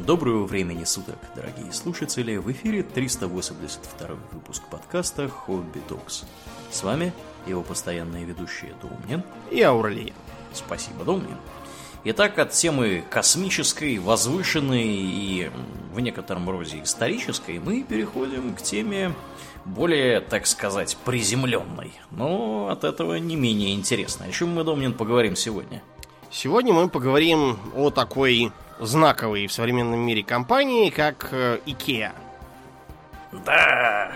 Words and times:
Доброго 0.00 0.46
времени 0.46 0.84
суток, 0.84 1.18
дорогие 1.36 1.70
слушатели! 1.70 2.36
В 2.38 2.50
эфире 2.50 2.82
382 2.82 4.08
выпуск 4.32 4.62
подкаста 4.70 5.28
«Хобби 5.28 5.80
Токс». 5.86 6.24
С 6.70 6.82
вами 6.82 7.12
его 7.46 7.62
постоянные 7.62 8.24
ведущие 8.24 8.74
Домнин 8.80 9.22
и 9.50 9.60
Ауралия. 9.60 10.14
Спасибо, 10.54 11.04
Домнин. 11.04 11.36
Итак, 12.04 12.38
от 12.38 12.52
темы 12.52 13.04
космической, 13.10 13.98
возвышенной 13.98 14.86
и 14.86 15.50
в 15.92 16.00
некотором 16.00 16.48
роде 16.48 16.82
исторической 16.82 17.58
мы 17.58 17.82
переходим 17.82 18.54
к 18.54 18.62
теме 18.62 19.14
более, 19.66 20.20
так 20.20 20.46
сказать, 20.46 20.96
приземленной, 21.04 21.92
но 22.10 22.68
от 22.68 22.84
этого 22.84 23.16
не 23.16 23.36
менее 23.36 23.74
интересной. 23.74 24.28
О 24.28 24.32
чем 24.32 24.54
мы, 24.54 24.64
Домнин, 24.64 24.94
поговорим 24.94 25.36
сегодня? 25.36 25.82
Сегодня 26.30 26.72
мы 26.72 26.88
поговорим 26.88 27.58
о 27.76 27.90
такой 27.90 28.52
знаковой 28.86 29.46
в 29.46 29.52
современном 29.52 30.00
мире 30.00 30.22
компании, 30.22 30.90
как 30.90 31.28
э, 31.32 31.58
IKEA. 31.66 32.12
Да! 33.44 34.12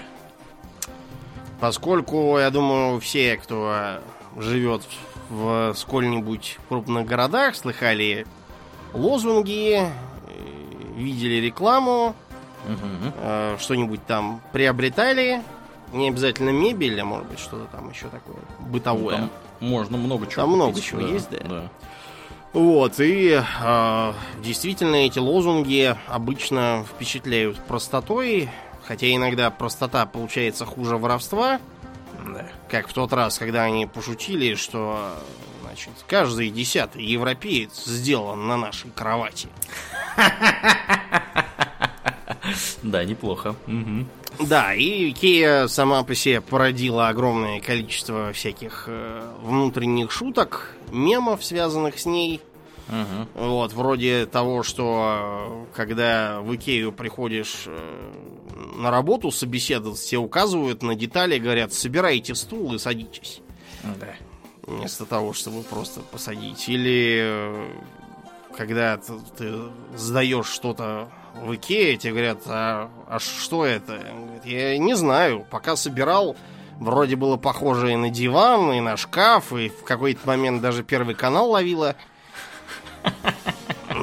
Поскольку, 1.60 2.38
я 2.38 2.50
думаю, 2.50 3.00
все, 3.00 3.36
кто 3.36 4.00
живет 4.36 4.82
в 5.30 5.72
сколь-нибудь 5.74 6.58
крупных 6.68 7.06
городах, 7.06 7.56
слыхали 7.56 8.26
лозунги, 8.92 9.78
э, 9.78 9.88
видели 10.96 11.46
рекламу, 11.46 12.14
угу. 12.64 13.58
что-нибудь 13.58 14.04
там 14.06 14.40
приобретали. 14.52 15.42
Не 15.92 16.08
обязательно 16.08 16.50
мебель, 16.50 17.00
а 17.00 17.04
может 17.04 17.28
быть 17.28 17.38
что-то 17.38 17.66
там 17.66 17.90
еще 17.90 18.08
такое 18.08 18.36
бытовое. 18.58 19.18
Ну, 19.18 19.28
там 19.60 19.68
можно 19.68 19.96
много 19.96 20.26
чего. 20.26 20.42
Там 20.42 20.50
купить, 20.50 20.56
много 20.56 20.80
чего 20.80 21.00
да, 21.00 21.06
есть, 21.06 21.30
да. 21.30 21.38
да. 21.48 21.70
Вот, 22.56 23.00
и 23.00 23.38
э, 23.38 24.12
действительно 24.42 24.94
эти 24.94 25.18
лозунги 25.18 25.94
обычно 26.06 26.86
впечатляют 26.90 27.58
простотой, 27.58 28.48
хотя 28.82 29.14
иногда 29.14 29.50
простота 29.50 30.06
получается 30.06 30.64
хуже 30.64 30.96
воровства. 30.96 31.60
Да. 32.26 32.48
Как 32.70 32.88
в 32.88 32.94
тот 32.94 33.12
раз, 33.12 33.38
когда 33.38 33.64
они 33.64 33.84
пошутили, 33.84 34.54
что 34.54 35.18
значит, 35.64 35.90
каждый 36.08 36.48
десятый 36.48 37.04
европеец 37.04 37.84
сделан 37.84 38.48
на 38.48 38.56
нашей 38.56 38.90
кровати. 38.90 39.48
Да, 42.82 43.04
неплохо. 43.04 43.56
Да, 44.40 44.74
и 44.74 45.10
Икея 45.10 45.66
сама 45.66 46.02
по 46.02 46.14
себе 46.14 46.40
породила 46.40 47.08
огромное 47.08 47.60
количество 47.60 48.32
всяких 48.32 48.84
э, 48.86 49.32
внутренних 49.42 50.12
шуток, 50.12 50.74
мемов, 50.90 51.44
связанных 51.44 51.98
с 51.98 52.06
ней. 52.06 52.42
Угу. 52.88 53.46
Вот, 53.46 53.72
вроде 53.72 54.26
того, 54.26 54.62
что 54.62 55.66
э, 55.72 55.76
когда 55.76 56.40
в 56.42 56.54
Икею 56.54 56.92
приходишь 56.92 57.64
э, 57.66 58.12
на 58.76 58.90
работу 58.90 59.30
собеседовать, 59.30 60.02
тебе 60.02 60.18
указывают 60.18 60.82
на 60.82 60.94
детали, 60.94 61.38
говорят, 61.38 61.72
собирайте 61.72 62.34
стул 62.34 62.74
и 62.74 62.78
садитесь. 62.78 63.40
Да. 63.98 64.14
Вместо 64.66 65.06
того, 65.06 65.32
чтобы 65.32 65.62
просто 65.62 66.00
посадить. 66.00 66.68
Или 66.68 67.70
когда 68.56 68.96
ты, 68.96 69.12
ты 69.36 69.54
сдаешь 69.96 70.46
что-то 70.48 71.10
в 71.42 71.54
Икее, 71.54 71.96
тебе 71.96 72.12
говорят, 72.12 72.38
а, 72.46 72.90
а 73.08 73.18
что 73.18 73.64
это? 73.64 74.00
Я 74.44 74.76
не 74.78 74.94
знаю, 74.94 75.46
пока 75.50 75.76
собирал, 75.76 76.36
вроде 76.78 77.16
было 77.16 77.36
похоже 77.36 77.92
и 77.92 77.96
на 77.96 78.10
диван, 78.10 78.72
и 78.72 78.80
на 78.80 78.96
шкаф, 78.96 79.52
и 79.52 79.68
в 79.68 79.84
какой-то 79.84 80.20
момент 80.26 80.62
даже 80.62 80.82
первый 80.82 81.14
канал 81.14 81.50
ловила. 81.50 81.96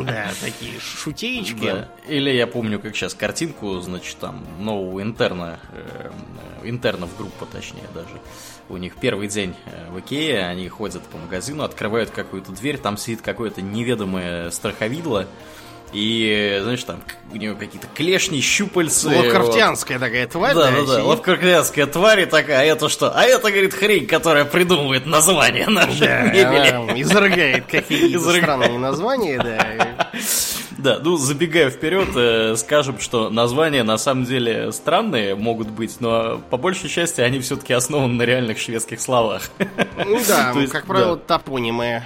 Да, 0.05 0.31
такие 0.41 0.79
шутеечки. 0.79 1.65
Да. 1.65 1.89
Или 2.07 2.31
я 2.31 2.47
помню, 2.47 2.79
как 2.79 2.95
сейчас 2.95 3.13
картинку, 3.13 3.79
значит, 3.79 4.17
там 4.17 4.43
нового 4.59 5.01
интерна, 5.01 5.59
э, 5.71 6.11
интернов 6.63 7.15
группа, 7.15 7.45
точнее 7.45 7.87
даже. 7.93 8.19
У 8.69 8.77
них 8.77 8.95
первый 8.95 9.27
день 9.27 9.55
э, 9.65 9.91
в 9.91 9.99
Икее, 9.99 10.45
они 10.47 10.67
ходят 10.67 11.03
по 11.03 11.17
магазину, 11.17 11.63
открывают 11.63 12.09
какую-то 12.09 12.51
дверь, 12.53 12.77
там 12.77 12.97
сидит 12.97 13.21
какое-то 13.21 13.61
неведомое 13.61 14.49
страховидло, 14.51 15.27
и, 15.93 16.59
знаешь, 16.61 16.83
там 16.83 17.01
у 17.31 17.37
него 17.37 17.55
какие-то 17.55 17.87
клешни, 17.93 18.41
щупальцы. 18.41 19.07
Лавкрафтянская 19.07 19.97
вот. 19.97 20.05
такая 20.05 20.27
тварь. 20.27 20.55
Да, 20.55 20.71
да, 20.71 20.85
да, 20.85 21.03
лавкрафтянская 21.03 21.85
тварь 21.87 22.21
и 22.21 22.25
такая, 22.25 22.61
а 22.61 22.63
это 22.63 22.89
что? 22.89 23.11
А 23.15 23.23
это, 23.23 23.51
говорит, 23.51 23.73
хрень, 23.73 24.07
которая 24.07 24.45
придумывает 24.45 25.05
название 25.05 25.67
нашей 25.67 26.07
да, 26.07 26.21
мебели. 26.23 27.01
Изрыгает 27.01 27.65
какие-то 27.65 28.19
странные 28.37 28.77
названия, 28.77 29.39
да. 29.41 30.07
Да, 30.77 30.99
ну, 31.01 31.15
забегая 31.15 31.69
вперед, 31.69 32.09
э, 32.15 32.55
скажем, 32.57 32.99
что 32.99 33.29
названия 33.29 33.83
на 33.83 33.97
самом 33.97 34.25
деле 34.25 34.71
странные 34.71 35.33
могут 35.35 35.69
быть, 35.69 36.01
но 36.01 36.41
по 36.49 36.57
большей 36.57 36.89
части 36.89 37.21
они 37.21 37.39
все-таки 37.39 37.73
основаны 37.73 38.15
на 38.15 38.23
реальных 38.23 38.57
шведских 38.57 38.99
словах. 38.99 39.49
Ну 40.05 40.19
да, 40.27 40.53
как 40.71 40.85
правило, 40.85 41.15
топонимы. 41.15 42.03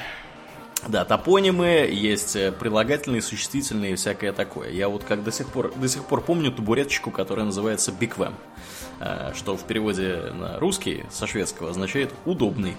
Да, 0.87 1.03
топонимы, 1.03 1.89
есть 1.91 2.35
э, 2.35 2.51
прилагательные, 2.51 3.21
существительные 3.21 3.93
и 3.93 3.95
всякое 3.95 4.31
такое. 4.31 4.71
Я 4.71 4.87
вот 4.87 5.03
как 5.03 5.23
до 5.23 5.31
сих 5.31 5.49
пор, 5.49 5.73
до 5.75 5.87
сих 5.87 6.05
пор 6.05 6.21
помню 6.21 6.51
табуреточку, 6.51 7.11
которая 7.11 7.45
называется 7.45 7.91
биквем, 7.91 8.35
э, 9.01 9.33
что 9.35 9.57
в 9.57 9.63
переводе 9.63 10.31
на 10.33 10.59
русский 10.59 11.03
со 11.11 11.27
шведского 11.27 11.71
означает 11.71 12.13
«удобный». 12.25 12.77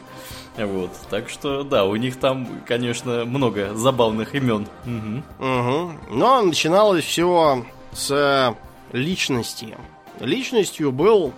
Вот, 0.56 0.90
так 1.10 1.28
что, 1.28 1.62
да, 1.62 1.84
у 1.84 1.94
них 1.96 2.18
там, 2.18 2.62
конечно, 2.66 3.24
много 3.24 3.74
забавных 3.74 4.34
имен. 4.34 4.66
Угу. 4.86 5.46
Угу. 5.46 5.92
Но 6.10 6.42
начиналось 6.42 7.04
все 7.04 7.64
с 7.92 8.56
личности. 8.92 9.76
Личностью 10.18 10.90
был 10.92 11.32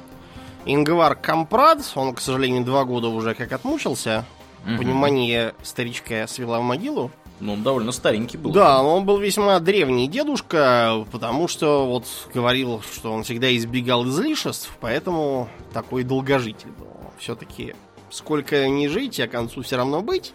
Ингвар 0.64 1.16
Кампрад, 1.16 1.80
он, 1.96 2.14
к 2.14 2.20
сожалению, 2.20 2.64
два 2.64 2.84
года 2.84 3.08
уже 3.08 3.34
как 3.34 3.52
отмучился 3.52 4.24
Угу. 4.66 4.76
Понимание 4.78 5.54
старичка 5.62 6.26
свела 6.26 6.60
в 6.60 6.62
могилу. 6.62 7.10
Ну, 7.40 7.54
он 7.54 7.62
довольно 7.62 7.90
старенький 7.90 8.36
был. 8.36 8.52
Да, 8.52 8.82
он 8.82 9.06
был 9.06 9.16
весьма 9.16 9.58
древний 9.60 10.08
дедушка, 10.08 11.06
потому 11.10 11.48
что 11.48 11.86
вот 11.86 12.04
говорил, 12.34 12.82
что 12.82 13.12
он 13.12 13.22
всегда 13.22 13.54
избегал 13.56 14.06
излишеств, 14.06 14.70
поэтому 14.80 15.48
такой 15.72 16.04
долгожитель 16.04 16.68
был. 16.78 16.88
Все-таки 17.18 17.74
сколько 18.10 18.68
не 18.68 18.88
жить, 18.88 19.18
а 19.20 19.28
к 19.28 19.30
концу 19.30 19.62
все 19.62 19.76
равно 19.76 20.02
быть. 20.02 20.34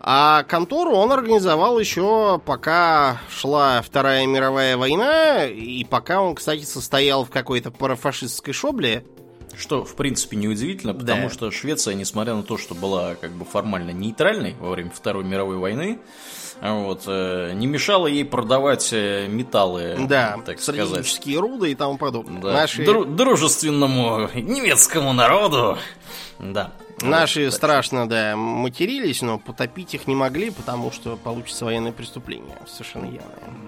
А 0.00 0.44
контору 0.44 0.92
он 0.92 1.12
организовал 1.12 1.78
еще 1.78 2.40
пока 2.44 3.20
шла 3.28 3.82
Вторая 3.82 4.26
мировая 4.26 4.76
война, 4.76 5.44
и 5.46 5.84
пока 5.84 6.22
он, 6.22 6.36
кстати, 6.36 6.64
состоял 6.64 7.24
в 7.24 7.30
какой-то 7.30 7.70
парафашистской 7.70 8.54
шобле, 8.54 9.04
что, 9.58 9.84
в 9.84 9.94
принципе, 9.96 10.36
неудивительно, 10.36 10.94
потому 10.94 11.24
да. 11.24 11.30
что 11.30 11.50
Швеция, 11.50 11.94
несмотря 11.94 12.34
на 12.34 12.42
то, 12.42 12.56
что 12.56 12.74
была 12.74 13.16
как 13.16 13.32
бы 13.32 13.44
формально 13.44 13.90
нейтральной 13.90 14.54
во 14.60 14.70
время 14.70 14.90
Второй 14.90 15.24
мировой 15.24 15.56
войны, 15.56 15.98
вот, 16.60 17.02
э, 17.06 17.52
не 17.54 17.66
мешало 17.66 18.06
ей 18.06 18.24
продавать 18.24 18.88
э, 18.92 19.26
металлы, 19.28 19.96
да, 20.08 20.38
так 20.44 20.60
сказать. 20.60 21.06
руды 21.36 21.72
и 21.72 21.74
тому 21.74 21.98
подобное. 21.98 22.40
Да. 22.40 22.52
Наши... 22.52 22.82
Дру- 22.84 23.04
дружественному 23.04 24.28
немецкому 24.34 25.12
народу. 25.12 25.78
Да. 26.38 26.72
Наши 27.02 27.46
вот, 27.46 27.54
страшно, 27.54 28.08
да, 28.08 28.36
матерились, 28.36 29.22
но 29.22 29.38
потопить 29.38 29.94
их 29.94 30.06
не 30.06 30.14
могли, 30.14 30.50
потому 30.50 30.90
что 30.90 31.16
получится 31.16 31.64
военное 31.64 31.92
преступление. 31.92 32.56
Совершенно 32.66 33.04
явное. 33.04 33.22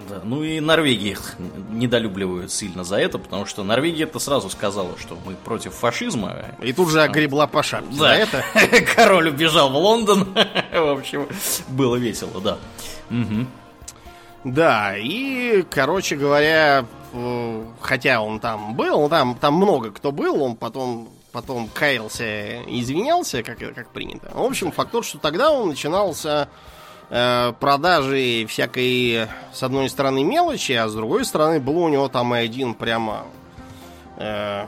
Да, 0.09 0.21
ну 0.23 0.43
и 0.43 0.59
Норвегия 0.59 1.11
их 1.11 1.35
недолюбливают 1.69 2.51
сильно 2.51 2.83
за 2.83 2.97
это, 2.97 3.17
потому 3.19 3.45
что 3.45 3.63
Норвегия 3.63 4.03
это 4.03 4.19
сразу 4.19 4.49
сказала, 4.49 4.97
что 4.97 5.17
мы 5.25 5.35
против 5.35 5.73
фашизма. 5.73 6.35
И 6.61 6.73
тут 6.73 6.89
же 6.89 7.01
огребла 7.01 7.47
по 7.47 7.63
шапке 7.63 7.91
да. 7.91 7.97
за 7.97 8.07
это. 8.07 8.43
Король 8.95 9.29
убежал 9.29 9.69
в 9.69 9.75
Лондон. 9.75 10.27
в 10.73 10.97
общем, 10.97 11.27
было 11.69 11.95
весело, 11.95 12.41
да. 12.41 12.57
Угу. 13.09 13.47
Да, 14.43 14.97
и, 14.97 15.63
короче 15.69 16.15
говоря, 16.15 16.85
э, 17.13 17.65
хотя 17.79 18.21
он 18.21 18.39
там 18.39 18.75
был, 18.75 19.07
там, 19.07 19.35
там 19.35 19.53
много 19.53 19.91
кто 19.91 20.11
был, 20.11 20.41
он 20.41 20.55
потом 20.55 21.09
потом 21.31 21.69
каялся 21.73 22.61
и 22.61 22.81
извинялся, 22.81 23.43
как, 23.43 23.59
как 23.59 23.89
принято. 23.89 24.31
В 24.33 24.43
общем, 24.43 24.71
факт 24.71 24.91
тот, 24.91 25.05
что 25.05 25.17
тогда 25.17 25.51
он 25.51 25.69
начинался 25.69 26.49
э, 27.09 27.53
продажи 27.59 28.45
всякой, 28.47 29.27
с 29.53 29.63
одной 29.63 29.89
стороны, 29.89 30.23
мелочи, 30.23 30.73
а 30.73 30.87
с 30.87 30.93
другой 30.93 31.25
стороны, 31.25 31.59
был 31.59 31.77
у 31.77 31.89
него 31.89 32.07
там 32.07 32.35
и 32.35 32.39
один 32.39 32.73
прямо 32.73 33.25
э, 34.17 34.67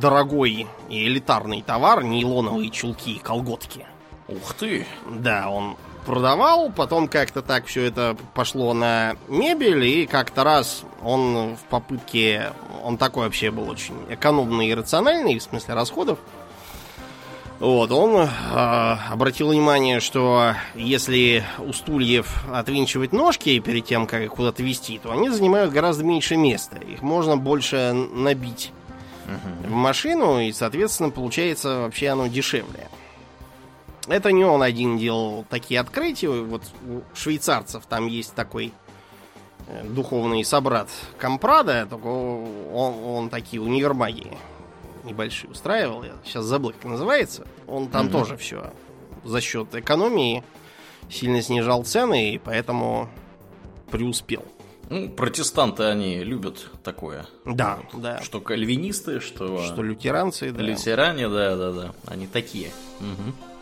дорогой 0.00 0.66
и 0.88 1.06
элитарный 1.06 1.62
товар, 1.62 2.02
нейлоновые 2.02 2.70
чулки 2.70 3.14
и 3.14 3.18
колготки. 3.18 3.86
Ух 4.28 4.54
ты! 4.54 4.86
Да, 5.10 5.50
он 5.50 5.76
продавал, 6.04 6.70
потом 6.70 7.08
как-то 7.08 7.42
так 7.42 7.66
все 7.66 7.84
это 7.84 8.16
пошло 8.34 8.74
на 8.74 9.16
мебель, 9.28 9.84
и 9.84 10.06
как-то 10.06 10.44
раз 10.44 10.82
он 11.02 11.56
в 11.56 11.64
попытке, 11.70 12.52
он 12.82 12.98
такой 12.98 13.24
вообще 13.24 13.50
был 13.50 13.68
очень 13.68 13.94
экономный 14.08 14.68
и 14.68 14.74
рациональный, 14.74 15.38
в 15.38 15.42
смысле 15.42 15.74
расходов, 15.74 16.18
Вот, 17.60 17.92
он 17.92 18.16
э, 18.16 18.28
обратил 19.10 19.48
внимание, 19.48 20.00
что 20.00 20.54
если 20.74 21.44
у 21.58 21.72
стульев 21.72 22.44
отвинчивать 22.52 23.12
ножки 23.12 23.58
перед 23.60 23.86
тем, 23.86 24.06
как 24.06 24.22
их 24.22 24.32
куда-то 24.32 24.62
вести, 24.62 24.98
то 24.98 25.12
они 25.12 25.30
занимают 25.30 25.72
гораздо 25.72 26.04
меньше 26.04 26.36
места. 26.36 26.76
Их 26.76 27.00
можно 27.00 27.36
больше 27.36 27.92
набить 27.92 28.72
uh-huh. 29.26 29.68
в 29.68 29.72
машину, 29.72 30.40
и, 30.40 30.52
соответственно, 30.52 31.10
получается 31.10 31.78
вообще 31.78 32.08
оно 32.08 32.26
дешевле. 32.26 32.88
Это 34.06 34.32
не 34.32 34.44
он 34.44 34.62
один 34.62 34.98
делал 34.98 35.44
такие 35.48 35.80
открытия. 35.80 36.28
Вот 36.28 36.62
у 36.86 37.00
швейцарцев 37.16 37.86
там 37.86 38.06
есть 38.06 38.34
такой 38.34 38.72
э, 39.66 39.84
духовный 39.84 40.44
собрат 40.44 40.88
Компрада, 41.18 41.86
только 41.88 42.06
он, 42.06 43.04
он 43.04 43.30
такие 43.30 43.62
универмаги 43.62 44.36
небольшие 45.04 45.50
устраивал. 45.50 46.02
Я 46.02 46.12
сейчас 46.24 46.44
забыл, 46.44 46.72
как 46.72 46.84
называется. 46.84 47.46
Он 47.66 47.88
там 47.88 48.06
угу. 48.06 48.18
тоже 48.18 48.36
все 48.36 48.72
за 49.24 49.40
счет 49.40 49.74
экономии 49.74 50.44
сильно 51.10 51.42
снижал 51.42 51.84
цены, 51.84 52.34
и 52.34 52.38
поэтому 52.38 53.08
преуспел. 53.90 54.44
Ну, 54.90 55.08
протестанты, 55.08 55.84
они 55.84 56.22
любят 56.22 56.66
такое. 56.82 57.26
Да, 57.46 57.78
да. 57.94 58.20
Что 58.22 58.40
кальвинисты, 58.40 59.20
что... 59.20 59.62
Что 59.62 59.82
лютеранцы, 59.82 60.52
да. 60.52 60.62
Лютеране, 60.62 61.28
да, 61.28 61.56
да, 61.56 61.72
да. 61.72 61.94
Они 62.06 62.26
такие. 62.26 62.70
Угу. 63.00 63.53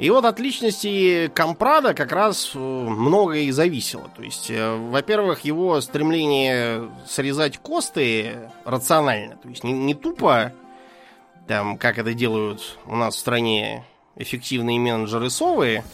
И 0.00 0.08
вот 0.08 0.24
от 0.24 0.40
личности 0.40 1.30
Компрада 1.34 1.92
как 1.92 2.10
раз 2.12 2.52
э, 2.54 2.58
многое 2.58 3.40
и 3.40 3.50
зависело. 3.50 4.10
То 4.16 4.22
есть, 4.22 4.50
э, 4.50 4.74
во-первых, 4.74 5.44
его 5.44 5.78
стремление 5.82 6.88
срезать 7.06 7.58
косты 7.58 8.50
рационально. 8.64 9.36
То 9.36 9.48
есть 9.50 9.62
не, 9.62 9.74
не 9.74 9.92
тупо, 9.92 10.54
там, 11.46 11.76
как 11.76 11.98
это 11.98 12.14
делают 12.14 12.78
у 12.86 12.96
нас 12.96 13.14
в 13.14 13.18
стране 13.18 13.84
эффективные 14.16 14.80
менеджеры 14.80 15.28
совы, 15.28 15.84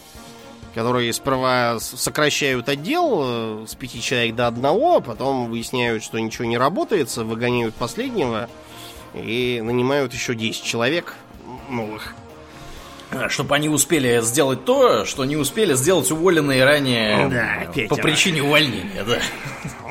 которые 0.76 1.12
сперва 1.12 1.80
сокращают 1.80 2.68
отдел 2.68 3.22
э, 3.24 3.64
с 3.66 3.74
пяти 3.74 4.00
человек 4.00 4.36
до 4.36 4.46
одного, 4.46 5.00
потом 5.00 5.50
выясняют, 5.50 6.04
что 6.04 6.20
ничего 6.20 6.44
не 6.44 6.58
работает, 6.58 7.14
выгоняют 7.16 7.74
последнего 7.74 8.48
и 9.14 9.60
нанимают 9.64 10.14
еще 10.14 10.36
10 10.36 10.62
человек 10.62 11.16
новых. 11.68 12.14
Чтобы 13.28 13.54
они 13.54 13.68
успели 13.68 14.20
сделать 14.22 14.64
то, 14.64 15.04
что 15.04 15.24
не 15.24 15.36
успели 15.36 15.74
сделать 15.74 16.10
уволенные 16.10 16.64
ранее 16.64 17.28
да, 17.28 17.72
э, 17.74 17.88
по 17.88 17.96
причине 17.96 18.42
увольнения, 18.42 19.04
да. 19.04 19.18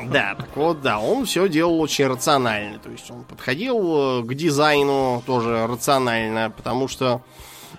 Да, 0.08 0.36
так 0.36 0.56
вот, 0.56 0.82
да, 0.82 1.00
он 1.00 1.24
все 1.24 1.48
делал 1.48 1.80
очень 1.80 2.06
рационально. 2.06 2.78
То 2.78 2.90
есть 2.90 3.10
он 3.10 3.24
подходил 3.24 4.20
э, 4.20 4.22
к 4.22 4.34
дизайну 4.34 5.22
тоже 5.26 5.66
рационально, 5.66 6.52
потому 6.56 6.86
что 6.86 7.22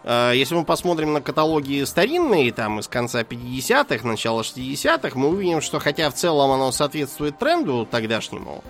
э, 0.04 0.34
если 0.36 0.56
мы 0.56 0.66
посмотрим 0.66 1.14
на 1.14 1.22
каталоги 1.22 1.84
старинные, 1.86 2.52
там 2.52 2.80
из 2.80 2.88
конца 2.90 3.22
50-х, 3.22 4.06
начала 4.06 4.42
60-х, 4.42 5.12
мы 5.18 5.30
увидим, 5.30 5.62
что 5.62 5.80
хотя 5.80 6.10
в 6.10 6.16
целом 6.16 6.52
оно 6.52 6.72
соответствует 6.74 7.40
тренду 7.40 7.88
тогдашнему, 7.90 8.62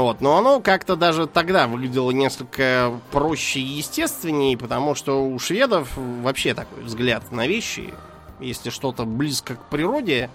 вот, 0.00 0.20
но 0.20 0.36
оно 0.38 0.60
как-то 0.60 0.96
даже 0.96 1.26
тогда 1.26 1.66
выглядело 1.66 2.10
несколько 2.10 2.92
проще 3.10 3.60
и 3.60 3.64
естественнее, 3.64 4.56
потому 4.56 4.94
что 4.94 5.24
у 5.24 5.38
шведов 5.38 5.90
вообще 5.96 6.54
такой 6.54 6.84
взгляд 6.84 7.30
на 7.32 7.46
вещи. 7.46 7.92
Если 8.40 8.70
что-то 8.70 9.04
близко 9.04 9.56
к 9.56 9.64
природе 9.66 10.30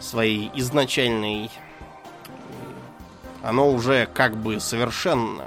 своей 0.00 0.50
изначальной, 0.54 1.50
оно 3.42 3.70
уже 3.70 4.08
как 4.12 4.36
бы 4.36 4.60
совершенно. 4.60 5.46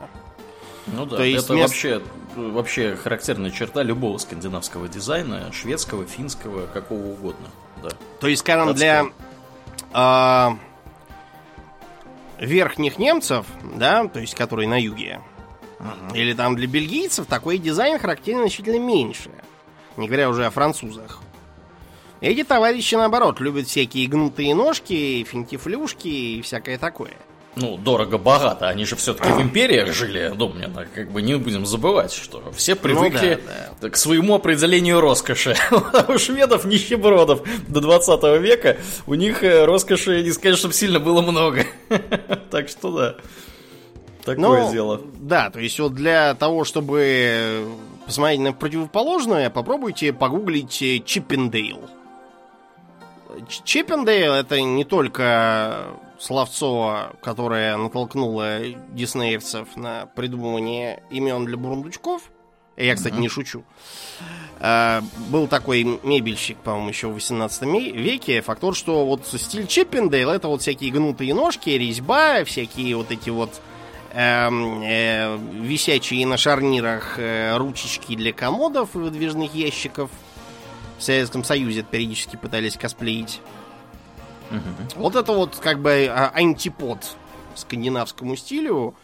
Ну 0.88 1.06
да, 1.06 1.18
То 1.18 1.24
есть 1.24 1.46
это 1.46 1.54
мест... 1.54 1.70
вообще, 1.70 2.02
вообще 2.36 2.96
характерная 2.96 3.52
черта 3.52 3.84
любого 3.84 4.18
скандинавского 4.18 4.88
дизайна, 4.88 5.52
шведского, 5.52 6.06
финского, 6.06 6.68
какого 6.68 7.06
угодно. 7.08 7.48
Да. 7.82 7.90
То 8.20 8.28
есть, 8.28 8.42
скажем, 8.42 8.74
для... 8.74 9.06
Э, 9.94 10.50
верхних 12.40 12.98
немцев, 12.98 13.46
да, 13.76 14.08
то 14.08 14.20
есть 14.20 14.36
которые 14.36 14.68
на 14.68 14.80
юге, 14.82 15.22
uh-huh. 15.80 16.16
или 16.16 16.34
там 16.34 16.56
для 16.56 16.68
бельгийцев 16.68 17.26
такой 17.26 17.58
дизайн 17.58 18.00
характерен 18.00 18.40
значительно 18.40 18.80
меньше, 18.80 19.30
не 19.98 20.08
говоря 20.08 20.30
уже 20.30 20.46
о 20.46 20.52
французах. 20.52 21.22
Эти 22.22 22.44
товарищи, 22.44 22.96
наоборот, 22.96 23.40
любят 23.40 23.68
всякие 23.68 24.08
гнутые 24.08 24.56
ножки, 24.56 25.24
финтифлюшки 25.24 26.08
и 26.08 26.42
всякое 26.42 26.78
такое. 26.78 27.14
Ну, 27.56 27.78
дорого-богато. 27.78 28.68
Они 28.68 28.86
же 28.86 28.96
все-таки 28.96 29.30
в 29.30 29.42
империях 29.42 29.94
жили, 29.94 30.34
Домнина. 30.36 30.88
Как 30.94 31.12
бы 31.12 31.22
не 31.22 31.36
будем 31.36 31.66
забывать, 31.66 32.12
что 32.12 32.44
все 32.56 32.76
привыкли 32.76 33.40
ну, 33.42 33.48
да, 33.48 33.70
да. 33.82 33.90
к 33.90 33.96
своему 33.96 34.36
определению 34.36 35.00
роскоши. 35.00 35.56
У 36.08 36.18
шведов, 36.18 36.66
нищебродов 36.66 37.44
до 37.68 37.80
20 37.80 38.24
века, 38.42 38.78
у 39.08 39.14
них 39.14 39.44
э, 39.44 39.64
роскоши, 39.64 40.22
не 40.22 40.32
сказать, 40.32 40.58
чтобы 40.58 40.74
сильно 40.74 41.00
было 41.00 41.22
много. 41.22 41.66
Так 42.52 42.70
что 42.70 42.92
да. 42.98 43.16
Такое 44.24 44.64
ну, 44.64 44.72
дело. 44.72 45.02
Да, 45.20 45.50
то 45.50 45.60
есть 45.60 45.80
вот 45.80 45.94
для 45.94 46.34
того, 46.36 46.64
чтобы 46.64 47.68
посмотреть 48.06 48.40
на 48.40 48.54
противоположное, 48.54 49.50
попробуйте 49.50 50.14
погуглить 50.14 50.82
э, 50.82 51.00
Чиппендейл. 51.06 51.82
Чиппендейл 53.64 54.34
это 54.34 54.60
не 54.62 54.84
только 54.84 55.88
словцо, 56.26 57.12
которое 57.22 57.78
натолкнуло 57.78 58.60
диснеевцев 58.92 59.76
на 59.76 60.08
придумывание 60.08 61.04
имен 61.12 61.46
для 61.46 61.56
бурундучков. 61.56 62.24
Я, 62.78 62.96
кстати, 62.96 63.14
mm-hmm. 63.14 63.20
не 63.20 63.30
шучу. 63.30 63.64
А, 64.60 65.02
был 65.30 65.48
такой 65.48 65.84
мебельщик, 65.84 66.58
по-моему, 66.58 66.90
еще 66.90 67.08
в 67.08 67.14
18 67.14 67.62
веке. 67.94 68.42
Факт 68.42 68.60
тот, 68.60 68.76
что 68.76 69.06
вот 69.06 69.28
стиль 69.28 69.68
Чиппендейл 69.68 70.32
это 70.32 70.48
вот 70.48 70.62
всякие 70.62 70.92
гнутые 70.92 71.34
ножки, 71.34 71.70
резьба, 71.70 72.44
всякие 72.44 72.98
вот 72.98 73.12
эти 73.12 73.30
вот 73.30 73.62
э, 74.12 74.50
э, 74.50 75.38
висячие 75.38 76.26
на 76.26 76.38
шарнирах 76.38 77.20
э, 77.20 77.56
ручечки 77.56 78.16
для 78.16 78.34
комодов 78.34 78.96
и 78.96 78.98
выдвижных 78.98 79.54
ящиков. 79.54 80.10
В 80.98 81.04
Советском 81.04 81.44
Союзе 81.44 81.84
периодически 81.84 82.36
пытались 82.36 82.78
косплеить. 82.78 83.42
Угу. 84.52 85.02
Вот 85.02 85.16
это 85.16 85.32
вот 85.32 85.58
как 85.58 85.80
бы 85.80 86.08
а, 86.10 86.32
антипод 86.34 87.16
скандинавскому 87.56 88.36
стилю 88.36 88.96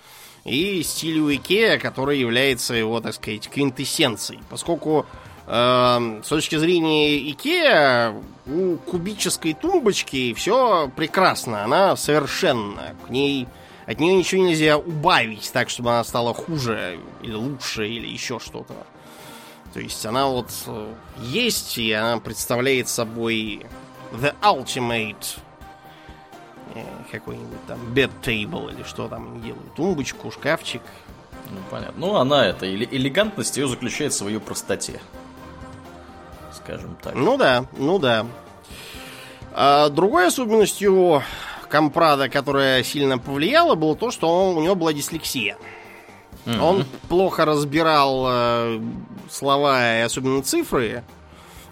и 0.44 0.84
стилю 0.84 1.34
Икеа, 1.34 1.78
который 1.78 2.20
является 2.20 2.74
его, 2.74 3.00
так 3.00 3.14
сказать, 3.14 3.48
квинтэссенцией. 3.50 4.42
Поскольку 4.50 5.06
э, 5.48 6.22
с 6.24 6.28
точки 6.28 6.58
зрения 6.58 7.18
Икеа 7.32 8.16
у 8.48 8.78
кубической 8.78 9.54
тумбочки 9.54 10.34
все 10.34 10.92
прекрасно, 10.96 11.64
она 11.64 11.96
совершенна. 11.96 12.96
К 13.06 13.10
ней 13.10 13.48
от 13.86 14.00
нее 14.00 14.16
ничего 14.16 14.44
нельзя 14.44 14.78
убавить 14.78 15.52
так, 15.52 15.70
чтобы 15.70 15.92
она 15.92 16.04
стала 16.04 16.34
хуже 16.34 17.00
или 17.22 17.34
лучше 17.34 17.88
или 17.88 18.08
еще 18.08 18.40
что-то. 18.40 18.74
То 19.74 19.80
есть 19.80 20.06
она 20.06 20.28
вот 20.28 20.50
э, 20.68 20.94
есть, 21.20 21.78
и 21.78 21.92
она 21.94 22.20
представляет 22.20 22.90
собой 22.90 23.66
The 24.12 24.36
Ultimate 24.42 25.40
э, 26.76 26.84
какой-нибудь 27.12 27.66
там 27.68 27.80
bed 27.94 28.12
table 28.22 28.74
или 28.74 28.84
что 28.84 29.08
там 29.08 29.28
они 29.28 29.42
делают. 29.42 29.74
Тумбочку, 29.76 30.32
шкафчик. 30.32 30.82
Ну, 31.50 31.58
понятно. 31.70 31.94
Ну, 31.98 32.16
она 32.16 32.46
это, 32.46 32.74
элегантность 32.74 33.58
ее 33.58 33.68
заключается 33.68 34.26
в 34.26 34.28
ее 34.28 34.40
простоте. 34.40 35.00
Скажем 36.54 36.96
так. 37.02 37.16
Ну 37.16 37.38
да, 37.38 37.66
ну 37.78 38.00
да. 38.00 38.26
А 39.54 39.90
другой 39.90 40.28
особенностью 40.28 41.24
Компрада, 41.72 42.28
которая 42.28 42.84
сильно 42.84 43.18
повлияла, 43.18 43.76
было 43.76 43.96
то, 43.96 44.12
что 44.12 44.30
он, 44.30 44.58
у 44.58 44.62
него 44.62 44.76
была 44.76 44.92
дислексия. 44.92 45.58
Mm-hmm. 46.46 46.60
Он 46.60 46.86
плохо 47.08 47.46
разбирал 47.46 48.26
э, 48.28 48.82
слова 49.30 50.00
и 50.00 50.02
особенно 50.02 50.44
цифры. 50.44 51.04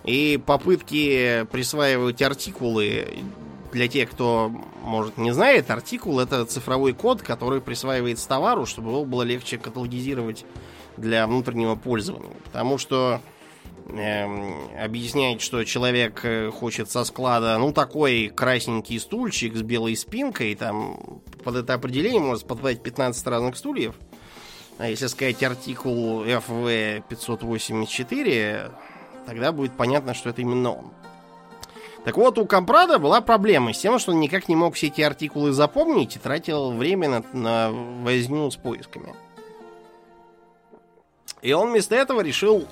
И 0.09 0.37
попытки 0.43 1.45
присваивать 1.51 2.19
артикулы 2.23 3.09
для 3.71 3.87
тех, 3.87 4.09
кто, 4.09 4.51
может, 4.81 5.19
не 5.19 5.31
знает, 5.31 5.69
артикул 5.69 6.19
это 6.19 6.45
цифровой 6.45 6.93
код, 6.93 7.21
который 7.21 7.61
присваивается 7.61 8.27
товару, 8.27 8.65
чтобы 8.65 8.89
его 8.89 9.05
было 9.05 9.21
легче 9.21 9.59
каталогизировать 9.59 10.45
для 10.97 11.27
внутреннего 11.27 11.75
пользования. 11.75 12.31
Потому 12.45 12.79
что 12.79 13.21
э, 13.85 14.83
объяснять, 14.83 15.41
что 15.41 15.63
человек 15.63 16.21
э, 16.23 16.49
хочет 16.49 16.89
со 16.89 17.03
склада, 17.03 17.55
ну, 17.59 17.71
такой 17.71 18.31
красненький 18.35 18.99
стульчик 18.99 19.55
с 19.55 19.61
белой 19.61 19.95
спинкой, 19.95 20.55
там 20.55 21.21
под 21.43 21.55
это 21.55 21.75
определение 21.75 22.19
может 22.19 22.47
подпадать 22.47 22.81
15 22.81 23.27
разных 23.27 23.57
стульев. 23.57 23.93
А 24.79 24.89
если 24.89 25.05
сказать 25.05 25.43
артикул 25.43 26.23
FV 26.23 27.03
584, 27.07 28.71
тогда 29.25 29.51
будет 29.51 29.73
понятно, 29.73 30.13
что 30.13 30.29
это 30.29 30.41
именно 30.41 30.71
он. 30.71 30.91
Так 32.05 32.17
вот, 32.17 32.37
у 32.37 32.45
Компрада 32.45 32.97
была 32.97 33.21
проблема 33.21 33.73
с 33.73 33.79
тем, 33.79 33.99
что 33.99 34.11
он 34.11 34.19
никак 34.19 34.47
не 34.47 34.55
мог 34.55 34.75
все 34.75 34.87
эти 34.87 35.01
артикулы 35.01 35.51
запомнить 35.51 36.15
и 36.15 36.19
тратил 36.19 36.71
время 36.71 37.09
на, 37.09 37.23
на 37.33 37.71
возню 37.71 38.49
с 38.49 38.55
поисками. 38.55 39.13
И 41.41 41.51
он 41.51 41.71
вместо 41.71 41.95
этого 41.95 42.21
решил 42.21 42.65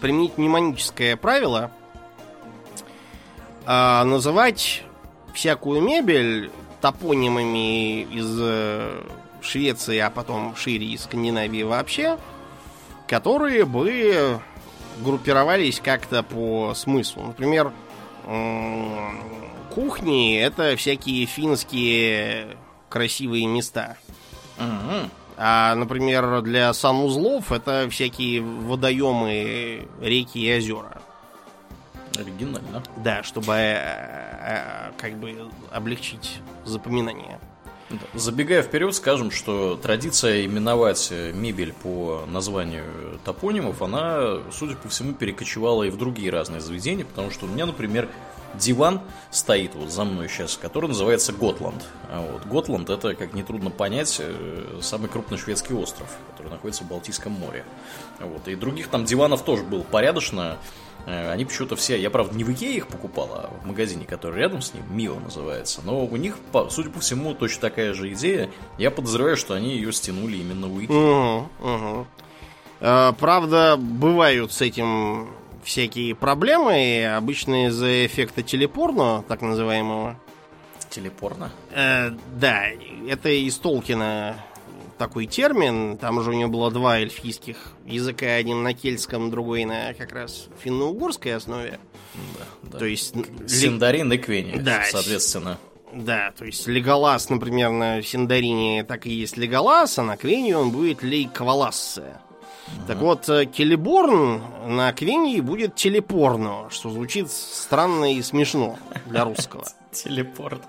применить 0.00 0.38
мнемоническое 0.38 1.16
правило 1.16 1.70
а, 3.66 4.04
называть 4.04 4.82
всякую 5.34 5.82
мебель 5.82 6.50
топонимами 6.80 8.02
из 8.02 8.38
э, 8.40 9.02
Швеции, 9.42 9.98
а 9.98 10.10
потом 10.10 10.56
шире 10.56 10.86
из 10.86 11.04
Скандинавии 11.04 11.62
вообще, 11.62 12.18
которые 13.06 13.64
бы 13.64 14.40
группировались 15.02 15.80
как-то 15.80 16.22
по 16.22 16.74
смыслу. 16.74 17.24
Например, 17.24 17.72
кухни 19.70 20.38
это 20.38 20.76
всякие 20.76 21.26
финские 21.26 22.56
красивые 22.88 23.46
места. 23.46 23.96
А, 25.42 25.74
например, 25.74 26.42
для 26.42 26.72
санузлов 26.74 27.50
это 27.50 27.88
всякие 27.90 28.42
водоемы, 28.42 29.88
реки 30.02 30.38
и 30.38 30.54
озера. 30.54 31.00
Оригинально. 32.18 32.82
Да, 32.98 33.22
чтобы 33.22 33.54
э, 33.54 33.78
э, 33.78 34.92
как 34.98 35.16
бы 35.16 35.50
облегчить 35.70 36.40
запоминание. 36.66 37.40
Забегая 38.14 38.62
вперед, 38.62 38.94
скажем, 38.94 39.30
что 39.30 39.76
традиция 39.76 40.44
именовать 40.44 41.12
мебель 41.34 41.72
по 41.72 42.24
названию 42.28 43.18
топонимов, 43.24 43.82
она, 43.82 44.38
судя 44.52 44.76
по 44.76 44.88
всему, 44.88 45.12
перекочевала 45.12 45.82
и 45.82 45.90
в 45.90 45.96
другие 45.96 46.30
разные 46.30 46.60
заведения, 46.60 47.04
потому 47.04 47.30
что 47.30 47.46
у 47.46 47.48
меня, 47.48 47.66
например, 47.66 48.08
диван 48.54 49.00
стоит 49.30 49.74
вот 49.74 49.90
за 49.90 50.04
мной 50.04 50.28
сейчас, 50.28 50.56
который 50.56 50.86
называется 50.86 51.32
Готланд. 51.32 51.84
А 52.08 52.20
вот 52.20 52.46
Готланд 52.46 52.90
это, 52.90 53.14
как 53.14 53.34
нетрудно 53.34 53.70
понять, 53.70 54.16
э, 54.20 54.78
самый 54.82 55.08
крупный 55.08 55.38
шведский 55.38 55.74
остров, 55.74 56.08
который 56.30 56.50
находится 56.50 56.84
в 56.84 56.88
Балтийском 56.88 57.32
море. 57.32 57.64
Вот. 58.18 58.48
И 58.48 58.54
других 58.54 58.88
там 58.88 59.04
диванов 59.04 59.44
тоже 59.44 59.62
было 59.62 59.82
порядочно. 59.82 60.58
Э, 61.06 61.30
они 61.30 61.44
почему-то 61.44 61.76
все, 61.76 62.00
я 62.00 62.10
правда 62.10 62.36
не 62.36 62.44
в 62.44 62.52
Икее 62.52 62.76
их 62.76 62.88
покупал, 62.88 63.28
а 63.32 63.50
в 63.62 63.66
магазине, 63.66 64.04
который 64.04 64.40
рядом 64.40 64.62
с 64.62 64.74
ним, 64.74 64.84
Мио 64.90 65.18
называется. 65.18 65.80
Но 65.84 66.04
у 66.04 66.16
них, 66.16 66.36
судя 66.70 66.90
по 66.90 67.00
всему, 67.00 67.34
точно 67.34 67.60
такая 67.60 67.94
же 67.94 68.12
идея. 68.12 68.50
Я 68.78 68.90
подозреваю, 68.90 69.36
что 69.36 69.54
они 69.54 69.74
ее 69.74 69.92
стянули 69.92 70.36
именно 70.36 70.66
у 70.66 70.80
Икеи. 70.80 70.96
Угу, 70.96 71.48
угу. 71.60 72.06
правда, 72.80 73.76
бывают 73.78 74.52
с 74.52 74.60
этим 74.60 75.30
всякие 75.62 76.14
проблемы, 76.14 77.06
обычно 77.06 77.66
из-за 77.66 78.06
эффекта 78.06 78.42
телепорно, 78.42 79.24
так 79.28 79.42
называемого. 79.42 80.20
Телепорно? 80.88 81.50
Э, 81.70 82.10
да, 82.34 82.64
это 83.08 83.28
из 83.28 83.56
Толкина 83.58 84.36
такой 84.98 85.26
термин. 85.26 85.96
Там 85.96 86.22
же 86.22 86.30
у 86.30 86.32
него 86.34 86.50
было 86.50 86.70
два 86.70 86.98
эльфийских 86.98 87.72
языка, 87.86 88.34
один 88.34 88.62
на 88.62 88.74
кельтском, 88.74 89.30
другой 89.30 89.64
на 89.64 89.94
как 89.94 90.12
раз 90.12 90.48
финно-угорской 90.62 91.34
основе. 91.34 91.80
Да, 92.38 92.44
да. 92.72 92.78
То 92.78 92.84
есть... 92.84 93.14
Синдарин 93.48 94.12
и 94.12 94.18
Квени, 94.18 94.58
да, 94.58 94.84
соответственно. 94.90 95.58
Да, 95.92 96.32
то 96.36 96.44
есть 96.44 96.66
Леголас, 96.68 97.30
например, 97.30 97.70
на 97.70 98.02
Синдарине 98.02 98.84
так 98.84 99.06
и 99.06 99.10
есть 99.10 99.36
Леголас, 99.36 99.98
а 99.98 100.02
на 100.02 100.16
Квене 100.16 100.56
он 100.56 100.70
будет 100.70 101.02
Лейквалассе. 101.02 102.18
Так 102.90 102.98
вот, 102.98 103.28
э, 103.28 103.46
Келеборн 103.46 104.42
на 104.66 104.92
Квении 104.92 105.40
будет 105.40 105.76
телепорно, 105.76 106.68
что 106.70 106.90
звучит 106.90 107.30
странно 107.30 108.12
и 108.12 108.20
смешно 108.20 108.78
для 109.06 109.24
русского. 109.24 109.64
Телепорт. 109.92 110.60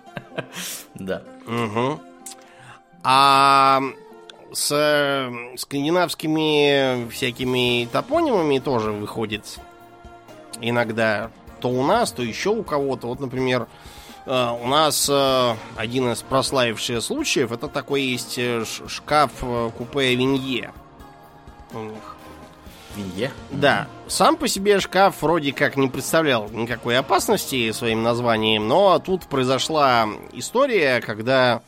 Да. 0.94 1.24
Угу. 1.48 2.00
А 3.04 3.82
с 4.54 4.72
э, 4.72 5.58
скандинавскими 5.58 7.10
всякими 7.10 7.88
топонимами 7.92 8.60
тоже 8.60 8.92
выходит 8.92 9.58
иногда 10.60 11.32
то 11.60 11.70
у 11.70 11.84
нас, 11.84 12.12
то 12.12 12.22
еще 12.22 12.50
у 12.50 12.62
кого-то. 12.62 13.08
Вот, 13.08 13.20
например, 13.20 13.68
э, 14.28 14.58
у 14.62 14.68
нас 14.68 15.10
один 15.10 16.12
из 16.12 16.22
прославивших 16.22 17.02
случаев 17.02 17.52
это 17.52 17.68
такой 17.68 18.04
есть 18.04 18.40
шкаф 18.88 19.32
купе 19.76 20.14
Винье 20.14 20.72
у 21.74 21.80
них. 21.80 22.16
Винье? 22.96 23.32
Да. 23.52 23.88
Сам 24.08 24.36
по 24.36 24.48
себе 24.48 24.80
шкаф 24.80 25.22
вроде 25.22 25.54
как 25.54 25.78
не 25.78 25.88
представлял 25.88 26.50
никакой 26.50 26.98
опасности 26.98 27.72
своим 27.72 28.04
названием, 28.04 28.68
но 28.68 29.00
тут 29.00 29.24
произошла 29.28 30.10
история, 30.34 31.00
когда 31.00 31.62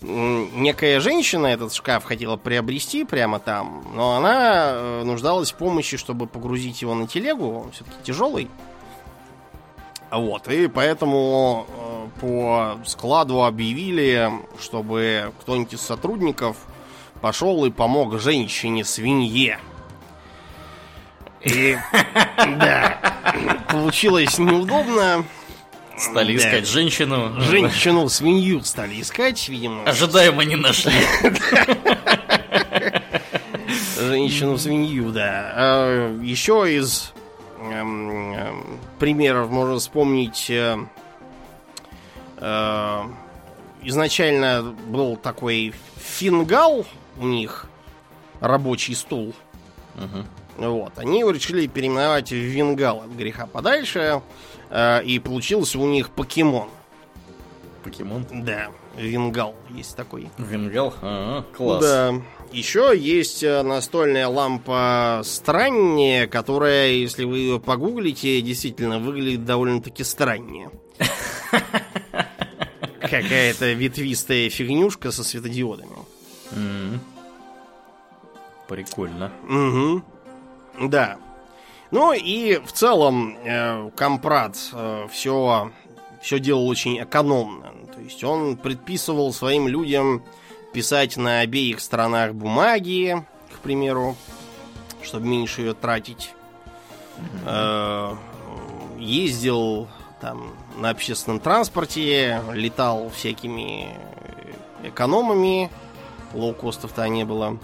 некая 0.00 1.00
женщина 1.00 1.46
этот 1.46 1.72
шкаф 1.72 2.04
хотела 2.04 2.36
приобрести 2.36 3.04
прямо 3.04 3.38
там, 3.38 3.86
но 3.94 4.16
она 4.16 4.72
э, 4.72 5.02
нуждалась 5.04 5.52
в 5.52 5.54
помощи, 5.54 5.96
чтобы 5.96 6.26
погрузить 6.26 6.82
его 6.82 6.94
на 6.94 7.06
телегу, 7.06 7.60
он 7.60 7.72
все-таки 7.72 7.96
тяжелый. 8.02 8.50
Вот, 10.10 10.46
и 10.48 10.68
поэтому 10.68 11.66
э, 11.68 12.20
по 12.20 12.78
складу 12.86 13.44
объявили, 13.44 14.30
чтобы 14.60 15.32
кто-нибудь 15.40 15.74
из 15.74 15.80
сотрудников 15.80 16.56
пошел 17.24 17.64
и 17.64 17.70
помог 17.70 18.20
женщине-свинье. 18.20 19.58
И, 21.42 21.74
да, 22.58 23.64
получилось 23.70 24.36
неудобно. 24.38 25.24
Стали 25.96 26.36
да. 26.36 26.38
искать 26.38 26.68
женщину. 26.68 27.40
Женщину-свинью 27.40 28.62
стали 28.62 29.00
искать, 29.00 29.48
видимо. 29.48 29.84
Ожидаемо 29.84 30.44
не 30.44 30.56
нашли. 30.56 30.92
Женщину-свинью, 33.98 35.10
да. 35.10 35.52
А, 35.56 36.20
еще 36.20 36.70
из 36.76 37.14
эм, 37.58 38.34
эм, 38.34 38.80
примеров 38.98 39.48
можно 39.48 39.78
вспомнить 39.78 40.50
э, 40.50 40.76
э, 42.36 43.02
изначально 43.82 44.74
был 44.88 45.16
такой 45.16 45.72
фингал 45.96 46.84
у 47.18 47.26
них 47.26 47.66
рабочий 48.40 48.94
стул. 48.94 49.34
Угу. 49.96 50.68
Вот. 50.68 50.92
Они 50.98 51.20
его 51.20 51.30
решили 51.30 51.66
переименовать 51.66 52.30
в 52.30 52.34
Вингал 52.34 53.02
от 53.02 53.10
греха 53.10 53.46
подальше. 53.46 54.22
Э, 54.70 55.02
и 55.02 55.18
получился 55.18 55.78
у 55.78 55.86
них 55.86 56.10
покемон. 56.10 56.68
Покемон? 57.82 58.26
Да, 58.30 58.70
Вингал 58.96 59.54
есть 59.70 59.96
такой. 59.96 60.30
Вингал? 60.38 60.94
Ага, 61.02 61.46
класс. 61.56 61.82
Да. 61.82 62.14
Еще 62.52 62.92
есть 62.96 63.42
э, 63.42 63.62
настольная 63.62 64.28
лампа 64.28 65.22
страннее, 65.24 66.26
которая, 66.28 66.92
если 66.92 67.24
вы 67.24 67.38
ее 67.38 67.60
погуглите, 67.60 68.40
действительно 68.40 69.00
выглядит 69.00 69.44
довольно-таки 69.44 70.04
страннее. 70.04 70.70
Какая-то 73.00 73.72
ветвистая 73.72 74.48
фигнюшка 74.50 75.10
со 75.10 75.24
светодиодами. 75.24 75.96
Mm-hmm. 76.52 76.98
Прикольно. 78.68 79.30
Угу. 79.48 80.02
Да. 80.88 81.16
Ну 81.90 82.12
и 82.12 82.58
в 82.58 82.72
целом 82.72 83.36
э, 83.44 83.90
Компрат 83.94 84.56
э, 84.72 85.06
все, 85.10 85.70
все 86.22 86.38
делал 86.38 86.66
очень 86.66 87.00
экономно. 87.00 87.72
То 87.94 88.00
есть 88.00 88.24
он 88.24 88.56
предписывал 88.56 89.32
своим 89.32 89.68
людям 89.68 90.24
писать 90.72 91.16
на 91.16 91.40
обеих 91.40 91.80
сторонах 91.80 92.32
бумаги, 92.32 93.24
к 93.54 93.58
примеру, 93.60 94.16
чтобы 95.02 95.26
меньше 95.26 95.60
ее 95.60 95.74
тратить. 95.74 96.32
Э, 97.46 98.16
ездил 98.98 99.88
там 100.20 100.54
на 100.78 100.90
общественном 100.90 101.38
транспорте, 101.38 102.40
летал 102.52 103.10
всякими 103.10 103.94
экономами, 104.82 105.70
лоукостов-то 106.34 107.08
не 107.08 107.24
было. 107.24 107.58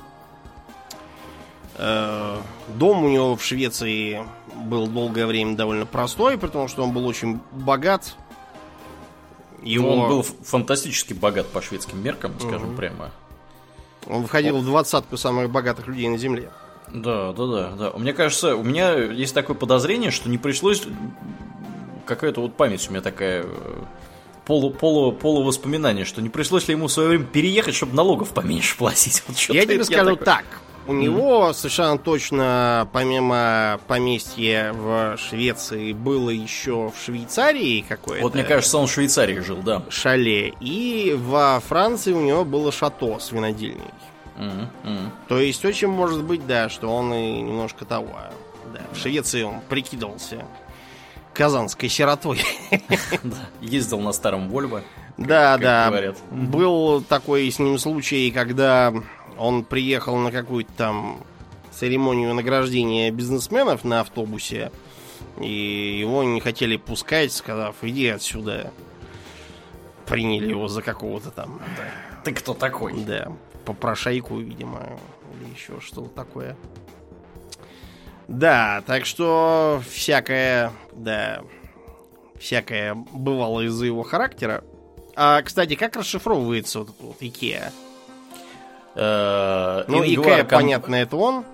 Э, 1.76 2.38
дом 2.74 3.04
у 3.04 3.08
него 3.08 3.36
в 3.36 3.44
Швеции 3.44 4.24
был 4.54 4.86
долгое 4.86 5.26
время 5.26 5.56
довольно 5.56 5.86
простой, 5.86 6.38
потому 6.38 6.68
что 6.68 6.82
он 6.82 6.92
был 6.92 7.06
очень 7.06 7.40
богат. 7.52 8.16
Его... 9.62 9.94
Он 9.94 10.08
был 10.08 10.22
фантастически 10.22 11.12
богат 11.12 11.46
по 11.48 11.60
шведским 11.60 12.02
меркам, 12.02 12.38
скажем 12.38 12.70
угу. 12.70 12.76
прямо. 12.76 13.10
Он 14.06 14.26
входил 14.26 14.56
он... 14.56 14.62
в 14.62 14.64
двадцатку 14.64 15.16
самых 15.16 15.50
богатых 15.50 15.86
людей 15.86 16.08
на 16.08 16.18
Земле. 16.18 16.50
Да, 16.88 17.32
да, 17.32 17.46
да, 17.46 17.70
да. 17.70 17.98
Мне 17.98 18.12
кажется, 18.12 18.56
у 18.56 18.62
меня 18.62 18.94
есть 18.94 19.34
такое 19.34 19.56
подозрение, 19.56 20.10
что 20.10 20.28
не 20.28 20.38
пришлось 20.38 20.82
какая-то 22.06 22.40
вот 22.40 22.56
память 22.56 22.88
у 22.88 22.90
меня 22.90 23.02
такая 23.02 23.44
э, 23.44 23.82
полу, 24.50 24.70
полу, 24.70 25.12
полу 25.12 25.44
воспоминания, 25.44 26.04
что 26.04 26.20
не 26.20 26.28
пришлось 26.28 26.66
ли 26.66 26.72
ему 26.72 26.88
в 26.88 26.92
свое 26.92 27.10
время 27.10 27.24
переехать, 27.24 27.76
чтобы 27.76 27.94
налогов 27.94 28.30
поменьше 28.30 28.76
платить. 28.76 29.22
Вот 29.28 29.36
я 29.54 29.64
тебе 29.64 29.84
скажу 29.84 30.16
такой... 30.16 30.24
так. 30.24 30.44
У 30.88 30.92
mm. 30.92 30.96
него 30.96 31.52
совершенно 31.52 31.98
точно, 31.98 32.88
помимо 32.92 33.78
поместья 33.86 34.72
в 34.72 35.16
Швеции, 35.18 35.92
было 35.92 36.30
еще 36.30 36.90
в 36.90 37.00
Швейцарии 37.00 37.84
какое-то. 37.88 38.24
Вот 38.24 38.34
мне 38.34 38.42
кажется, 38.42 38.78
он 38.78 38.88
в 38.88 38.90
Швейцарии 38.90 39.38
жил, 39.38 39.58
да. 39.58 39.84
Шале. 39.88 40.52
И 40.58 41.16
во 41.16 41.60
Франции 41.60 42.12
у 42.12 42.20
него 42.20 42.44
было 42.44 42.72
шато 42.72 43.20
с 43.20 43.30
винодельней. 43.30 43.94
Mm-hmm. 44.36 45.10
То 45.28 45.38
есть 45.38 45.64
очень 45.64 45.88
может 45.88 46.24
быть, 46.24 46.44
да, 46.44 46.68
что 46.68 46.88
он 46.88 47.14
и 47.14 47.40
немножко 47.40 47.84
того. 47.84 48.16
Да, 48.74 48.80
в 48.92 49.00
Швеции 49.00 49.42
он 49.42 49.60
прикидывался 49.68 50.44
казанской 51.32 51.88
сиротой. 51.88 52.40
Ездил 53.60 54.00
на 54.00 54.12
старом 54.12 54.48
Вольво. 54.48 54.82
Да, 55.16 55.58
да. 55.58 56.14
Был 56.30 57.02
такой 57.02 57.50
с 57.50 57.58
ним 57.58 57.78
случай, 57.78 58.30
когда 58.30 58.92
он 59.36 59.64
приехал 59.64 60.16
на 60.16 60.30
какую-то 60.30 60.72
там 60.76 61.20
церемонию 61.72 62.34
награждения 62.34 63.10
бизнесменов 63.10 63.84
на 63.84 64.00
автобусе, 64.00 64.70
и 65.40 65.98
его 65.98 66.22
не 66.24 66.40
хотели 66.40 66.76
пускать, 66.76 67.32
сказав, 67.32 67.76
иди 67.82 68.08
отсюда. 68.08 68.72
Приняли 70.06 70.50
его 70.50 70.68
за 70.68 70.82
какого-то 70.82 71.30
там... 71.30 71.60
Да. 71.76 71.84
Ты 72.24 72.32
кто 72.34 72.52
такой? 72.52 73.04
Да, 73.04 73.32
попрошайку, 73.64 74.38
видимо, 74.38 74.98
или 75.40 75.54
еще 75.54 75.80
что-то 75.80 76.08
такое. 76.08 76.56
Да, 78.30 78.84
так 78.86 79.06
что 79.06 79.82
всякое, 79.90 80.70
да, 80.92 81.42
всякое 82.38 82.94
бывало 82.94 83.62
из-за 83.62 83.86
его 83.86 84.04
характера. 84.04 84.62
А, 85.16 85.42
кстати, 85.42 85.74
как 85.74 85.96
расшифровывается 85.96 86.78
вот 86.78 86.90
этот 86.90 87.00
вот 87.00 87.16
Икеа? 87.18 87.72
Э, 88.94 89.82
ну, 89.88 90.04
Икеа, 90.04 90.44
понятно, 90.44 90.94
это 90.94 91.16
он. 91.16 91.44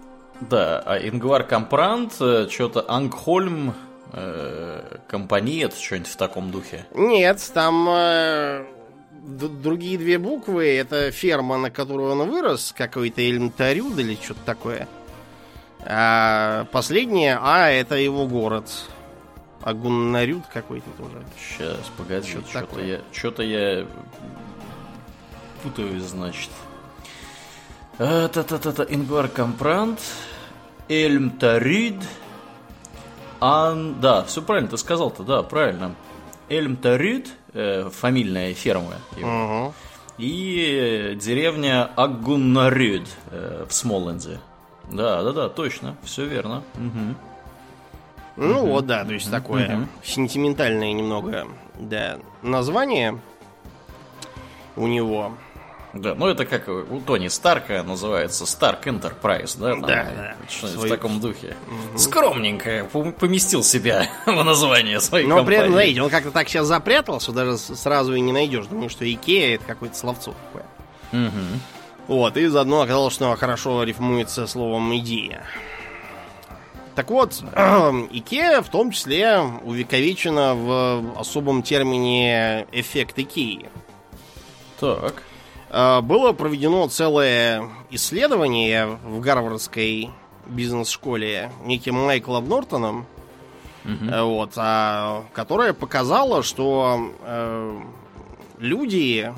Да, 0.42 0.82
а 0.84 0.98
Ингвар 0.98 1.44
Компрант, 1.44 2.12
э, 2.20 2.46
что-то 2.50 2.84
Ангхольм, 2.86 3.74
э, 4.12 4.98
компания, 5.08 5.62
это 5.62 5.76
что-нибудь 5.76 6.10
в 6.10 6.16
таком 6.16 6.50
духе? 6.50 6.84
Нет, 6.94 7.40
там 7.54 7.88
э, 7.88 8.66
другие 9.22 9.96
две 9.96 10.18
буквы. 10.18 10.76
Это 10.76 11.10
ферма, 11.10 11.56
на 11.56 11.70
которую 11.70 12.12
он 12.12 12.28
вырос, 12.28 12.74
какой-то 12.76 13.22
Эльмтарюд 13.22 13.98
или 13.98 14.14
что-то 14.14 14.40
такое. 14.44 14.86
А 15.88 16.64
последнее 16.72 17.38
А 17.40 17.68
это 17.68 17.94
его 17.94 18.26
город. 18.26 18.70
А 19.62 19.72
Гуннарюд 19.72 20.44
какой-то 20.52 20.90
тоже. 20.98 21.22
Сейчас, 21.38 21.78
погоди, 21.96 22.28
что-то 22.28 22.80
я, 22.80 23.00
что-то 23.12 23.42
я 23.42 23.86
путаюсь, 25.62 26.02
значит. 26.02 26.50
Та-та-та-та, 27.98 28.84
Ингвар 28.88 29.28
Компрант, 29.28 30.00
Эльм 30.88 31.30
Тарид, 31.30 31.96
Ан... 33.40 34.00
Да, 34.00 34.22
все 34.24 34.42
правильно 34.42 34.70
ты 34.70 34.76
сказал-то, 34.76 35.22
да, 35.22 35.42
правильно. 35.42 35.94
Эльм 36.48 36.76
Тарид, 36.76 37.32
э, 37.54 37.90
фамильная 37.90 38.54
ферма 38.54 38.94
его. 39.16 39.64
Угу. 39.64 39.74
И 40.18 41.18
деревня 41.20 41.90
Агуннарюд 41.96 43.08
э, 43.30 43.66
в 43.68 43.72
Смоленде. 43.72 44.38
Да, 44.90 45.22
да, 45.22 45.32
да, 45.32 45.48
точно, 45.48 45.96
все 46.02 46.24
верно. 46.24 46.62
Угу. 46.74 47.14
Ну 48.36 48.58
угу. 48.60 48.66
вот, 48.68 48.86
да, 48.86 49.04
то 49.04 49.12
есть 49.12 49.30
такое 49.30 49.78
угу. 49.78 49.86
сентиментальное 50.04 50.92
немного, 50.92 51.48
да, 51.78 52.18
название 52.42 53.18
у 54.76 54.86
него. 54.86 55.32
Да, 55.94 56.14
ну 56.14 56.26
это 56.26 56.44
как 56.44 56.68
у 56.68 57.00
Тони 57.00 57.28
Старка 57.28 57.82
называется 57.82 58.44
Stark 58.44 58.84
Enterprise, 58.84 59.56
да? 59.58 59.70
Там, 59.70 59.82
да, 59.82 59.86
да. 60.14 60.36
Свой... 60.48 60.88
в 60.88 60.90
таком 60.90 61.20
духе. 61.20 61.56
Угу. 61.90 61.98
Скромненько 61.98 62.86
поместил 63.18 63.62
себя 63.62 64.08
в 64.26 64.44
название 64.44 65.00
своей 65.00 65.26
Но 65.26 65.36
компании. 65.36 65.46
при 65.46 65.64
этом, 65.64 65.72
знаете, 65.72 66.02
он 66.02 66.10
как-то 66.10 66.30
так 66.30 66.48
сейчас 66.48 66.66
запрятался, 66.66 67.32
даже 67.32 67.56
сразу 67.56 68.14
и 68.14 68.20
не 68.20 68.32
найдешь. 68.32 68.66
Думаю, 68.66 68.90
что 68.90 69.10
Икея 69.10 69.54
это 69.54 69.64
какое-то 69.64 69.96
словцо 69.96 70.34
такое. 70.52 70.66
Угу. 71.12 71.40
Вот, 72.08 72.36
и 72.36 72.46
заодно 72.46 72.82
оказалось, 72.82 73.14
что 73.14 73.34
хорошо 73.36 73.82
рифмуется 73.82 74.46
словом 74.46 74.96
идея. 74.98 75.42
Так 76.94 77.10
вот, 77.10 77.42
Икея 78.10 78.62
в 78.62 78.68
том 78.68 78.90
числе 78.90 79.40
увековечена 79.40 80.54
в 80.54 81.18
особом 81.18 81.62
термине 81.62 82.66
эффект 82.72 83.18
Икеи. 83.18 83.68
Так. 84.80 85.22
А, 85.68 86.00
было 86.00 86.32
проведено 86.32 86.88
целое 86.88 87.68
исследование 87.90 88.98
в 89.04 89.20
Гарвардской 89.20 90.10
бизнес-школе 90.46 91.50
неким 91.64 91.96
Майклом 91.96 92.48
Нортоном, 92.48 93.06
угу. 93.84 94.28
вот, 94.28 94.52
а, 94.56 95.24
которое 95.32 95.72
показало, 95.72 96.42
что 96.42 97.12
э, 97.22 97.80
люди 98.58 99.34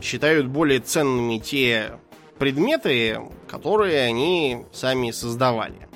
считают 0.00 0.46
более 0.46 0.80
ценными 0.80 1.38
те 1.38 1.92
предметы, 2.38 3.20
которые 3.48 4.02
они 4.02 4.64
сами 4.72 5.10
создавали. 5.10 5.86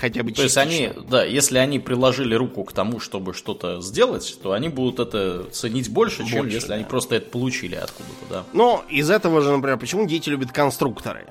Хотя 0.00 0.22
бы 0.22 0.32
То 0.32 0.44
есть 0.44 0.56
они, 0.56 0.90
да, 1.10 1.24
если 1.24 1.58
они 1.58 1.78
приложили 1.78 2.34
руку 2.34 2.64
к 2.64 2.72
тому, 2.72 3.00
чтобы 3.00 3.34
что-то 3.34 3.82
сделать, 3.82 4.38
то 4.42 4.52
они 4.52 4.70
будут 4.70 4.98
это 4.98 5.44
ценить 5.50 5.90
больше, 5.90 6.22
больше 6.22 6.36
чем 6.36 6.48
если 6.48 6.68
да. 6.68 6.74
они 6.76 6.84
просто 6.84 7.16
это 7.16 7.28
получили 7.28 7.74
откуда-то, 7.74 8.26
да. 8.30 8.44
Но 8.54 8.82
из 8.88 9.10
этого 9.10 9.42
же, 9.42 9.50
например, 9.50 9.76
почему 9.76 10.06
дети 10.06 10.30
любят 10.30 10.52
конструкторы? 10.52 11.26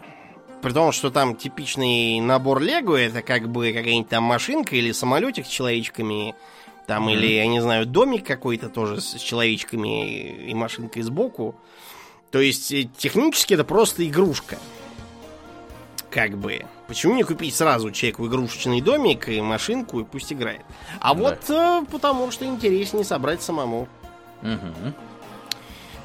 При 0.62 0.72
том, 0.72 0.92
что 0.92 1.10
там 1.10 1.36
типичный 1.36 2.20
набор 2.20 2.62
Лего 2.62 2.96
это 2.96 3.24
как 3.24 3.50
бы 3.50 3.74
какая-нибудь 3.74 4.10
там 4.10 4.24
машинка 4.24 4.76
или 4.76 4.92
самолетик 4.92 5.48
с 5.48 5.50
человечками, 5.50 6.36
там, 6.86 7.08
mm-hmm. 7.08 7.14
или, 7.14 7.34
я 7.34 7.48
не 7.48 7.62
знаю, 7.62 7.88
домик 7.88 8.24
какой-то 8.24 8.70
тоже 8.70 9.02
с 9.02 9.16
человечками 9.16 10.50
и 10.50 10.54
машинкой 10.54 11.02
сбоку. 11.02 11.56
То 12.32 12.40
есть 12.40 12.72
э, 12.72 12.90
технически 12.98 13.54
это 13.54 13.64
просто 13.64 14.08
игрушка. 14.08 14.58
Как 16.10 16.38
бы. 16.38 16.66
Почему 16.88 17.16
не 17.16 17.24
купить 17.24 17.56
сразу 17.56 17.92
человеку 17.92 18.28
игрушечный 18.28 18.82
домик 18.82 19.30
и 19.30 19.42
машинку 19.42 20.00
и 20.00 20.04
пусть 20.04 20.34
играет? 20.34 20.62
А 21.00 21.14
да. 21.14 21.20
вот 21.20 21.50
э, 21.50 21.86
потому 21.92 22.32
что 22.32 22.46
интереснее 22.46 23.06
собрать 23.06 23.42
самому. 23.42 23.88
Угу. 24.42 24.94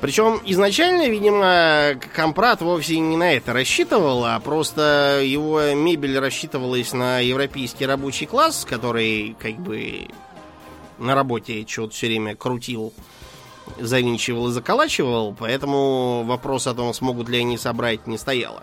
Причем 0.00 0.40
изначально, 0.44 1.08
видимо, 1.08 1.94
Компрат 2.14 2.60
вовсе 2.60 2.98
не 2.98 3.16
на 3.16 3.32
это 3.32 3.54
рассчитывал, 3.54 4.26
а 4.26 4.38
просто 4.40 5.22
его 5.24 5.72
мебель 5.72 6.18
рассчитывалась 6.18 6.92
на 6.92 7.20
европейский 7.20 7.86
рабочий 7.86 8.26
класс, 8.26 8.66
который 8.68 9.34
как 9.40 9.54
бы 9.54 10.08
на 10.98 11.14
работе 11.14 11.64
что-то 11.66 11.94
все 11.94 12.08
время 12.08 12.36
крутил 12.36 12.92
завинчивал 13.78 14.48
и 14.48 14.52
заколачивал, 14.52 15.34
поэтому 15.38 16.22
вопрос 16.24 16.66
о 16.66 16.74
том, 16.74 16.92
смогут 16.94 17.28
ли 17.28 17.38
они 17.38 17.58
собрать, 17.58 18.06
не 18.06 18.18
стояло. 18.18 18.62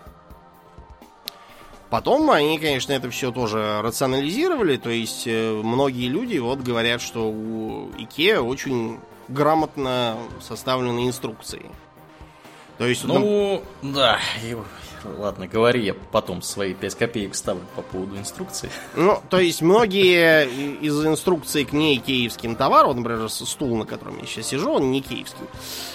Потом 1.90 2.30
они, 2.32 2.58
конечно, 2.58 2.94
это 2.94 3.10
все 3.10 3.32
тоже 3.32 3.82
рационализировали, 3.82 4.78
то 4.78 4.90
есть 4.90 5.24
э, 5.26 5.52
многие 5.52 6.08
люди 6.08 6.38
вот 6.38 6.60
говорят, 6.60 7.02
что 7.02 7.30
у 7.30 7.90
IKEA 7.90 8.40
очень 8.40 9.00
грамотно 9.28 10.18
составлены 10.40 11.06
инструкции. 11.08 11.66
То 12.78 12.88
есть, 12.88 13.04
ну, 13.04 13.62
там... 13.82 13.94
да, 13.94 14.20
Ладно, 15.04 15.48
говори, 15.48 15.84
я 15.84 15.94
потом 15.94 16.42
свои 16.42 16.74
5 16.74 16.96
копеек 16.96 17.36
ставлю 17.36 17.64
по 17.76 17.82
поводу 17.82 18.18
инструкции. 18.18 18.70
Ну, 18.96 19.20
то 19.30 19.40
есть 19.40 19.62
многие 19.62 20.48
из 20.80 21.06
инструкций 21.06 21.66
к 21.66 21.74
не 21.74 21.98
киевским 21.98 22.56
товарам, 22.56 22.98
например, 22.98 23.30
стул, 23.30 23.78
на 23.78 23.86
котором 23.86 24.20
я 24.20 24.26
сейчас 24.26 24.48
сижу, 24.48 24.72
он 24.72 24.92
не 24.92 25.02
киевский. 25.02 25.46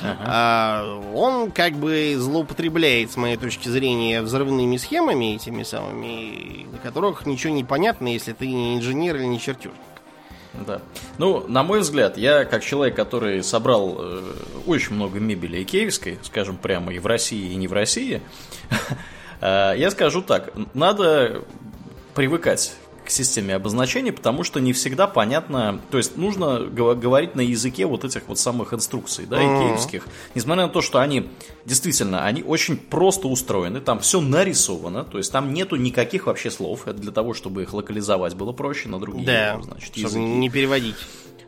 Ага. 0.03 0.25
А, 0.27 1.01
он 1.15 1.51
как 1.51 1.75
бы 1.75 2.15
злоупотребляет, 2.17 3.13
с 3.13 3.17
моей 3.17 3.37
точки 3.37 3.69
зрения, 3.69 4.23
взрывными 4.23 4.77
схемами 4.77 5.35
этими 5.35 5.63
самыми, 5.63 6.67
на 6.71 6.79
которых 6.79 7.27
ничего 7.27 7.53
не 7.53 7.65
понятно, 7.65 8.09
если 8.09 8.33
ты 8.33 8.47
не 8.49 8.77
инженер 8.77 9.17
или 9.17 9.25
не 9.25 9.41
чертежник. 9.41 9.81
Да. 10.67 10.81
Ну, 11.19 11.47
на 11.49 11.63
мой 11.63 11.81
взгляд, 11.81 12.17
я 12.17 12.45
как 12.45 12.65
человек, 12.65 12.97
который 12.97 13.43
собрал 13.43 13.97
э, 13.99 14.23
очень 14.67 14.95
много 14.95 15.19
мебели 15.19 15.63
икеевской, 15.63 16.19
скажем 16.23 16.57
прямо, 16.57 16.93
и 16.93 16.99
в 16.99 17.07
России, 17.07 17.53
и 17.53 17.57
не 17.57 17.69
в 17.69 17.73
России, 17.73 18.23
э, 19.41 19.75
я 19.77 19.91
скажу 19.91 20.23
так, 20.23 20.53
надо 20.75 21.43
привыкать 22.15 22.75
к 23.07 23.11
системе 23.11 23.55
обозначений, 23.55 24.13
потому 24.13 24.45
что 24.45 24.61
не 24.61 24.73
всегда 24.73 25.07
понятно, 25.07 25.81
то 25.91 25.99
есть 25.99 26.17
нужно 26.17 26.61
говорить 26.61 27.35
на 27.35 27.41
языке 27.41 27.87
вот 27.87 28.05
этих 28.05 28.29
вот 28.29 28.39
самых 28.39 28.75
инструкций, 28.75 29.27
да, 29.27 29.39
икеевских, 29.39 30.07
несмотря 30.35 30.67
на 30.67 30.69
то, 30.69 30.83
что 30.83 31.01
они 31.01 31.29
действительно, 31.65 32.25
они 32.25 32.43
очень 32.43 32.77
просто 32.77 33.29
устроены, 33.29 33.81
там 33.81 34.01
все 34.01 34.21
нарисовано, 34.21 35.05
то 35.05 35.19
есть 35.19 35.33
там 35.33 35.53
нету 35.55 35.77
никаких 35.77 36.27
вообще 36.27 36.51
слов, 36.51 36.87
это 36.87 36.99
для 36.99 37.13
того, 37.13 37.35
чтобы 37.35 37.63
их 37.63 37.73
локализовать 37.73 38.35
было 38.35 38.53
проще 38.53 38.89
на 38.89 38.99
другие, 38.99 39.27
да, 39.27 39.61
значит, 39.63 39.97
языки. 39.97 40.23
не 40.23 40.51
переводить. 40.51 40.97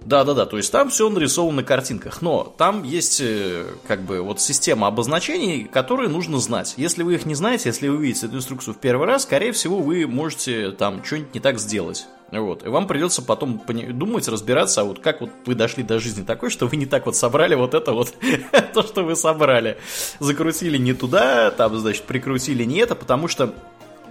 Да-да-да, 0.04 0.46
то 0.46 0.56
есть 0.56 0.72
там 0.72 0.90
все 0.90 1.08
нарисовано 1.10 1.58
на 1.58 1.64
картинках, 1.64 2.22
но 2.22 2.54
там 2.56 2.82
есть 2.82 3.20
э, 3.20 3.66
как 3.86 4.02
бы 4.02 4.22
вот 4.22 4.40
система 4.40 4.86
обозначений, 4.86 5.64
которые 5.64 6.08
нужно 6.08 6.38
знать. 6.38 6.74
Если 6.76 7.02
вы 7.02 7.14
их 7.14 7.26
не 7.26 7.34
знаете, 7.34 7.68
если 7.68 7.88
вы 7.88 7.96
увидите 7.96 8.26
эту 8.26 8.36
инструкцию 8.36 8.74
в 8.74 8.78
первый 8.78 9.06
раз, 9.06 9.24
скорее 9.24 9.52
всего, 9.52 9.78
вы 9.78 10.06
можете 10.06 10.70
там 10.70 11.04
что-нибудь 11.04 11.34
не 11.34 11.40
так 11.40 11.58
сделать. 11.58 12.06
Вот. 12.30 12.64
И 12.64 12.68
вам 12.68 12.86
придется 12.86 13.22
потом 13.22 13.62
думать, 13.66 14.28
разбираться, 14.28 14.82
а 14.82 14.84
вот 14.84 14.98
как 15.00 15.20
вот 15.20 15.30
вы 15.46 15.54
дошли 15.54 15.82
до 15.82 15.98
жизни 15.98 16.24
такой, 16.24 16.50
что 16.50 16.66
вы 16.66 16.76
не 16.76 16.86
так 16.86 17.06
вот 17.06 17.16
собрали 17.16 17.54
вот 17.54 17.74
это 17.74 17.92
вот, 17.92 18.14
то, 18.74 18.82
что 18.82 19.02
вы 19.02 19.16
собрали. 19.16 19.78
Закрутили 20.20 20.76
не 20.76 20.92
туда, 20.92 21.50
там, 21.50 21.76
значит, 21.78 22.04
прикрутили 22.04 22.64
не 22.64 22.78
это, 22.78 22.94
потому 22.94 23.28
что, 23.28 23.54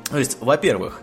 то 0.10 0.18
есть, 0.18 0.38
во-первых, 0.42 1.02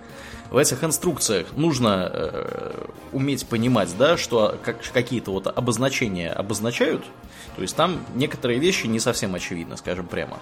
в 0.50 0.56
этих 0.56 0.84
инструкциях 0.84 1.48
нужно 1.56 2.10
э, 2.12 2.86
уметь 3.12 3.46
понимать, 3.46 3.94
да, 3.98 4.16
что 4.16 4.58
как, 4.62 4.82
какие-то 4.92 5.30
вот 5.30 5.46
обозначения 5.46 6.30
обозначают, 6.30 7.04
то 7.56 7.62
есть 7.62 7.76
там 7.76 8.04
некоторые 8.14 8.58
вещи 8.58 8.86
не 8.86 8.98
совсем 8.98 9.34
очевидны, 9.34 9.76
скажем 9.76 10.06
прямо. 10.06 10.38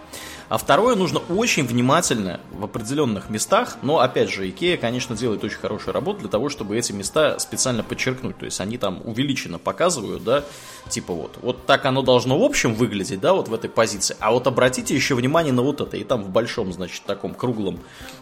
А 0.48 0.56
второе, 0.56 0.96
нужно 0.96 1.20
очень 1.28 1.66
внимательно 1.66 2.40
в 2.52 2.64
определенных 2.64 3.28
местах, 3.28 3.76
но 3.82 3.98
опять 4.00 4.30
же, 4.30 4.48
Икея, 4.48 4.76
конечно, 4.76 5.16
делает 5.16 5.44
очень 5.44 5.58
хорошую 5.58 5.94
работу 5.94 6.20
для 6.20 6.28
того, 6.28 6.48
чтобы 6.48 6.76
эти 6.76 6.92
места 6.92 7.38
специально 7.38 7.82
подчеркнуть. 7.82 8.38
То 8.38 8.46
есть 8.46 8.60
они 8.60 8.78
там 8.78 9.00
увеличенно 9.04 9.58
показывают, 9.58 10.24
да, 10.24 10.44
типа 10.88 11.12
вот, 11.12 11.38
вот 11.42 11.66
так 11.66 11.84
оно 11.84 12.02
должно 12.02 12.38
в 12.38 12.42
общем 12.42 12.74
выглядеть, 12.74 13.20
да, 13.20 13.34
вот 13.34 13.48
в 13.48 13.54
этой 13.54 13.68
позиции. 13.68 14.16
А 14.20 14.32
вот 14.32 14.46
обратите 14.46 14.94
еще 14.94 15.14
внимание 15.14 15.52
на 15.52 15.62
вот 15.62 15.80
это. 15.80 15.96
И 15.96 16.04
там 16.04 16.22
в 16.22 16.30
большом, 16.30 16.72
значит, 16.72 17.02
таком 17.04 17.34
круглом, 17.34 17.80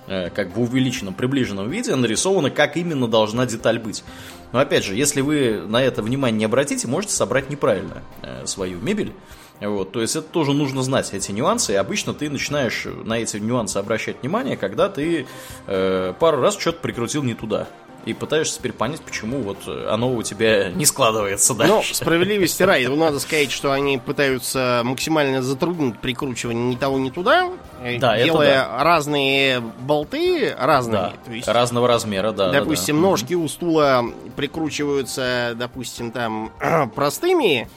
э, 0.09 0.31
как 0.31 0.53
бы 0.53 0.63
увеличенном, 0.63 1.15
приближенном 1.15 1.70
виде 1.71 1.95
нарисовано, 1.95 2.51
как 2.51 2.77
именно 2.77 3.09
должна 3.09 3.47
деталь 3.47 3.79
быть. 3.79 4.05
Но 4.53 4.59
опять 4.59 4.85
же, 4.85 4.95
если 4.95 5.21
вы 5.21 5.63
на 5.67 5.83
это 5.83 6.03
внимание 6.03 6.39
не 6.39 6.45
обратите, 6.45 6.89
можете 6.89 7.15
собрать 7.15 7.51
неправильно 7.51 8.03
э, 8.23 8.47
свою 8.47 8.81
мебель. 8.81 9.13
Вот, 9.61 9.93
то 9.93 10.01
есть 10.01 10.17
это 10.17 10.27
тоже 10.27 10.55
нужно 10.55 10.83
знать, 10.83 11.13
эти 11.13 11.33
нюансы, 11.33 11.75
и 11.75 11.77
обычно 11.77 12.15
ты 12.15 12.31
начинаешь 12.31 12.87
на 13.05 13.19
эти 13.19 13.37
нюансы 13.37 13.77
обращать 13.77 14.23
внимание, 14.23 14.57
когда 14.57 14.89
ты 14.89 15.27
э, 15.67 16.15
пару 16.19 16.41
раз 16.41 16.57
что-то 16.57 16.79
прикрутил 16.81 17.23
не 17.23 17.35
туда 17.35 17.69
и 18.07 18.15
пытаешься 18.15 18.59
теперь 18.59 18.73
понять, 18.73 19.01
почему 19.03 19.41
вот 19.43 19.59
оно 19.67 20.15
у 20.15 20.23
тебя 20.23 20.71
не 20.75 20.87
складывается 20.87 21.55
дальше. 21.55 21.75
Ну, 21.75 21.83
справедливости 21.83 22.63
ради, 22.63 22.87
ну, 22.87 22.97
надо 22.97 23.21
сказать, 23.21 23.51
что 23.51 23.73
они 23.73 23.99
пытаются 23.99 24.83
максимально 24.85 25.43
затруднить 25.43 25.99
прикручивание 25.99 26.65
ни 26.65 26.77
того, 26.77 26.99
ни 26.99 27.11
туда, 27.11 27.51
э, 27.83 27.99
да, 27.99 28.23
делая 28.23 28.65
да. 28.65 28.85
разные 28.85 29.61
болты 29.61 30.55
разные. 30.59 30.93
Да, 30.93 31.13
то 31.25 31.33
есть, 31.33 31.49
разного 31.49 31.89
размера, 31.89 32.33
да. 32.33 32.51
Допустим, 32.51 32.97
да, 32.97 33.03
да. 33.03 33.09
ножки 33.09 33.35
у 33.35 33.49
стула 33.49 34.05
прикручиваются, 34.37 35.53
допустим, 35.57 36.11
там 36.11 36.53
простыми, 36.95 37.69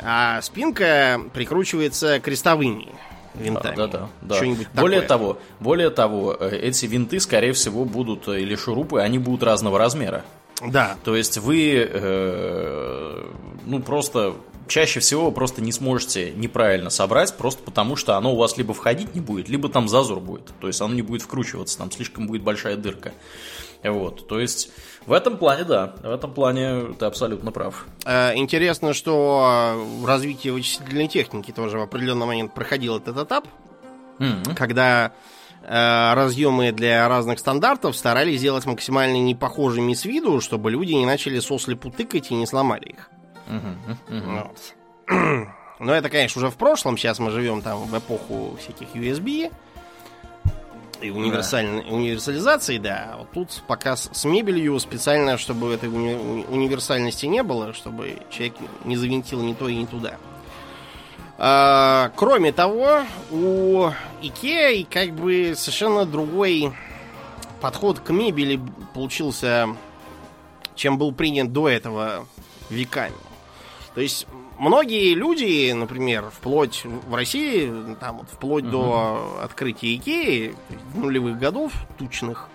а 0.00 0.40
спинка 0.42 1.20
прикручивается 1.32 2.20
крестовыми 2.20 2.88
винтами. 3.38 3.76
Да, 3.76 3.86
да, 3.86 4.08
да. 4.22 4.34
Что-нибудь 4.36 4.68
более 4.74 5.00
такое. 5.00 5.08
того, 5.08 5.38
более 5.60 5.90
того, 5.90 6.36
э, 6.38 6.56
эти 6.56 6.86
винты, 6.86 7.20
скорее 7.20 7.52
всего, 7.52 7.84
будут 7.84 8.28
э, 8.28 8.40
или 8.40 8.54
шурупы, 8.56 9.00
они 9.00 9.18
будут 9.18 9.42
разного 9.42 9.78
размера. 9.78 10.24
Да. 10.64 10.96
То 11.04 11.16
есть 11.16 11.38
вы, 11.38 11.88
э, 11.88 13.30
ну 13.66 13.80
просто 13.80 14.34
чаще 14.68 15.00
всего 15.00 15.30
просто 15.30 15.62
не 15.62 15.72
сможете 15.72 16.32
неправильно 16.32 16.90
собрать, 16.90 17.34
просто 17.36 17.62
потому 17.62 17.96
что 17.96 18.16
оно 18.16 18.32
у 18.32 18.36
вас 18.36 18.56
либо 18.56 18.74
входить 18.74 19.14
не 19.14 19.20
будет, 19.20 19.48
либо 19.48 19.68
там 19.68 19.88
зазор 19.88 20.20
будет. 20.20 20.50
То 20.60 20.66
есть 20.66 20.80
оно 20.80 20.94
не 20.94 21.02
будет 21.02 21.22
вкручиваться, 21.22 21.78
там 21.78 21.90
слишком 21.90 22.26
будет 22.26 22.42
большая 22.42 22.76
дырка. 22.76 23.12
Вот, 23.82 24.26
то 24.28 24.40
есть 24.40 24.70
в 25.06 25.12
этом 25.12 25.36
плане, 25.36 25.64
да, 25.64 25.94
в 26.02 26.10
этом 26.10 26.32
плане 26.32 26.94
ты 26.98 27.04
абсолютно 27.06 27.52
прав. 27.52 27.86
Э, 28.04 28.34
интересно, 28.34 28.92
что 28.92 29.76
в 30.00 30.06
развитии 30.06 30.48
вычислительной 30.48 31.08
техники 31.08 31.52
тоже 31.52 31.78
в 31.78 31.82
определенный 31.82 32.26
момент 32.26 32.54
проходил 32.54 32.96
этот 32.96 33.16
этап, 33.16 33.46
mm-hmm. 34.18 34.54
когда 34.54 35.12
э, 35.62 36.14
разъемы 36.14 36.72
для 36.72 37.08
разных 37.08 37.38
стандартов 37.38 37.96
старались 37.96 38.40
сделать 38.40 38.66
максимально 38.66 39.16
непохожими 39.16 39.94
с 39.94 40.04
виду, 40.04 40.40
чтобы 40.40 40.70
люди 40.70 40.92
не 40.92 41.06
начали 41.06 41.38
сослепу 41.38 41.90
тыкать 41.90 42.30
и 42.30 42.34
не 42.34 42.46
сломали 42.46 42.86
их. 42.86 43.10
Mm-hmm. 43.48 43.96
Mm-hmm. 44.08 44.42
Вот. 44.42 45.48
Но 45.78 45.94
это, 45.94 46.08
конечно, 46.08 46.40
уже 46.40 46.50
в 46.50 46.56
прошлом. 46.56 46.96
Сейчас 46.96 47.18
мы 47.18 47.30
живем 47.30 47.62
там 47.62 47.84
в 47.84 47.96
эпоху 47.96 48.56
всяких 48.58 48.88
USB 48.94 49.52
и 51.00 51.10
универсаль... 51.10 51.66
да. 51.66 51.92
универсализации, 51.92 52.78
да. 52.78 53.16
Вот 53.18 53.30
тут 53.32 53.62
пока 53.66 53.96
с, 53.96 54.10
с 54.12 54.24
мебелью 54.24 54.78
специально, 54.78 55.38
чтобы 55.38 55.72
этой 55.72 55.88
уни... 55.88 56.44
универсальности 56.48 57.26
не 57.26 57.42
было, 57.42 57.72
чтобы 57.72 58.18
человек 58.30 58.54
не 58.84 58.96
завинтил 58.96 59.42
ни 59.42 59.54
то 59.54 59.68
и 59.68 59.76
не 59.76 59.86
туда. 59.86 60.16
А, 61.38 62.12
кроме 62.16 62.52
того, 62.52 63.02
у 63.30 63.90
Икеа 64.22 64.84
как 64.90 65.12
бы 65.12 65.54
совершенно 65.56 66.06
другой 66.06 66.72
подход 67.60 68.00
к 68.00 68.10
мебели 68.10 68.60
получился, 68.94 69.68
чем 70.74 70.98
был 70.98 71.12
принят 71.12 71.52
до 71.52 71.68
этого 71.68 72.26
веками. 72.70 73.14
То 73.94 74.00
есть 74.00 74.26
многие 74.58 75.14
люди, 75.14 75.72
например, 75.72 76.30
вплоть 76.30 76.84
в 76.84 77.14
России, 77.14 77.72
там 78.00 78.18
вот 78.18 78.28
вплоть 78.30 78.64
угу. 78.64 78.72
до 78.72 79.38
открытия 79.42 79.96
Икеи 79.96 80.54
нулевых 80.94 81.38
годов 81.38 81.72
тучных, 81.98 82.48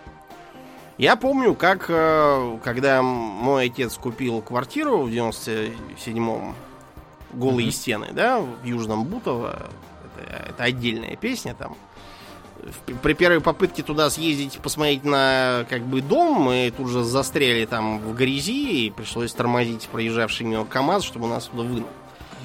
я 0.97 1.15
помню, 1.15 1.55
как 1.55 1.85
э, 1.89 2.59
когда 2.63 3.01
мой 3.01 3.65
отец 3.65 3.97
купил 3.97 4.41
квартиру 4.41 4.99
в 4.99 5.07
97-м, 5.07 6.53
голые 7.33 7.67
угу. 7.67 7.73
стены, 7.73 8.09
да, 8.11 8.39
в 8.39 8.63
Южном 8.63 9.05
Бутово, 9.05 9.71
это, 10.17 10.49
это 10.49 10.63
отдельная 10.63 11.15
песня 11.15 11.55
там 11.55 11.75
при 13.01 13.13
первой 13.13 13.41
попытке 13.41 13.83
туда 13.83 14.09
съездить, 14.09 14.59
посмотреть 14.59 15.03
на 15.03 15.65
как 15.69 15.81
бы 15.83 16.01
дом, 16.01 16.41
мы 16.41 16.73
тут 16.75 16.89
же 16.89 17.03
застряли 17.03 17.65
там 17.65 17.99
в 17.99 18.15
грязи 18.15 18.87
и 18.87 18.89
пришлось 18.91 19.33
тормозить 19.33 19.87
проезжавший 19.91 20.45
мимо 20.45 20.65
КАМАЗ, 20.65 21.03
чтобы 21.03 21.27
нас 21.27 21.45
туда 21.45 21.63
вынул. 21.63 21.87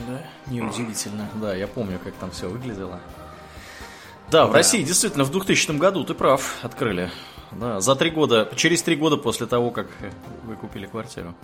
Да, 0.08 0.22
неудивительно. 0.50 1.28
Да, 1.34 1.54
я 1.54 1.66
помню, 1.66 1.98
как 2.02 2.14
там 2.14 2.30
все 2.30 2.48
выглядело. 2.48 3.00
Да, 4.30 4.46
в 4.46 4.50
да. 4.50 4.58
России 4.58 4.82
действительно 4.82 5.24
в 5.24 5.30
2000 5.30 5.72
году, 5.78 6.04
ты 6.04 6.14
прав, 6.14 6.58
открыли. 6.62 7.10
Да, 7.52 7.80
за 7.80 7.94
три 7.94 8.10
года, 8.10 8.50
через 8.56 8.82
три 8.82 8.96
года 8.96 9.16
после 9.16 9.46
того, 9.46 9.70
как 9.70 9.86
вы 10.44 10.56
купили 10.56 10.86
квартиру. 10.86 11.34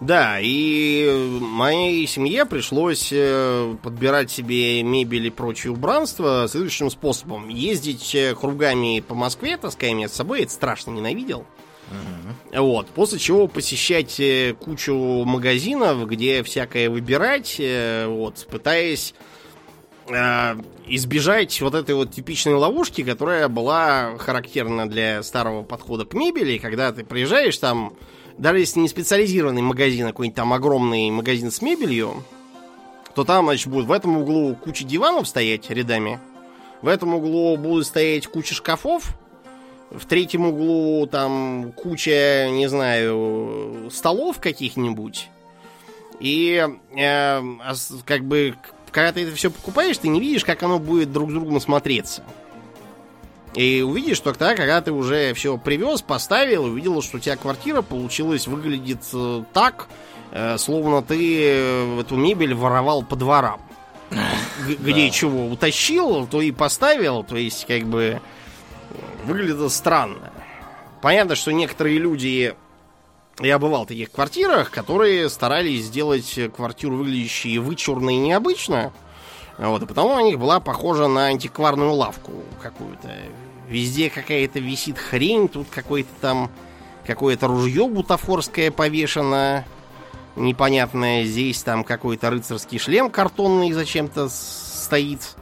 Да, 0.00 0.38
и 0.40 1.38
моей 1.40 2.06
семье 2.06 2.46
пришлось 2.46 3.08
э, 3.10 3.74
подбирать 3.82 4.30
себе 4.30 4.82
мебель 4.82 5.26
и 5.26 5.30
прочее 5.30 5.72
убранство 5.72 6.46
следующим 6.48 6.88
способом. 6.90 7.48
Ездить 7.48 8.14
э, 8.14 8.34
кругами 8.34 9.00
по 9.00 9.14
Москве, 9.14 9.56
таская 9.56 9.92
меня 9.92 10.08
с 10.08 10.12
собой, 10.12 10.42
это 10.42 10.52
страшно 10.52 10.92
ненавидел. 10.92 11.46
Угу. 11.90 12.62
Вот. 12.62 12.86
После 12.88 13.18
чего 13.18 13.48
посещать 13.48 14.20
э, 14.20 14.54
кучу 14.58 14.94
магазинов, 14.94 16.06
где 16.06 16.44
всякое 16.44 16.90
выбирать, 16.90 17.60
вот, 18.06 18.46
пытаясь 18.48 19.14
э, 20.08 20.56
избежать 20.86 21.60
вот 21.60 21.74
этой 21.74 21.94
вот 21.94 22.12
типичной 22.12 22.54
ловушки, 22.54 23.02
которая 23.02 23.48
была 23.48 24.16
характерна 24.18 24.88
для 24.88 25.22
старого 25.22 25.62
подхода 25.62 26.04
к 26.04 26.14
мебели, 26.14 26.58
когда 26.58 26.92
ты 26.92 27.04
приезжаешь 27.04 27.58
там 27.58 27.94
даже 28.38 28.60
если 28.60 28.80
не 28.80 28.88
специализированный 28.88 29.62
магазин, 29.62 30.06
а 30.06 30.10
какой-нибудь 30.10 30.36
там 30.36 30.52
огромный 30.52 31.10
магазин 31.10 31.50
с 31.50 31.60
мебелью, 31.60 32.22
то 33.14 33.24
там, 33.24 33.46
значит, 33.46 33.66
будет 33.66 33.86
в 33.86 33.92
этом 33.92 34.16
углу 34.16 34.54
куча 34.54 34.84
диванов 34.84 35.26
стоять 35.26 35.68
рядами, 35.70 36.20
в 36.80 36.88
этом 36.88 37.14
углу 37.14 37.56
будут 37.56 37.86
стоять 37.86 38.28
куча 38.28 38.54
шкафов, 38.54 39.16
в 39.90 40.06
третьем 40.06 40.46
углу 40.46 41.06
там 41.06 41.72
куча, 41.72 42.48
не 42.50 42.68
знаю, 42.68 43.88
столов 43.90 44.38
каких-нибудь. 44.38 45.28
И 46.20 46.66
э, 46.96 47.42
как 48.04 48.24
бы, 48.24 48.54
когда 48.92 49.12
ты 49.12 49.22
это 49.22 49.34
все 49.34 49.50
покупаешь, 49.50 49.98
ты 49.98 50.08
не 50.08 50.20
видишь, 50.20 50.44
как 50.44 50.62
оно 50.62 50.78
будет 50.78 51.12
друг 51.12 51.30
с 51.30 51.32
другом 51.32 51.60
смотреться. 51.60 52.22
И 53.54 53.82
увидишь 53.82 54.20
только 54.20 54.38
тогда, 54.38 54.54
когда 54.54 54.80
ты 54.80 54.92
уже 54.92 55.32
все 55.34 55.56
привез, 55.58 56.02
поставил, 56.02 56.64
увидел, 56.64 57.00
что 57.02 57.16
у 57.16 57.20
тебя 57.20 57.36
квартира 57.36 57.82
получилась, 57.82 58.46
выглядит 58.46 59.00
э, 59.12 59.42
так, 59.52 59.88
э, 60.32 60.58
словно 60.58 61.02
ты 61.02 61.40
э, 61.40 62.00
эту 62.00 62.16
мебель 62.16 62.54
воровал 62.54 63.02
по 63.02 63.16
дворам. 63.16 63.60
Где 64.66 65.06
да. 65.06 65.10
чего 65.10 65.46
утащил, 65.46 66.26
то 66.26 66.40
и 66.40 66.52
поставил, 66.52 67.24
то 67.24 67.36
есть 67.36 67.66
как 67.66 67.84
бы 67.84 68.20
выглядит 69.24 69.72
странно. 69.72 70.32
Понятно, 71.00 71.34
что 71.34 71.52
некоторые 71.52 71.98
люди 71.98 72.54
я 73.40 73.58
бывал 73.58 73.84
в 73.84 73.88
таких 73.88 74.10
квартирах, 74.10 74.70
которые 74.70 75.28
старались 75.30 75.84
сделать 75.84 76.38
квартиру 76.54 76.96
выглядящей 76.96 77.58
вычурно 77.58 78.10
и 78.10 78.16
необычно. 78.16 78.92
Вот, 79.58 79.82
и 79.82 79.86
потому 79.86 80.14
у 80.14 80.20
них 80.20 80.38
была 80.38 80.60
похожа 80.60 81.08
на 81.08 81.26
антикварную 81.26 81.92
лавку 81.92 82.32
какую-то. 82.62 83.10
Везде 83.68 84.08
какая-то 84.08 84.60
висит 84.60 84.98
хрень, 84.98 85.48
тут 85.48 85.66
какой-то 85.68 86.08
там 86.20 86.50
какое-то 87.04 87.48
ружье 87.48 87.88
бутафорское 87.88 88.70
повешено, 88.70 89.64
непонятное. 90.36 91.24
Здесь 91.24 91.62
там 91.62 91.82
какой-то 91.84 92.30
рыцарский 92.30 92.78
шлем 92.78 93.10
картонный 93.10 93.72
зачем-то 93.72 94.28
стоит. 94.28 95.36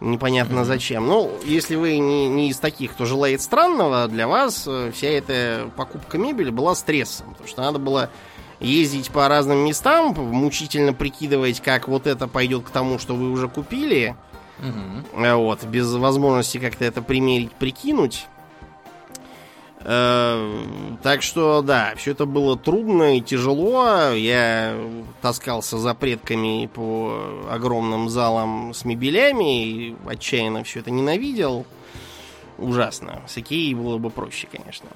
Непонятно 0.00 0.64
зачем. 0.64 1.06
Ну, 1.06 1.30
если 1.44 1.76
вы 1.76 1.98
не, 1.98 2.26
не 2.28 2.48
из 2.48 2.58
таких, 2.58 2.92
кто 2.92 3.04
желает 3.04 3.42
странного, 3.42 4.08
для 4.08 4.26
вас 4.26 4.64
э, 4.66 4.92
вся 4.94 5.08
эта 5.08 5.70
покупка 5.76 6.16
мебели 6.16 6.48
была 6.48 6.74
стрессом. 6.74 7.32
Потому 7.32 7.48
что 7.48 7.60
надо 7.60 7.78
было 7.78 8.10
ездить 8.60 9.10
по 9.10 9.28
разным 9.28 9.58
местам, 9.58 10.14
мучительно 10.14 10.92
прикидывать, 10.92 11.60
как 11.60 11.88
вот 11.88 12.06
это 12.06 12.28
пойдет 12.28 12.64
к 12.64 12.70
тому, 12.70 12.98
что 12.98 13.14
вы 13.14 13.30
уже 13.30 13.48
купили. 13.48 14.16
Угу. 14.58 15.36
Вот, 15.36 15.64
без 15.64 15.92
возможности 15.94 16.58
как-то 16.58 16.84
это 16.84 17.02
примерить, 17.02 17.52
прикинуть. 17.52 18.26
Э, 19.82 20.66
так 21.02 21.22
что, 21.22 21.62
да, 21.62 21.94
все 21.96 22.10
это 22.10 22.26
было 22.26 22.56
трудно 22.58 23.16
и 23.16 23.20
тяжело. 23.20 24.10
Я 24.12 24.76
таскался 25.22 25.78
за 25.78 25.94
предками 25.94 26.68
по 26.72 27.46
огромным 27.50 28.10
залам 28.10 28.74
с 28.74 28.84
мебелями 28.84 29.64
и 29.64 29.96
отчаянно 30.06 30.64
все 30.64 30.80
это 30.80 30.90
ненавидел. 30.90 31.64
Ужасно. 32.58 33.22
С 33.26 33.38
Икеей 33.38 33.72
было 33.72 33.96
бы 33.96 34.10
проще, 34.10 34.46
конечно. 34.52 34.90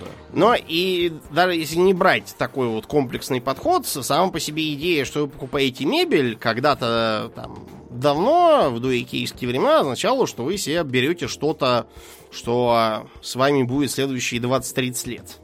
Да. 0.00 0.06
Но 0.32 0.54
и 0.56 1.12
даже 1.30 1.54
если 1.54 1.76
не 1.76 1.94
брать 1.94 2.34
такой 2.38 2.68
вот 2.68 2.86
комплексный 2.86 3.40
подход, 3.40 3.86
сама 3.86 4.30
по 4.30 4.40
себе 4.40 4.72
идея, 4.74 5.04
что 5.04 5.22
вы 5.22 5.28
покупаете 5.28 5.84
мебель, 5.84 6.36
когда-то 6.36 7.30
там 7.34 7.66
давно, 7.90 8.70
в 8.70 8.80
доикейские 8.80 9.48
времена, 9.48 9.80
означало, 9.80 10.26
что 10.26 10.44
вы 10.44 10.58
себе 10.58 10.82
берете 10.84 11.28
что-то, 11.28 11.86
что 12.30 13.08
с 13.22 13.36
вами 13.36 13.62
будет 13.62 13.90
следующие 13.90 14.40
20-30 14.40 15.08
лет. 15.08 15.40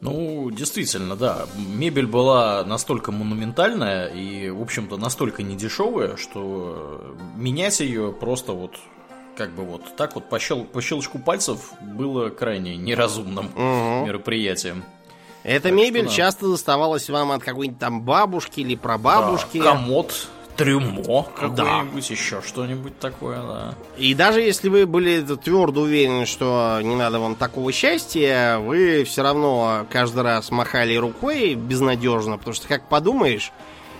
Ну, 0.00 0.50
действительно, 0.50 1.16
да. 1.16 1.46
Мебель 1.56 2.06
была 2.06 2.62
настолько 2.64 3.10
монументальная 3.10 4.08
и, 4.08 4.50
в 4.50 4.60
общем-то, 4.60 4.98
настолько 4.98 5.42
недешевая, 5.42 6.16
что 6.16 7.16
менять 7.36 7.80
ее 7.80 8.12
просто 8.12 8.52
вот 8.52 8.72
как 9.36 9.50
бы 9.50 9.64
вот 9.64 9.96
так 9.96 10.14
вот 10.14 10.28
по, 10.28 10.38
щел, 10.38 10.64
по 10.64 10.80
щелчку 10.80 11.18
пальцев 11.18 11.72
было 11.80 12.30
крайне 12.30 12.76
неразумным 12.76 13.46
угу. 13.46 14.06
мероприятием. 14.06 14.84
Эта 15.42 15.64
так 15.64 15.72
мебель 15.72 16.06
что, 16.06 16.16
часто 16.16 16.48
доставалась 16.48 17.10
вам 17.10 17.32
от 17.32 17.42
какой-нибудь 17.42 17.78
там 17.78 18.00
бабушки 18.02 18.60
или 18.60 18.76
прабабушки. 18.76 19.58
Да, 19.58 19.72
комод, 19.72 20.28
трюмо 20.56 21.24
какое-нибудь, 21.24 22.08
да. 22.08 22.14
еще 22.14 22.40
что-нибудь 22.40 22.98
такое, 22.98 23.42
да. 23.42 23.74
И 23.98 24.14
даже 24.14 24.40
если 24.40 24.68
вы 24.68 24.86
были 24.86 25.20
твердо 25.20 25.82
уверены, 25.82 26.26
что 26.26 26.78
не 26.82 26.94
надо 26.94 27.18
вам 27.18 27.34
такого 27.34 27.72
счастья, 27.72 28.58
вы 28.58 29.04
все 29.04 29.22
равно 29.22 29.86
каждый 29.90 30.22
раз 30.22 30.50
махали 30.50 30.96
рукой 30.96 31.54
безнадежно, 31.54 32.38
потому 32.38 32.54
что, 32.54 32.68
как 32.68 32.88
подумаешь, 32.88 33.52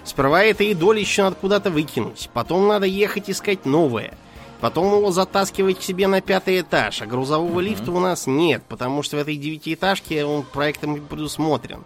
сперва 0.04 0.42
это 0.42 0.64
и 0.64 0.74
доли 0.74 1.00
еще 1.00 1.24
надо 1.24 1.36
куда-то 1.36 1.70
выкинуть, 1.70 2.30
потом 2.32 2.68
надо 2.68 2.86
ехать 2.86 3.28
искать 3.28 3.66
новое. 3.66 4.16
Потом 4.64 4.96
его 4.96 5.10
затаскивать 5.10 5.78
к 5.78 5.82
себе 5.82 6.06
на 6.06 6.22
пятый 6.22 6.62
этаж, 6.62 7.02
а 7.02 7.04
грузового 7.04 7.60
uh-huh. 7.60 7.64
лифта 7.64 7.92
у 7.92 8.00
нас 8.00 8.26
нет, 8.26 8.62
потому 8.66 9.02
что 9.02 9.18
в 9.18 9.20
этой 9.20 9.36
девятиэтажке 9.36 10.24
он 10.24 10.42
проектом 10.42 11.04
предусмотрен. 11.04 11.84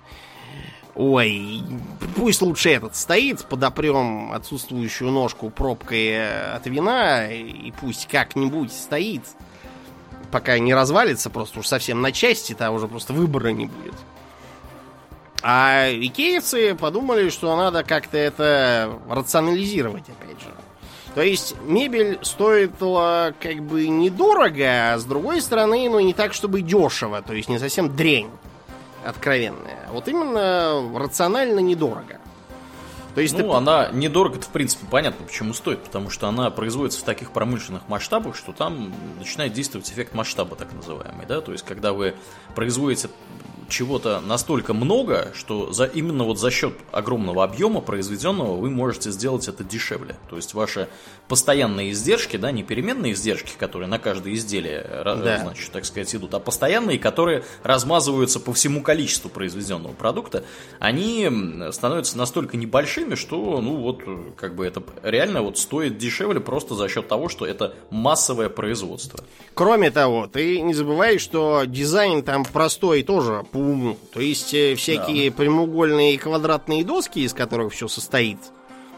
Ой, 0.94 1.64
пусть 2.14 2.40
лучше 2.40 2.70
этот 2.70 2.94
стоит, 2.94 3.44
подопрем 3.46 4.30
отсутствующую 4.30 5.10
ножку 5.10 5.50
пробкой 5.50 6.54
от 6.54 6.68
вина, 6.68 7.26
и 7.26 7.72
пусть 7.80 8.06
как-нибудь 8.06 8.72
стоит, 8.72 9.24
пока 10.30 10.56
не 10.60 10.72
развалится 10.72 11.30
просто 11.30 11.58
уж 11.58 11.66
совсем 11.66 12.00
на 12.00 12.12
части-то, 12.12 12.68
а 12.68 12.70
уже 12.70 12.86
просто 12.86 13.12
выбора 13.12 13.48
не 13.48 13.66
будет. 13.66 13.96
А 15.42 15.88
икеевцы 15.90 16.76
подумали, 16.76 17.28
что 17.30 17.56
надо 17.56 17.82
как-то 17.82 18.16
это 18.16 19.00
рационализировать, 19.10 20.04
опять 20.08 20.40
же. 20.40 20.54
То 21.14 21.22
есть 21.22 21.56
мебель 21.62 22.18
стоила 22.22 23.34
как 23.40 23.62
бы 23.62 23.88
недорого, 23.88 24.92
а 24.92 24.98
с 24.98 25.04
другой 25.04 25.40
стороны, 25.40 25.88
ну 25.88 26.00
не 26.00 26.12
так, 26.12 26.32
чтобы 26.32 26.62
дешево, 26.62 27.22
то 27.22 27.32
есть 27.32 27.48
не 27.48 27.58
совсем 27.58 27.94
дрень 27.94 28.30
откровенная. 29.04 29.88
Вот 29.92 30.08
именно 30.08 30.82
рационально 30.96 31.60
недорого. 31.60 32.18
То 33.14 33.20
есть 33.20 33.36
ну, 33.36 33.50
ты... 33.50 33.56
она 33.56 33.90
недорого 33.90 34.40
в 34.40 34.48
принципе, 34.48 34.86
понятно, 34.90 35.26
почему 35.26 35.52
стоит, 35.54 35.82
потому 35.82 36.10
что 36.10 36.28
она 36.28 36.50
производится 36.50 37.00
в 37.00 37.04
таких 37.04 37.32
промышленных 37.32 37.88
масштабах, 37.88 38.36
что 38.36 38.52
там 38.52 38.92
начинает 39.18 39.52
действовать 39.52 39.90
эффект 39.90 40.14
масштаба, 40.14 40.56
так 40.56 40.72
называемый, 40.72 41.26
да, 41.26 41.40
то 41.40 41.52
есть 41.52 41.64
когда 41.64 41.92
вы 41.92 42.14
производите 42.54 43.08
чего-то 43.68 44.20
настолько 44.20 44.72
много, 44.72 45.30
что 45.34 45.72
за, 45.72 45.84
именно 45.84 46.24
вот 46.24 46.38
за 46.38 46.50
счет 46.50 46.74
огромного 46.90 47.44
объема 47.44 47.80
произведенного 47.80 48.56
вы 48.56 48.70
можете 48.70 49.10
сделать 49.10 49.46
это 49.46 49.62
дешевле. 49.62 50.16
То 50.30 50.36
есть 50.36 50.54
ваши 50.54 50.88
постоянные 51.28 51.92
издержки, 51.92 52.36
да, 52.36 52.50
не 52.50 52.62
переменные 52.62 53.12
издержки, 53.12 53.52
которые 53.58 53.88
на 53.88 53.98
каждое 53.98 54.34
изделие, 54.34 54.86
да. 55.04 55.40
значит, 55.42 55.70
так 55.70 55.84
сказать, 55.84 56.14
идут, 56.14 56.32
а 56.34 56.40
постоянные, 56.40 56.98
которые 56.98 57.44
размазываются 57.62 58.40
по 58.40 58.52
всему 58.52 58.82
количеству 58.82 59.28
произведенного 59.28 59.92
продукта, 59.92 60.44
они 60.78 61.30
становятся 61.70 62.16
настолько 62.16 62.56
небольшими, 62.56 63.07
что, 63.16 63.60
ну 63.60 63.76
вот, 63.76 64.02
как 64.36 64.54
бы 64.54 64.66
это 64.66 64.82
реально 65.02 65.42
вот 65.42 65.58
стоит 65.58 65.98
дешевле 65.98 66.40
просто 66.40 66.74
за 66.74 66.88
счет 66.88 67.08
того, 67.08 67.28
что 67.28 67.46
это 67.46 67.74
массовое 67.90 68.48
производство. 68.48 69.20
Кроме 69.54 69.90
того, 69.90 70.26
ты 70.26 70.60
не 70.60 70.74
забывай, 70.74 71.18
что 71.18 71.64
дизайн 71.64 72.22
там 72.22 72.44
простой 72.44 73.02
тоже 73.02 73.44
по 73.52 73.58
уму. 73.58 73.96
То 74.12 74.20
есть 74.20 74.54
э, 74.54 74.74
всякие 74.74 75.30
да. 75.30 75.36
прямоугольные 75.36 76.14
и 76.14 76.18
квадратные 76.18 76.84
доски, 76.84 77.20
из 77.20 77.34
которых 77.34 77.72
все 77.72 77.88
состоит, 77.88 78.38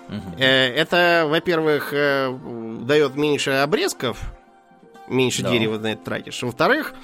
угу. 0.09 0.39
это, 0.39 1.25
во-первых, 1.27 1.93
э, 1.93 2.37
дает 2.83 3.17
меньше 3.17 3.51
обрезков, 3.51 4.21
меньше 5.09 5.43
да. 5.43 5.51
дерева 5.51 5.79
на 5.79 5.93
это 5.93 6.05
тратишь. 6.05 6.43
Во-вторых, 6.43 6.95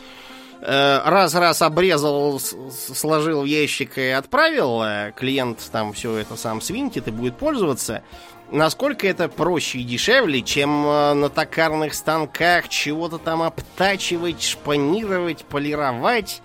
раз-раз 0.60 1.62
обрезал, 1.62 2.40
сложил 2.40 3.42
в 3.42 3.44
ящик 3.44 3.98
и 3.98 4.08
отправил, 4.08 5.12
клиент 5.14 5.58
там 5.70 5.92
все 5.92 6.16
это 6.16 6.36
сам 6.36 6.60
свинтит 6.60 7.08
и 7.08 7.10
будет 7.10 7.36
пользоваться. 7.36 8.02
Насколько 8.50 9.08
это 9.08 9.28
проще 9.28 9.80
и 9.80 9.84
дешевле, 9.84 10.40
чем 10.42 10.84
на 10.84 11.28
токарных 11.28 11.94
станках 11.94 12.68
чего-то 12.68 13.18
там 13.18 13.42
обтачивать, 13.42 14.42
шпанировать, 14.42 15.44
полировать 15.44 16.42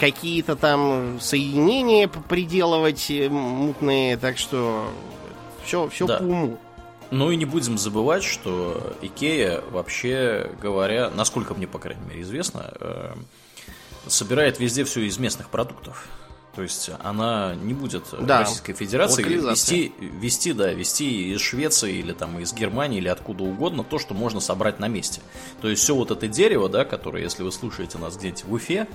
какие-то 0.00 0.56
там 0.56 1.20
соединения 1.20 2.08
приделывать 2.08 3.10
э, 3.10 3.28
мутные, 3.28 4.16
так 4.16 4.38
что 4.38 4.90
все, 5.62 5.88
все 5.88 6.06
да. 6.06 6.18
по 6.18 6.22
уму. 6.22 6.58
Ну 7.10 7.30
и 7.30 7.36
не 7.36 7.44
будем 7.44 7.76
забывать, 7.76 8.24
что 8.24 8.96
Икея, 9.02 9.62
вообще 9.70 10.52
говоря, 10.62 11.10
насколько 11.10 11.54
мне, 11.54 11.66
по 11.66 11.78
крайней 11.78 12.04
мере, 12.06 12.22
известно, 12.22 12.72
э, 12.80 13.14
собирает 14.06 14.58
везде 14.58 14.84
все 14.84 15.02
из 15.02 15.18
местных 15.18 15.48
продуктов. 15.48 16.08
То 16.54 16.62
есть 16.62 16.90
она 17.02 17.54
не 17.54 17.74
будет 17.74 18.04
да. 18.20 18.40
Российской 18.40 18.72
Федерации 18.72 19.22
вести, 19.22 19.92
вести, 20.00 20.52
да, 20.52 20.72
вести 20.72 21.32
из 21.32 21.40
Швеции 21.40 21.94
или 21.94 22.12
там 22.12 22.40
из 22.40 22.52
Германии 22.52 22.98
или 22.98 23.08
откуда 23.08 23.44
угодно 23.44 23.84
то, 23.84 23.98
что 23.98 24.14
можно 24.14 24.40
собрать 24.40 24.80
на 24.80 24.88
месте. 24.88 25.20
То 25.60 25.68
есть 25.68 25.82
все 25.82 25.94
вот 25.94 26.10
это 26.10 26.26
дерево, 26.26 26.68
да, 26.68 26.84
которое, 26.84 27.22
если 27.22 27.44
вы 27.44 27.52
слушаете 27.52 27.98
нас 27.98 28.16
где-нибудь 28.16 28.44
в 28.44 28.52
Уфе, 28.52 28.88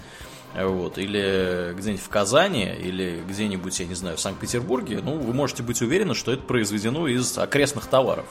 вот, 0.54 0.98
или 0.98 1.74
где-нибудь 1.78 2.04
в 2.04 2.10
Казани, 2.10 2.66
или 2.66 3.24
где-нибудь, 3.28 3.80
я 3.80 3.86
не 3.86 3.96
знаю, 3.96 4.18
в 4.18 4.22
Санкт-Петербурге, 4.22 5.02
ну, 5.04 5.18
вы 5.18 5.34
можете 5.34 5.64
быть 5.64 5.82
уверены, 5.82 6.14
что 6.14 6.32
это 6.32 6.44
произведено 6.44 7.08
из 7.08 7.38
окрестных 7.38 7.88
товаров, 7.88 8.26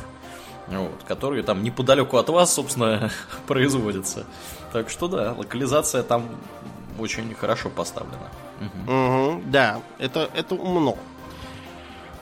вот, 0.69 1.03
которые 1.07 1.43
там 1.43 1.63
неподалеку 1.63 2.17
от 2.17 2.29
вас, 2.29 2.55
собственно, 2.55 3.11
производятся. 3.47 4.27
Так 4.75 4.91
что 4.91 5.07
да, 5.07 5.33
локализация 5.39 6.03
там 6.03 6.29
очень 6.99 7.33
хорошо 7.33 7.71
поставлена. 7.71 8.29
Угу. 8.61 8.93
Угу, 8.93 9.43
да, 9.47 9.81
это, 10.01 10.29
это 10.35 10.57
умно. 10.57 10.99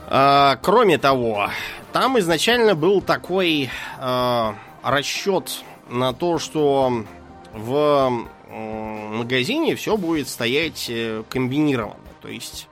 А, 0.07 0.59
кроме 0.61 0.99
того, 0.99 1.49
там 1.95 2.19
изначально 2.19 2.75
был 2.75 3.01
такой 3.01 3.71
а, 3.99 4.55
расчет 4.83 5.65
на 5.88 6.12
то, 6.12 6.38
что 6.38 7.07
в 7.55 8.27
магазине 8.51 9.75
все 9.75 9.97
будет 9.97 10.29
стоять 10.29 10.91
э, 10.91 11.23
комбинированно. 11.31 11.97
То 12.21 12.29
есть 12.29 12.69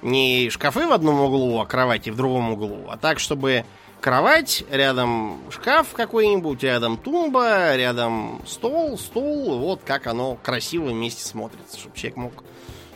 не 0.00 0.48
шкафы 0.48 0.86
в 0.86 0.92
одном 0.92 1.20
углу, 1.20 1.60
а 1.60 1.66
кровати 1.66 2.10
в 2.10 2.16
другом 2.16 2.52
углу, 2.52 2.86
а 2.88 2.96
так, 2.96 3.18
чтобы 3.18 3.64
кровать, 4.04 4.64
рядом 4.70 5.40
шкаф 5.48 5.94
какой-нибудь, 5.94 6.62
рядом 6.62 6.98
тумба, 6.98 7.74
рядом 7.74 8.42
стол, 8.46 8.98
стул, 8.98 9.58
вот 9.58 9.80
как 9.82 10.06
оно 10.06 10.36
красиво 10.42 10.90
вместе 10.90 11.24
смотрится, 11.24 11.78
чтобы 11.78 11.96
человек 11.96 12.16
мог 12.18 12.32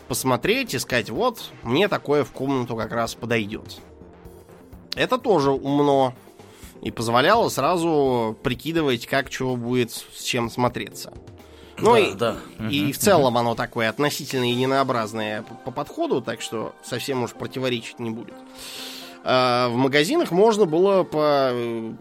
посмотреть 0.07 0.75
и 0.75 0.79
сказать, 0.79 1.09
вот, 1.09 1.51
мне 1.63 1.89
такое 1.89 2.25
в 2.25 2.33
комнату 2.33 2.77
как 2.77 2.93
раз 2.93 3.15
подойдет. 3.15 3.79
Это 4.97 5.17
тоже 5.17 5.51
умно 5.51 6.13
и 6.83 6.91
позволяло 6.91 7.49
сразу 7.49 8.37
прикидывать, 8.43 9.07
как 9.07 9.31
чего 9.31 9.57
будет 9.57 9.91
с 9.93 10.23
чем 10.23 10.51
смотреться. 10.51 11.15
Ну 11.79 11.95
да, 11.95 11.99
и, 11.99 12.15
да. 12.15 12.37
и 12.69 12.93
в 12.93 12.99
целом 12.99 13.39
оно 13.39 13.55
такое 13.55 13.89
относительно 13.89 14.45
единообразное 14.45 15.41
по, 15.41 15.55
по 15.55 15.71
подходу, 15.71 16.21
так 16.21 16.43
что 16.43 16.75
совсем 16.83 17.23
уж 17.23 17.33
противоречить 17.33 17.99
не 17.99 18.11
будет. 18.11 18.35
А 19.25 19.69
в 19.69 19.75
магазинах 19.75 20.31
можно 20.31 20.65
было 20.65 21.03
по, 21.03 21.53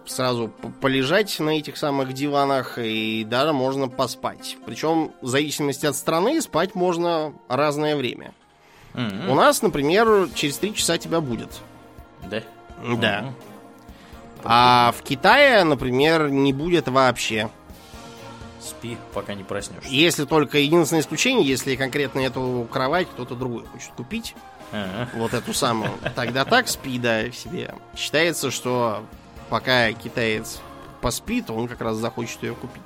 сразу 0.05 0.51
полежать 0.81 1.39
на 1.39 1.51
этих 1.51 1.77
самых 1.77 2.13
диванах 2.13 2.77
и 2.77 3.23
даже 3.23 3.53
можно 3.53 3.89
поспать. 3.89 4.57
Причем 4.65 5.11
в 5.21 5.27
зависимости 5.27 5.85
от 5.85 5.95
страны 5.95 6.41
спать 6.41 6.75
можно 6.75 7.33
разное 7.49 7.95
время. 7.95 8.33
Mm-hmm. 8.93 9.29
У 9.29 9.35
нас, 9.35 9.61
например, 9.61 10.29
через 10.33 10.57
три 10.57 10.73
часа 10.73 10.97
тебя 10.97 11.21
будет. 11.21 11.49
Да? 12.29 12.43
Да. 12.95 13.19
Mm-hmm. 13.21 13.33
А 14.43 14.93
в 14.97 15.01
Китае, 15.03 15.63
например, 15.63 16.29
не 16.29 16.53
будет 16.53 16.87
вообще. 16.87 17.49
Спи, 18.61 18.97
пока 19.13 19.33
не 19.33 19.43
проснешься. 19.43 19.89
Если 19.89 20.25
только 20.25 20.57
единственное 20.57 21.01
исключение, 21.01 21.47
если 21.47 21.75
конкретно 21.75 22.19
эту 22.19 22.67
кровать 22.71 23.07
кто-то 23.07 23.35
другой 23.35 23.65
хочет 23.65 23.91
купить. 23.95 24.35
Ага. 24.71 25.09
Вот 25.13 25.33
эту 25.33 25.53
самую. 25.53 25.91
Тогда 26.15 26.45
так 26.45 26.67
спи, 26.67 26.99
да, 26.99 27.31
себе. 27.31 27.73
Считается, 27.95 28.51
что 28.51 29.03
пока 29.49 29.91
китаец 29.93 30.59
поспит, 31.01 31.49
он 31.49 31.67
как 31.67 31.81
раз 31.81 31.97
захочет 31.97 32.43
ее 32.43 32.55
купить. 32.55 32.83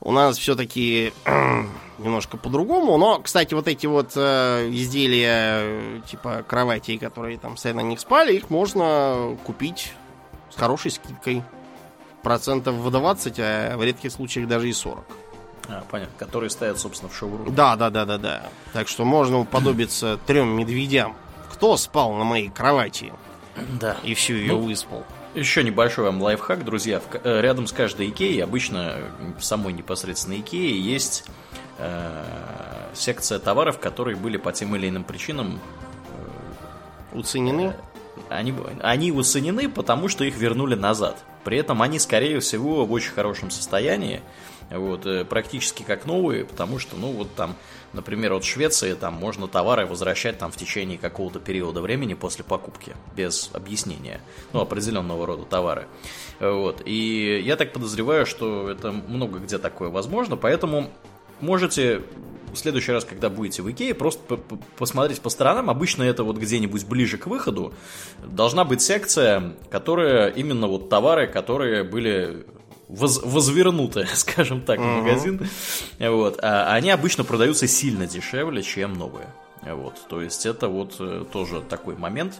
У 0.00 0.12
нас 0.12 0.38
все-таки 0.38 1.12
немножко 1.98 2.36
по-другому. 2.36 2.96
Но, 2.96 3.20
кстати, 3.20 3.54
вот 3.54 3.68
эти 3.68 3.86
вот 3.86 4.12
э, 4.16 4.70
изделия, 4.70 6.00
типа 6.06 6.44
кроватей, 6.46 6.98
которые 6.98 7.38
там 7.38 7.56
стоят 7.56 7.76
на 7.76 7.82
них 7.82 8.00
спали, 8.00 8.34
их 8.34 8.50
можно 8.50 9.36
купить 9.44 9.92
с 10.50 10.56
хорошей 10.56 10.90
скидкой. 10.90 11.42
Процентов 12.22 12.76
в 12.76 12.90
20, 12.90 13.34
а 13.38 13.76
в 13.76 13.82
редких 13.82 14.10
случаях 14.10 14.48
даже 14.48 14.70
и 14.70 14.72
40. 14.72 15.04
А, 15.68 15.84
понятно. 15.90 16.14
Которые 16.18 16.50
стоят, 16.50 16.78
собственно, 16.78 17.10
в 17.10 17.16
шоу 17.16 17.50
Да, 17.50 17.76
да, 17.76 17.90
да, 17.90 18.04
да, 18.04 18.18
да. 18.18 18.42
Так 18.72 18.88
что 18.88 19.04
можно 19.04 19.38
уподобиться 19.38 20.18
трем 20.26 20.56
медведям. 20.56 21.16
Кто 21.52 21.76
спал 21.76 22.12
на 22.14 22.24
моей 22.24 22.48
кровати? 22.48 23.12
Да. 23.80 23.96
И 24.02 24.14
всю 24.14 24.34
ее 24.34 24.54
ну, 24.54 24.62
выспал. 24.62 25.04
Еще 25.34 25.62
небольшой 25.62 26.06
вам 26.06 26.20
лайфхак, 26.20 26.64
друзья. 26.64 27.00
Э, 27.22 27.40
рядом 27.40 27.68
с 27.68 27.72
каждой 27.72 28.10
Икеей, 28.10 28.42
обычно 28.42 28.96
в 29.38 29.44
самой 29.44 29.72
непосредственно 29.72 30.40
Икее, 30.40 30.76
есть 30.80 31.24
э, 31.78 32.24
секция 32.94 33.38
товаров, 33.38 33.78
которые 33.78 34.16
были 34.16 34.38
по 34.38 34.52
тем 34.52 34.74
или 34.74 34.88
иным 34.88 35.04
причинам 35.04 35.60
э, 37.12 37.16
уценены. 37.16 37.74
Э, 37.76 37.93
они, 38.28 38.54
они 38.80 39.12
уценены, 39.12 39.68
потому 39.68 40.08
что 40.08 40.24
их 40.24 40.36
вернули 40.36 40.74
назад. 40.74 41.24
При 41.44 41.58
этом 41.58 41.82
они, 41.82 41.98
скорее 41.98 42.40
всего, 42.40 42.86
в 42.86 42.92
очень 42.92 43.12
хорошем 43.12 43.50
состоянии 43.50 44.22
вот, 44.70 45.06
э, 45.06 45.24
практически 45.24 45.82
как 45.82 46.06
новые, 46.06 46.44
потому 46.44 46.78
что, 46.78 46.96
ну, 46.96 47.12
вот 47.12 47.34
там, 47.34 47.54
например, 47.92 48.32
от 48.32 48.44
Швеции 48.44 48.94
там 48.94 49.14
можно 49.14 49.46
товары 49.46 49.86
возвращать 49.86 50.38
там 50.38 50.50
в 50.50 50.56
течение 50.56 50.98
какого-то 50.98 51.38
периода 51.40 51.80
времени 51.80 52.14
после 52.14 52.44
покупки, 52.44 52.94
без 53.14 53.50
объяснения, 53.52 54.20
ну, 54.52 54.60
определенного 54.60 55.26
рода 55.26 55.44
товары. 55.44 55.86
Вот, 56.40 56.82
и 56.84 57.42
я 57.44 57.56
так 57.56 57.72
подозреваю, 57.72 58.26
что 58.26 58.70
это 58.70 58.92
много 58.92 59.38
где 59.38 59.58
такое 59.58 59.90
возможно, 59.90 60.36
поэтому 60.36 60.90
можете 61.44 62.02
в 62.52 62.56
следующий 62.56 62.92
раз, 62.92 63.04
когда 63.04 63.28
будете 63.28 63.62
в 63.62 63.70
Икее, 63.70 63.94
просто 63.94 64.36
посмотреть 64.78 65.20
по 65.20 65.28
сторонам. 65.28 65.68
Обычно 65.68 66.02
это 66.02 66.24
вот 66.24 66.38
где-нибудь 66.38 66.86
ближе 66.86 67.18
к 67.18 67.26
выходу. 67.26 67.74
Должна 68.24 68.64
быть 68.64 68.80
секция, 68.80 69.54
которая 69.70 70.28
именно 70.28 70.66
вот 70.66 70.88
товары, 70.88 71.26
которые 71.26 71.84
были 71.84 72.46
воз, 72.88 73.20
возвернуты, 73.22 74.06
скажем 74.14 74.62
так, 74.62 74.78
в 74.78 74.82
магазин. 74.82 75.46
Вот. 75.98 76.38
А 76.42 76.72
они 76.72 76.90
обычно 76.90 77.24
продаются 77.24 77.66
сильно 77.66 78.06
дешевле, 78.06 78.62
чем 78.62 78.94
новые. 78.94 79.28
Вот, 79.62 79.94
то 80.10 80.20
есть 80.20 80.44
это 80.44 80.68
вот 80.68 80.96
э, 80.98 81.24
тоже 81.32 81.62
такой 81.62 81.96
момент. 81.96 82.34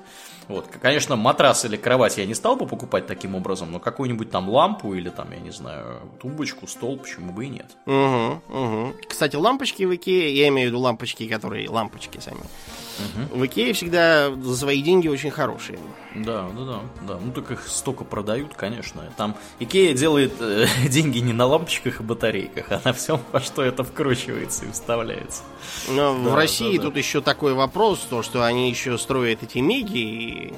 Вот, 0.48 0.68
конечно, 0.80 1.16
матрас 1.16 1.64
или 1.64 1.76
кровать 1.76 2.18
я 2.18 2.26
не 2.26 2.35
стал 2.35 2.57
бы 2.57 2.66
покупать 2.66 3.07
таким 3.07 3.35
образом, 3.35 3.72
но 3.72 3.80
какую-нибудь 3.80 4.30
там 4.30 4.48
лампу 4.48 4.94
или 4.94 5.09
там, 5.09 5.30
я 5.33 5.38
не 5.38 5.50
знаю, 5.50 6.00
тумбочку, 6.20 6.66
стол, 6.66 6.98
почему 6.98 7.33
бы 7.33 7.46
и 7.46 7.48
нет. 7.48 7.66
Угу, 7.87 8.59
угу. 8.59 8.94
Кстати, 9.09 9.37
лампочки 9.37 9.85
в 9.85 9.94
Икее, 9.94 10.37
я 10.37 10.48
имею 10.48 10.68
в 10.68 10.72
виду 10.72 10.80
лампочки, 10.80 11.26
которые 11.28 11.68
лампочки 11.68 12.18
сами. 12.18 12.40
Угу. 12.40 13.38
В 13.38 13.46
Икее 13.46 13.72
всегда 13.72 14.30
за 14.30 14.57
свои 14.57 14.83
деньги 14.83 15.09
очень 15.09 15.30
хорошие. 15.30 15.78
Да, 16.14 16.48
да, 16.57 16.64
да, 16.64 16.80
да. 17.09 17.18
Ну 17.20 17.33
так 17.33 17.50
их 17.50 17.66
столько 17.66 18.04
продают, 18.04 18.54
конечно. 18.54 19.02
Там 19.16 19.37
Икея 19.59 19.94
делает 19.94 20.35
э, 20.40 20.66
деньги 20.88 21.18
не 21.18 21.33
на 21.33 21.46
лампочках 21.46 22.00
и 22.00 22.02
батарейках, 22.02 22.70
а 22.70 22.80
на 22.85 22.92
всем, 22.92 23.20
во 23.33 23.40
что 23.40 23.62
это 23.62 23.83
вкручивается 23.83 24.66
и 24.66 24.70
вставляется. 24.70 25.42
Но 25.88 26.14
да, 26.14 26.30
в 26.30 26.35
России 26.35 26.76
да, 26.76 26.85
да. 26.85 26.88
тут 26.88 26.96
еще 26.96 27.20
такой 27.20 27.54
вопрос, 27.54 28.07
то, 28.09 28.22
что 28.22 28.44
они 28.44 28.70
еще 28.70 28.96
строят 28.96 29.42
эти 29.42 29.59
меги. 29.59 30.34
И 30.35 30.55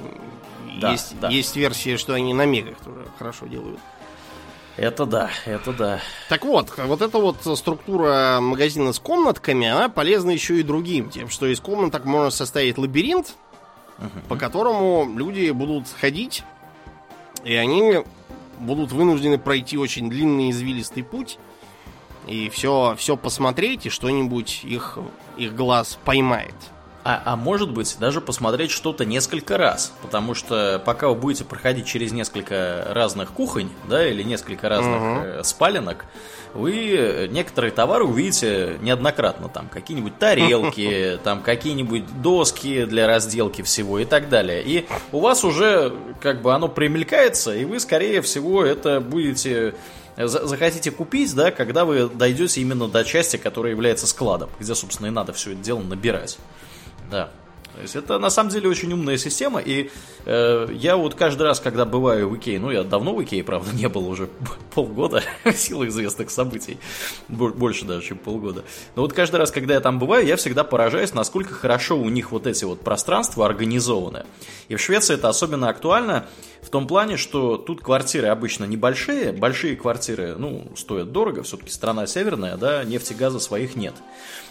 да, 0.79 0.91
есть, 0.91 1.19
да. 1.19 1.29
есть 1.29 1.55
версия, 1.55 1.97
что 1.97 2.13
они 2.13 2.33
на 2.33 2.45
мегах 2.45 2.77
тоже 2.79 3.05
хорошо 3.17 3.47
делают. 3.47 3.79
Это 4.75 5.05
да, 5.07 5.31
это 5.45 5.73
да. 5.73 5.99
Так 6.29 6.45
вот, 6.45 6.71
вот 6.77 7.01
эта 7.01 7.17
вот 7.17 7.37
структура 7.57 8.39
магазина 8.39 8.93
с 8.93 8.99
комнатками, 8.99 9.67
она 9.67 9.89
полезна 9.89 10.29
еще 10.29 10.59
и 10.59 10.63
другим. 10.63 11.09
Тем, 11.09 11.29
что 11.29 11.47
из 11.47 11.59
комнаток 11.59 12.05
можно 12.05 12.29
составить 12.29 12.77
лабиринт, 12.77 13.33
uh-huh. 13.97 14.27
по 14.27 14.35
которому 14.35 15.11
люди 15.17 15.49
будут 15.49 15.87
ходить, 15.99 16.43
и 17.43 17.55
они 17.55 18.03
будут 18.59 18.91
вынуждены 18.91 19.39
пройти 19.39 19.77
очень 19.77 20.09
длинный 20.09 20.51
извилистый 20.51 21.03
путь 21.03 21.39
и 22.27 22.49
все, 22.49 22.95
все 22.97 23.15
посмотреть, 23.17 23.85
и 23.85 23.89
что-нибудь 23.89 24.61
их, 24.63 24.99
их 25.37 25.55
глаз 25.55 25.97
поймает. 26.03 26.55
А, 27.07 27.21
а 27.23 27.35
может 27.37 27.71
быть, 27.71 27.95
даже 28.01 28.19
посмотреть 28.19 28.69
что-то 28.69 29.05
несколько 29.05 29.57
раз. 29.57 29.93
Потому 30.01 30.33
что 30.33 30.81
пока 30.83 31.07
вы 31.07 31.15
будете 31.15 31.45
проходить 31.45 31.85
через 31.85 32.11
несколько 32.11 32.85
разных 32.89 33.31
кухонь, 33.31 33.69
да, 33.87 34.05
или 34.05 34.23
несколько 34.23 34.67
разных 34.67 35.01
угу. 35.01 35.19
э, 35.23 35.43
спаленок, 35.45 36.03
вы 36.53 37.29
некоторые 37.31 37.71
товары 37.71 38.03
увидите 38.03 38.77
неоднократно. 38.81 39.47
Там 39.47 39.69
какие-нибудь 39.69 40.19
тарелки, 40.19 41.17
там 41.23 41.43
какие-нибудь 41.43 42.21
доски 42.21 42.83
для 42.83 43.07
разделки 43.07 43.61
всего 43.61 43.99
и 43.99 44.05
так 44.05 44.27
далее. 44.27 44.61
И 44.65 44.85
у 45.13 45.21
вас 45.21 45.45
уже 45.45 45.93
как 46.19 46.41
бы 46.41 46.53
оно 46.53 46.67
примелькается, 46.67 47.55
и 47.55 47.63
вы, 47.63 47.79
скорее 47.79 48.21
всего, 48.21 48.65
это 48.65 48.99
будете 48.99 49.75
захотите 50.17 50.91
купить, 50.91 51.33
да, 51.35 51.51
когда 51.51 51.85
вы 51.85 52.09
дойдете 52.09 52.59
именно 52.59 52.89
до 52.89 53.05
части, 53.05 53.37
которая 53.37 53.71
является 53.71 54.07
складом, 54.07 54.49
где, 54.59 54.75
собственно, 54.75 55.07
и 55.07 55.11
надо 55.11 55.31
все 55.31 55.53
это 55.53 55.61
дело 55.61 55.79
набирать. 55.79 56.37
Да. 57.09 57.31
То 57.77 57.83
есть 57.83 57.95
это 57.95 58.17
на 58.17 58.31
самом 58.31 58.49
деле 58.49 58.69
очень 58.69 58.91
умная 58.91 59.17
система, 59.17 59.59
и 59.59 59.91
э, 60.25 60.67
я 60.73 60.97
вот 60.97 61.13
каждый 61.13 61.43
раз, 61.43 61.59
когда 61.59 61.85
бываю 61.85 62.27
в 62.27 62.35
Икее, 62.35 62.59
ну 62.59 62.71
я 62.71 62.83
давно 62.83 63.13
в 63.13 63.23
Икее, 63.23 63.43
правда, 63.43 63.69
не 63.71 63.87
был 63.87 64.07
уже 64.07 64.29
полгода 64.73 65.21
в 65.43 65.53
силу 65.53 65.85
известных 65.85 66.31
событий, 66.31 66.79
больше 67.29 67.85
даже, 67.85 68.07
чем 68.07 68.17
полгода. 68.17 68.63
Но 68.95 69.03
вот 69.03 69.13
каждый 69.13 69.35
раз, 69.35 69.51
когда 69.51 69.75
я 69.75 69.79
там 69.79 69.99
бываю, 69.99 70.25
я 70.25 70.37
всегда 70.37 70.63
поражаюсь, 70.63 71.13
насколько 71.13 71.53
хорошо 71.53 71.99
у 71.99 72.09
них 72.09 72.31
вот 72.31 72.47
эти 72.47 72.65
вот 72.65 72.81
пространства 72.81 73.45
организованы. 73.45 74.25
И 74.69 74.75
в 74.75 74.81
Швеции 74.81 75.13
это 75.13 75.29
особенно 75.29 75.69
актуально 75.69 76.25
в 76.63 76.69
том 76.69 76.87
плане, 76.87 77.15
что 77.15 77.57
тут 77.57 77.81
квартиры 77.81 78.29
обычно 78.29 78.65
небольшие, 78.65 79.31
большие 79.33 79.75
квартиры, 79.75 80.35
ну, 80.35 80.71
стоят 80.75 81.11
дорого, 81.11 81.43
все-таки 81.43 81.69
страна 81.69 82.07
северная, 82.07 82.57
да, 82.57 82.83
нефти, 82.83 83.13
газа 83.13 83.39
своих 83.39 83.75
нет. 83.75 83.93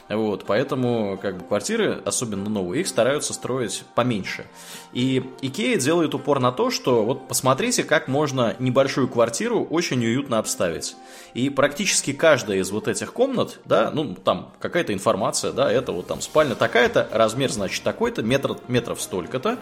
Вот, 0.09 0.45
поэтому 0.47 1.19
как 1.21 1.39
бы 1.39 1.45
квартиры, 1.45 2.01
особенно 2.05 2.49
новые, 2.49 2.83
их 2.83 2.89
стараются 2.89 3.35
строить 3.35 3.83
поменьше. 3.97 4.47
И 4.93 5.25
Икея 5.43 5.79
делает 5.79 6.15
упор 6.15 6.39
на 6.39 6.53
то, 6.53 6.71
что 6.71 7.05
вот 7.05 7.27
посмотрите, 7.27 7.83
как 7.83 8.07
можно 8.07 8.55
небольшую 8.61 9.09
квартиру 9.09 9.65
очень 9.65 10.05
уютно 10.05 10.39
обставить. 10.39 10.97
И 11.35 11.51
практически 11.51 12.13
каждая 12.13 12.59
из 12.59 12.71
вот 12.71 12.87
этих 12.87 13.13
комнат, 13.13 13.59
да, 13.65 13.91
ну 13.91 14.15
там 14.15 14.53
какая-то 14.61 14.93
информация, 14.93 15.51
да, 15.53 15.71
это 15.71 15.91
вот 15.91 16.07
там 16.07 16.21
спальня 16.21 16.55
такая-то, 16.55 17.09
размер 17.11 17.51
значит 17.51 17.83
такой-то, 17.83 18.23
метр, 18.23 18.57
метров 18.69 19.03
столько-то 19.03 19.59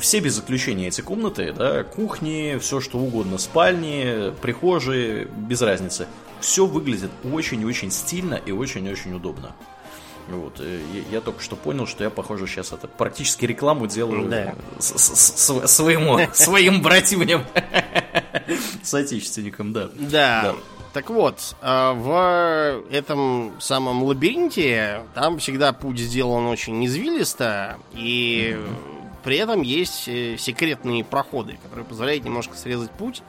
все 0.00 0.20
без 0.20 0.38
исключения 0.38 0.88
эти 0.88 1.00
комнаты, 1.00 1.52
да, 1.52 1.84
кухни, 1.84 2.58
все 2.60 2.80
что 2.80 2.98
угодно, 2.98 3.38
спальни, 3.38 4.32
прихожие, 4.42 5.26
без 5.26 5.62
разницы 5.62 6.08
все 6.44 6.66
выглядит 6.66 7.10
очень-очень 7.24 7.90
стильно 7.90 8.34
и 8.34 8.52
очень-очень 8.52 9.14
удобно. 9.14 9.54
Вот, 10.28 10.60
э, 10.60 10.80
я, 10.92 11.16
я 11.16 11.20
только 11.20 11.42
что 11.42 11.56
понял, 11.56 11.86
что 11.86 12.04
я, 12.04 12.10
похоже, 12.10 12.46
сейчас 12.46 12.72
это 12.72 12.86
практически 12.86 13.44
рекламу 13.44 13.86
делаю 13.86 14.28
да. 14.28 14.54
с, 14.78 14.96
с, 14.96 15.36
с, 15.36 15.66
своему, 15.70 16.18
своим 16.32 16.82
братьям, 16.82 17.44
соотечественникам, 18.82 19.72
да. 19.72 19.90
Да. 19.94 20.54
Так 20.92 21.10
вот, 21.10 21.56
а, 21.60 21.92
в 21.92 22.84
этом 22.90 23.52
самом 23.58 24.04
лабиринте 24.04 25.02
там 25.14 25.38
всегда 25.38 25.72
путь 25.72 25.98
сделан 25.98 26.46
очень 26.46 26.84
извилисто, 26.86 27.78
и 27.92 28.56
при 29.24 29.38
этом 29.38 29.62
есть 29.62 30.08
э, 30.08 30.36
секретные 30.38 31.04
проходы, 31.04 31.58
которые 31.62 31.84
позволяют 31.84 32.24
немножко 32.24 32.56
срезать 32.56 32.90
путь 32.92 33.22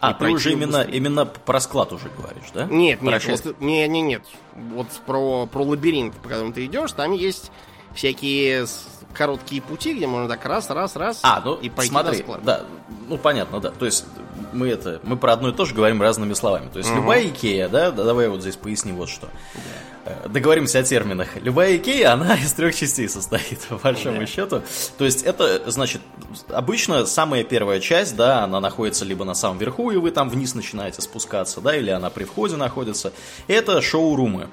а, 0.00 0.14
ты 0.14 0.30
уже 0.30 0.52
именно, 0.52 0.82
именно 0.82 1.26
про 1.26 1.60
склад 1.60 1.92
уже 1.92 2.08
говоришь, 2.08 2.50
да? 2.54 2.64
Нет, 2.64 3.02
нет, 3.02 3.24
вот, 3.26 3.60
не, 3.60 3.86
не, 3.86 4.00
нет. 4.00 4.22
Вот 4.54 4.88
про, 5.06 5.46
про 5.46 5.62
лабиринт, 5.62 6.14
по 6.16 6.28
которому 6.28 6.52
ты 6.52 6.64
идешь, 6.66 6.92
там 6.92 7.12
есть 7.12 7.52
всякие 7.94 8.66
короткие 9.12 9.60
пути, 9.60 9.94
где 9.94 10.06
можно 10.06 10.28
так 10.28 10.44
раз, 10.46 10.70
раз, 10.70 10.96
раз 10.96 11.20
а, 11.22 11.42
ну, 11.44 11.54
и 11.56 11.68
пойти 11.68 11.90
смотри, 11.90 12.18
на 12.18 12.22
склад. 12.22 12.40
Да, 12.44 12.62
ну 13.08 13.18
понятно, 13.18 13.60
да. 13.60 13.70
То 13.70 13.84
есть 13.84 14.06
мы 14.52 14.68
это, 14.68 15.00
мы 15.02 15.16
про 15.16 15.32
одно 15.32 15.50
и 15.50 15.52
то 15.52 15.64
же 15.64 15.74
говорим 15.74 16.00
разными 16.00 16.32
словами. 16.32 16.68
То 16.72 16.78
есть 16.78 16.90
угу. 16.90 17.00
любая 17.00 17.26
Икея, 17.26 17.68
да, 17.68 17.90
давай 17.90 18.28
вот 18.28 18.40
здесь 18.40 18.56
поясни 18.56 18.92
вот 18.92 19.08
что. 19.08 19.26
Да. 19.54 19.60
Э, 20.04 20.28
договоримся 20.28 20.78
о 20.78 20.82
терминах. 20.82 21.28
Любая 21.42 21.76
Икея, 21.76 22.12
она 22.12 22.34
из 22.42 22.52
трех 22.52 22.74
частей 22.74 23.08
состоит, 23.08 23.60
по 23.68 23.76
большому 23.76 24.20
да. 24.20 24.26
счету. 24.26 24.62
То 24.96 25.04
есть 25.04 25.22
это, 25.22 25.70
значит, 25.70 26.00
обычно 26.48 27.04
самая 27.06 27.44
первая 27.44 27.80
часть, 27.80 28.16
да, 28.16 28.44
она 28.44 28.60
находится 28.60 29.04
либо 29.04 29.24
на 29.24 29.34
самом 29.34 29.58
верху, 29.58 29.90
и 29.90 29.96
вы 29.96 30.10
там 30.10 30.28
вниз 30.30 30.54
начинаете 30.54 31.02
спускаться, 31.02 31.60
да, 31.60 31.76
или 31.76 31.90
она 31.90 32.08
при 32.10 32.24
входе 32.24 32.56
находится. 32.56 33.12
Это 33.46 33.82
шоурумы. 33.82 34.48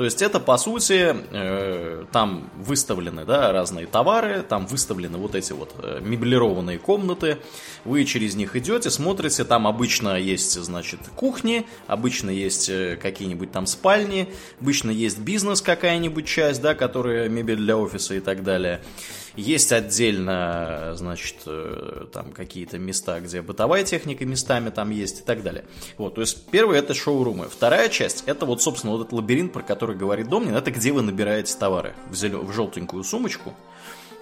То 0.00 0.04
есть 0.04 0.22
это, 0.22 0.40
по 0.40 0.56
сути, 0.56 1.14
э, 1.30 2.06
там 2.10 2.48
выставлены 2.56 3.26
да, 3.26 3.52
разные 3.52 3.86
товары, 3.86 4.40
там 4.40 4.64
выставлены 4.64 5.18
вот 5.18 5.34
эти 5.34 5.52
вот 5.52 5.74
э, 5.82 6.00
меблированные 6.00 6.78
комнаты, 6.78 7.36
вы 7.84 8.06
через 8.06 8.34
них 8.34 8.56
идете, 8.56 8.88
смотрите, 8.88 9.44
там 9.44 9.66
обычно 9.66 10.18
есть, 10.18 10.54
значит, 10.54 11.00
кухни, 11.16 11.66
обычно 11.86 12.30
есть 12.30 12.70
э, 12.70 12.96
какие-нибудь 12.96 13.52
там 13.52 13.66
спальни, 13.66 14.32
обычно 14.58 14.90
есть 14.90 15.18
бизнес 15.18 15.60
какая-нибудь 15.60 16.26
часть, 16.26 16.62
да, 16.62 16.74
которая 16.74 17.28
мебель 17.28 17.58
для 17.58 17.76
офиса 17.76 18.14
и 18.14 18.20
так 18.20 18.42
далее. 18.42 18.80
Есть 19.36 19.72
отдельно, 19.72 20.92
значит, 20.96 21.36
э, 21.46 22.06
там 22.12 22.32
какие-то 22.32 22.78
места, 22.78 23.20
где 23.20 23.42
бытовая 23.42 23.84
техника 23.84 24.26
местами 24.26 24.70
там 24.70 24.90
есть 24.90 25.20
и 25.20 25.22
так 25.22 25.42
далее. 25.42 25.64
Вот, 25.98 26.16
то 26.16 26.20
есть 26.20 26.46
первое 26.50 26.78
это 26.78 26.94
шоурумы. 26.94 27.48
Вторая 27.48 27.88
часть 27.88 28.24
это 28.26 28.44
вот, 28.46 28.60
собственно, 28.60 28.92
вот 28.92 29.02
этот 29.02 29.12
лабиринт, 29.12 29.52
про 29.52 29.62
который 29.62 29.96
говорит 29.96 30.28
Домнин, 30.28 30.54
это 30.54 30.70
где 30.70 30.92
вы 30.92 31.02
набираете 31.02 31.56
товары 31.56 31.94
в, 32.10 32.14
зелё... 32.14 32.42
в 32.42 32.52
желтенькую 32.52 33.04
сумочку. 33.04 33.54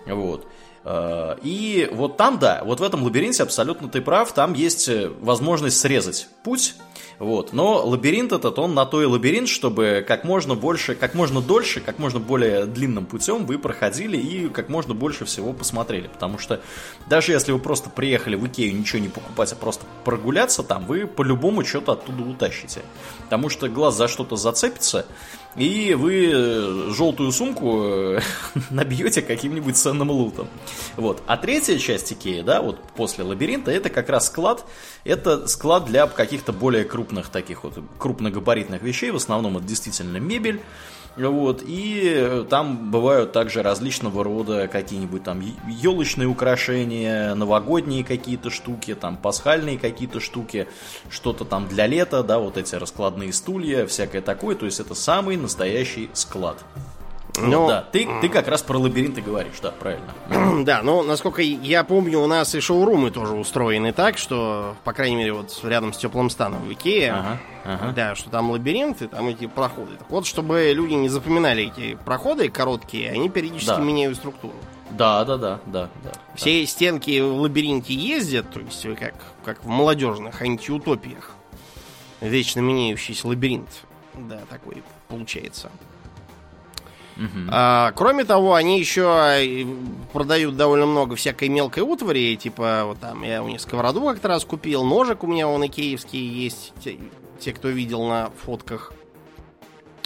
Вот. 0.06 0.46
Э, 0.84 1.36
и 1.42 1.88
вот 1.92 2.16
там, 2.16 2.38
да, 2.38 2.62
вот 2.64 2.80
в 2.80 2.82
этом 2.82 3.02
лабиринте 3.02 3.42
абсолютно 3.42 3.88
ты 3.88 4.00
прав, 4.00 4.32
там 4.32 4.52
есть 4.52 4.88
э, 4.88 5.11
возможность 5.20 5.78
срезать 5.78 6.28
путь 6.44 6.74
вот. 7.18 7.52
Но 7.52 7.84
лабиринт 7.84 8.32
этот, 8.32 8.58
он 8.58 8.74
на 8.74 8.86
то 8.86 9.02
и 9.02 9.04
лабиринт, 9.04 9.48
чтобы 9.48 10.04
как 10.06 10.22
можно 10.24 10.54
больше, 10.54 10.94
как 10.94 11.14
можно 11.14 11.40
дольше, 11.40 11.80
как 11.80 11.98
можно 11.98 12.20
более 12.20 12.64
длинным 12.66 13.06
путем 13.06 13.44
вы 13.44 13.58
проходили 13.58 14.16
и 14.16 14.48
как 14.48 14.68
можно 14.68 14.94
больше 14.94 15.24
всего 15.24 15.52
посмотрели. 15.52 16.06
Потому 16.06 16.38
что 16.38 16.60
даже 17.08 17.32
если 17.32 17.50
вы 17.50 17.58
просто 17.58 17.90
приехали 17.90 18.36
в 18.36 18.46
Икею 18.46 18.76
ничего 18.76 19.00
не 19.00 19.08
покупать, 19.08 19.52
а 19.52 19.56
просто 19.56 19.84
прогуляться 20.04 20.62
там, 20.62 20.86
вы 20.86 21.06
по-любому 21.06 21.64
что-то 21.64 21.92
оттуда 21.92 22.22
утащите. 22.22 22.82
Потому 23.24 23.48
что 23.48 23.68
глаз 23.68 23.96
за 23.96 24.06
что-то 24.06 24.36
зацепится, 24.36 25.04
и 25.57 25.94
вы 25.94 26.30
э, 26.32 26.90
желтую 26.92 27.32
сумку 27.32 27.82
э, 27.82 28.20
набьете 28.70 29.22
каким-нибудь 29.22 29.76
ценным 29.76 30.11
лутом. 30.11 30.49
Вот. 30.96 31.22
А 31.26 31.36
третья 31.36 31.78
часть 31.78 32.12
Икеи, 32.12 32.42
да, 32.42 32.62
вот 32.62 32.80
после 32.96 33.24
лабиринта, 33.24 33.70
это 33.70 33.90
как 33.90 34.09
раз 34.09 34.26
склад, 34.26 34.64
это 35.05 35.46
склад 35.49 35.86
для 35.86 36.07
каких-то 36.07 36.53
более 36.53 36.84
крупных 36.84 37.28
таких 37.28 37.64
вот, 37.64 37.78
крупногабаритных 37.99 38.82
вещей, 38.82 39.11
в 39.11 39.16
основном 39.16 39.57
это 39.57 39.66
действительно 39.66 40.18
мебель, 40.18 40.61
вот, 41.16 41.62
и 41.66 42.44
там 42.48 42.90
бывают 42.90 43.32
также 43.32 43.62
различного 43.62 44.22
рода 44.22 44.68
какие-нибудь 44.68 45.24
там 45.24 45.42
елочные 45.68 46.28
украшения, 46.28 47.34
новогодние 47.34 48.04
какие-то 48.04 48.50
штуки, 48.50 48.94
там 48.94 49.16
пасхальные 49.16 49.78
какие-то 49.78 50.20
штуки, 50.20 50.68
что-то 51.11 51.44
там 51.44 51.66
для 51.66 51.86
лета, 51.86 52.22
да, 52.22 52.38
вот 52.38 52.56
эти 52.56 52.74
раскладные 52.76 53.32
стулья, 53.32 53.86
всякое 53.86 54.22
такое. 54.22 54.54
То 54.54 54.66
есть 54.66 54.78
это 54.78 54.94
самый 54.94 55.36
настоящий 55.36 56.09
склад. 56.12 56.59
Ну, 57.43 57.68
да, 57.68 57.82
ты, 57.82 58.09
ты 58.20 58.28
как 58.28 58.49
раз 58.49 58.62
про 58.62 58.78
лабиринты 58.78 59.20
говоришь, 59.20 59.61
да, 59.62 59.70
правильно. 59.70 60.14
Да, 60.64 60.82
ну, 60.82 61.03
насколько 61.03 61.41
я 61.41 61.84
помню, 61.84 62.20
у 62.20 62.26
нас 62.26 62.55
и 62.55 62.61
шоурумы 62.61 63.11
тоже 63.11 63.34
устроены 63.34 63.93
так, 63.93 64.18
что, 64.18 64.76
по 64.84 64.93
крайней 64.93 65.16
мере, 65.16 65.32
вот 65.32 65.59
рядом 65.62 65.93
с 65.93 65.99
теплым 65.99 66.30
станом 66.30 66.62
в 66.62 66.72
Икее, 66.72 67.12
ага, 67.12 67.39
ага. 67.64 67.93
да, 67.93 68.14
что 68.14 68.30
там 68.30 68.51
лабиринты, 68.51 69.09
там 69.09 69.28
эти 69.28 69.47
проходы. 69.47 69.97
Так 69.97 70.11
вот, 70.11 70.26
чтобы 70.26 70.72
люди 70.74 70.95
не 70.95 71.09
запоминали 71.09 71.72
эти 71.72 71.95
проходы 72.05 72.49
короткие, 72.49 73.11
они 73.11 73.28
периодически 73.28 73.76
да. 73.76 73.78
меняют 73.78 74.16
структуру. 74.16 74.55
Да, 74.91 75.24
да, 75.24 75.36
да, 75.36 75.61
да, 75.66 75.89
да. 76.03 76.12
Все 76.34 76.61
да. 76.61 76.66
стенки 76.66 77.20
в 77.20 77.41
лабиринте 77.41 77.95
ездят, 77.95 78.51
то 78.51 78.61
есть 78.61 78.86
как, 78.99 79.14
как 79.45 79.62
в 79.62 79.68
молодежных 79.68 80.41
антиутопиях. 80.41 81.34
Вечно 82.20 82.61
меняющийся 82.61 83.28
лабиринт. 83.28 83.68
Да, 84.14 84.41
такой 84.51 84.82
получается. 85.09 85.70
Угу. 87.18 87.48
А, 87.50 87.92
кроме 87.96 88.24
того, 88.24 88.54
они 88.54 88.78
еще 88.78 89.66
продают 90.12 90.56
довольно 90.56 90.86
много 90.86 91.16
всякой 91.16 91.48
мелкой 91.48 91.82
утвари, 91.82 92.36
типа 92.36 92.82
вот 92.84 93.00
там 93.00 93.24
я 93.24 93.42
у 93.42 93.48
них 93.48 93.60
сковороду 93.60 94.00
как-то 94.02 94.28
раз 94.28 94.44
купил, 94.44 94.84
ножик 94.84 95.24
у 95.24 95.26
меня 95.26 95.48
он 95.48 95.66
икеевский 95.66 96.20
есть, 96.20 96.72
те, 96.82 96.96
те 97.40 97.52
кто 97.52 97.68
видел 97.68 98.06
на 98.06 98.30
фотках. 98.44 98.92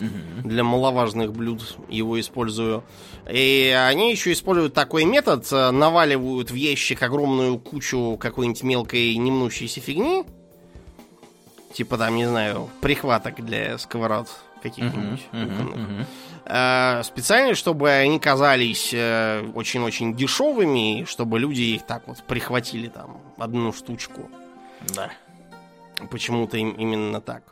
Угу. 0.00 0.48
Для 0.48 0.64
маловажных 0.64 1.32
блюд 1.32 1.76
его 1.88 2.18
использую. 2.18 2.82
И 3.30 3.72
они 3.88 4.10
еще 4.10 4.32
используют 4.32 4.74
такой 4.74 5.04
метод, 5.04 5.46
э, 5.52 5.70
наваливают 5.70 6.50
в 6.50 6.54
ящик 6.54 7.02
огромную 7.02 7.58
кучу 7.58 8.16
какой-нибудь 8.18 8.62
мелкой 8.64 9.14
немнущейся 9.16 9.80
фигни. 9.80 10.24
Типа 11.72 11.98
там, 11.98 12.16
не 12.16 12.26
знаю, 12.26 12.68
прихваток 12.80 13.44
для 13.44 13.78
сковород 13.78 14.28
каких-нибудь. 14.62 15.20
Uh-huh, 15.32 15.46
uh-huh, 15.46 15.74
uh-huh. 15.74 16.06
Э, 16.44 17.02
специально, 17.04 17.54
чтобы 17.54 17.90
они 17.90 18.18
казались 18.18 18.90
э, 18.92 19.44
очень-очень 19.54 20.14
дешевыми, 20.14 21.04
чтобы 21.04 21.38
люди 21.38 21.60
их 21.60 21.86
так 21.86 22.02
вот 22.06 22.22
прихватили 22.24 22.88
там 22.88 23.20
одну 23.38 23.72
штучку. 23.72 24.28
Да. 24.94 25.10
Почему-то 26.10 26.56
им 26.56 26.72
именно 26.72 27.20
так. 27.20 27.44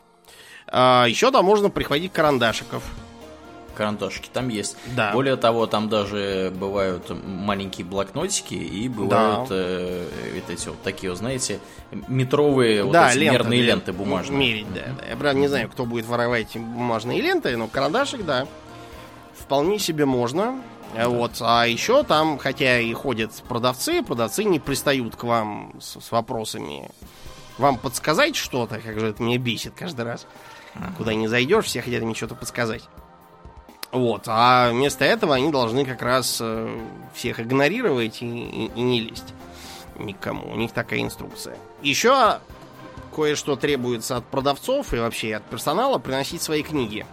А, 0.66 1.05
еще 1.07 1.30
там 1.30 1.45
можно 1.45 1.70
прихватить 1.70 2.12
карандашиков. 2.12 2.82
Карандашики 3.76 4.28
там 4.32 4.49
есть. 4.49 4.76
Да. 4.97 5.12
Более 5.12 5.36
того, 5.36 5.66
там 5.68 5.88
даже 5.88 6.53
бывают 6.55 7.11
маленькие 7.24 7.86
блокнотики 7.86 8.55
и 8.55 8.88
бывают 8.88 9.49
да. 9.49 9.55
э, 9.55 10.41
эти 10.49 10.68
вот 10.68 10.82
такие, 10.82 11.14
знаете, 11.14 11.61
метровые 12.09 12.82
да, 12.82 13.05
вот 13.05 13.11
эти 13.12 13.18
лента, 13.18 13.32
мерные 13.32 13.62
ленты 13.62 13.93
бумажные. 13.93 14.38
Мерить, 14.38 14.74
да, 14.74 14.82
да. 14.99 15.07
Я 15.09 15.16
правда 15.16 15.38
не 15.38 15.47
знаю, 15.47 15.68
кто 15.68 15.86
будет 15.86 16.07
воровать 16.07 16.51
эти 16.51 16.59
бумажные 16.59 17.20
ленты, 17.20 17.57
но 17.57 17.68
карандашик, 17.68 18.24
да 18.24 18.49
вполне 19.51 19.80
себе 19.80 20.07
можно. 20.07 20.62
Да. 20.94 21.09
Вот. 21.09 21.32
А 21.40 21.64
еще 21.66 22.05
там, 22.05 22.38
хотя 22.38 22.78
и 22.78 22.92
ходят 22.92 23.32
продавцы, 23.48 24.01
продавцы 24.01 24.44
не 24.44 24.61
пристают 24.61 25.16
к 25.16 25.24
вам 25.24 25.74
с, 25.80 26.01
с 26.01 26.12
вопросами. 26.12 26.88
Вам 27.59 27.76
подсказать 27.76 28.36
что-то, 28.36 28.78
как 28.78 29.01
же 29.01 29.09
это 29.09 29.20
меня 29.20 29.38
бесит 29.38 29.72
каждый 29.76 30.05
раз. 30.05 30.24
Ага. 30.76 30.92
Куда 30.96 31.14
не 31.14 31.26
зайдешь, 31.26 31.64
все 31.64 31.82
хотят 31.82 32.05
мне 32.05 32.14
что-то 32.14 32.36
подсказать. 32.36 32.84
Вот. 33.90 34.22
А 34.28 34.70
вместо 34.70 35.05
этого 35.05 35.34
они 35.34 35.51
должны 35.51 35.84
как 35.84 36.01
раз 36.01 36.38
э, 36.40 36.80
всех 37.12 37.40
игнорировать 37.40 38.22
и, 38.22 38.26
и, 38.26 38.70
и 38.76 38.80
не 38.80 39.01
лезть 39.01 39.34
никому. 39.98 40.53
У 40.53 40.55
них 40.55 40.70
такая 40.70 41.01
инструкция. 41.01 41.57
Еще 41.82 42.38
кое-что 43.12 43.57
требуется 43.57 44.18
от 44.18 44.24
продавцов 44.26 44.94
и 44.94 44.98
вообще 44.98 45.34
от 45.34 45.42
персонала 45.42 45.98
приносить 45.98 46.40
свои 46.40 46.62
книги. 46.62 47.05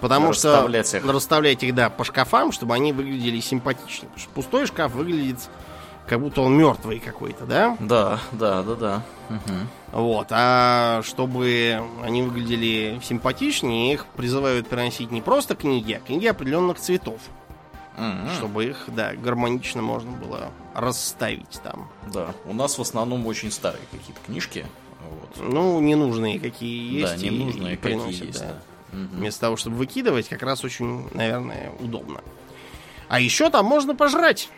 Потому 0.00 0.30
расставлять 0.30 0.88
что 0.88 0.98
их. 0.98 1.06
расставлять 1.06 1.62
их, 1.62 1.74
да, 1.74 1.90
по 1.90 2.04
шкафам, 2.04 2.52
чтобы 2.52 2.74
они 2.74 2.92
выглядели 2.92 3.40
симпатичнее. 3.40 4.08
Потому 4.08 4.18
что 4.18 4.30
пустой 4.30 4.66
шкаф 4.66 4.92
выглядит 4.92 5.38
как 6.08 6.20
будто 6.20 6.40
он 6.40 6.56
мертвый 6.56 6.98
какой-то, 6.98 7.44
да? 7.44 7.76
Да, 7.80 8.18
да, 8.32 8.62
да, 8.62 8.74
да. 8.74 9.02
Угу. 9.28 10.00
Вот, 10.00 10.28
а 10.30 11.02
чтобы 11.04 11.82
они 12.02 12.22
выглядели 12.22 12.98
симпатичнее, 13.02 13.92
их 13.92 14.06
призывают 14.06 14.68
приносить 14.68 15.10
не 15.10 15.20
просто 15.20 15.54
книги, 15.54 15.92
а 15.92 16.00
книги 16.00 16.26
определенных 16.26 16.78
цветов. 16.78 17.20
Угу. 17.96 18.30
Чтобы 18.36 18.64
их, 18.64 18.84
да, 18.88 19.12
гармонично 19.14 19.82
можно 19.82 20.12
было 20.12 20.50
расставить 20.74 21.60
там. 21.62 21.90
Да, 22.12 22.34
у 22.46 22.54
нас 22.54 22.78
в 22.78 22.80
основном 22.80 23.26
очень 23.26 23.50
старые 23.50 23.82
какие-то 23.90 24.20
книжки. 24.24 24.64
Вот. 25.10 25.36
Ну, 25.36 25.80
ненужные 25.80 26.40
какие 26.40 27.00
есть. 27.00 27.16
Да, 27.16 27.22
ненужные 27.22 27.76
какие 27.76 27.96
приносят, 27.96 28.24
есть, 28.24 28.40
да. 28.40 28.46
да. 28.46 28.62
Угу. 28.92 29.16
Вместо 29.16 29.42
того, 29.42 29.56
чтобы 29.56 29.76
выкидывать, 29.76 30.28
как 30.28 30.42
раз 30.42 30.64
очень, 30.64 31.08
наверное, 31.14 31.72
удобно. 31.80 32.20
А 33.08 33.20
еще 33.20 33.50
там 33.50 33.66
можно 33.66 33.94
пожрать. 33.94 34.50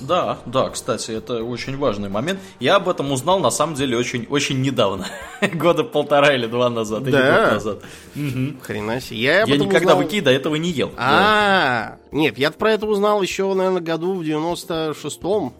Да, 0.00 0.38
да, 0.46 0.70
кстати, 0.70 1.10
это 1.10 1.44
очень 1.44 1.76
важный 1.76 2.08
момент. 2.08 2.40
Я 2.58 2.76
об 2.76 2.88
этом 2.88 3.12
узнал 3.12 3.38
на 3.38 3.50
самом 3.50 3.74
деле 3.74 3.96
очень, 3.98 4.26
очень 4.30 4.60
недавно. 4.62 5.06
Года 5.52 5.84
полтора 5.84 6.34
или 6.34 6.46
два 6.46 6.70
назад, 6.70 7.04
да? 7.04 7.10
или 7.10 7.16
год 7.16 7.52
назад. 7.52 7.78
Угу. 8.16 8.62
Хрена 8.62 9.00
себе. 9.00 9.20
Я, 9.20 9.40
я 9.42 9.56
никогда 9.56 9.92
узнал... 9.92 9.98
в 9.98 10.06
Икее 10.06 10.22
до 10.22 10.30
этого 10.30 10.54
не 10.56 10.70
ел. 10.70 10.90
А, 10.96 11.98
да. 12.12 12.16
нет, 12.16 12.38
я 12.38 12.50
про 12.50 12.72
это 12.72 12.86
узнал 12.86 13.20
еще, 13.20 13.52
наверное, 13.52 13.82
году 13.82 14.14
в 14.14 14.22
96-м. 14.22 15.52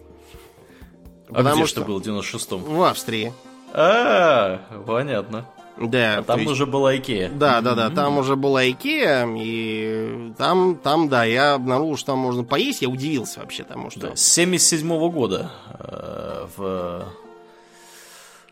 А 1.33 1.53
где 1.53 1.65
что 1.65 1.81
было 1.81 1.99
в 1.99 2.03
96-м? 2.03 2.63
В 2.63 2.83
Австрии. 2.83 3.33
А, 3.73 4.61
понятно. 4.85 5.45
Да. 5.77 6.17
А 6.19 6.23
там 6.23 6.39
есть... 6.39 6.51
уже 6.51 6.65
была 6.65 6.95
Икея. 6.95 7.29
Да, 7.29 7.61
да, 7.61 7.75
да, 7.75 7.89
там 7.89 8.17
уже 8.17 8.35
была 8.35 8.69
Икея, 8.69 9.27
и 9.35 10.33
там, 10.37 10.75
там, 10.75 11.09
да, 11.09 11.23
я 11.23 11.53
обнаружил, 11.53 11.97
что 11.97 12.07
там 12.07 12.19
можно 12.19 12.43
поесть, 12.43 12.81
я 12.81 12.89
удивился 12.89 13.39
вообще 13.39 13.63
тому, 13.63 13.89
что... 13.89 14.01
Да, 14.01 14.15
с 14.15 14.21
77 14.21 14.91
-го 14.91 15.09
года 15.09 15.51
э, 15.79 16.47
в 16.55 17.05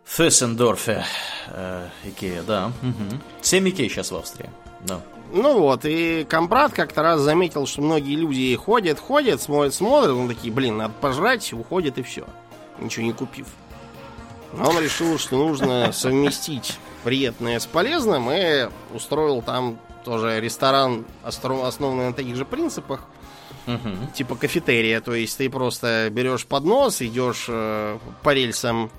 Фёзендорфе 0.06 1.06
э, 1.48 1.88
Икея, 2.06 2.44
да. 2.44 2.72
Угу. 2.82 3.20
7 3.42 3.70
Икей 3.70 3.90
сейчас 3.90 4.12
в 4.12 4.16
Австрии, 4.16 4.50
да. 4.82 5.02
Ну 5.32 5.60
вот, 5.60 5.86
и 5.86 6.26
Кампрад 6.28 6.74
как-то 6.74 7.04
раз 7.04 7.22
заметил, 7.22 7.68
что 7.68 7.84
многие 7.84 8.16
люди 8.16 8.56
ходят, 8.56 9.00
ходят, 9.00 9.40
смотрят, 9.42 9.76
смотрят, 9.76 10.16
он 10.16 10.28
такие, 10.28 10.52
блин, 10.52 10.78
надо 10.78 10.94
пожрать, 11.00 11.54
уходят 11.54 12.00
и 12.00 12.02
все, 12.02 12.26
ничего 12.80 13.06
не 13.06 13.14
купив. 13.14 13.46
Но 14.54 14.70
он 14.70 14.80
решил, 14.80 15.20
что 15.20 15.38
нужно 15.38 15.92
совместить 15.92 16.80
приятное 17.04 17.60
с 17.60 17.66
полезным 17.66 18.30
и 18.32 18.70
устроил 18.94 19.42
там 19.42 19.80
тоже 20.04 20.40
ресторан, 20.40 21.06
основанный 21.24 22.08
на 22.08 22.14
таких 22.14 22.36
же 22.36 22.46
принципах, 22.46 23.02
угу. 23.68 24.12
типа 24.14 24.36
кафетерия. 24.36 25.02
То 25.02 25.14
есть 25.14 25.38
ты 25.38 25.50
просто 25.50 26.10
берешь 26.12 26.46
поднос, 26.46 27.02
идешь 27.02 27.46
э, 27.48 27.98
по 28.24 28.34
рельсам, 28.34 28.90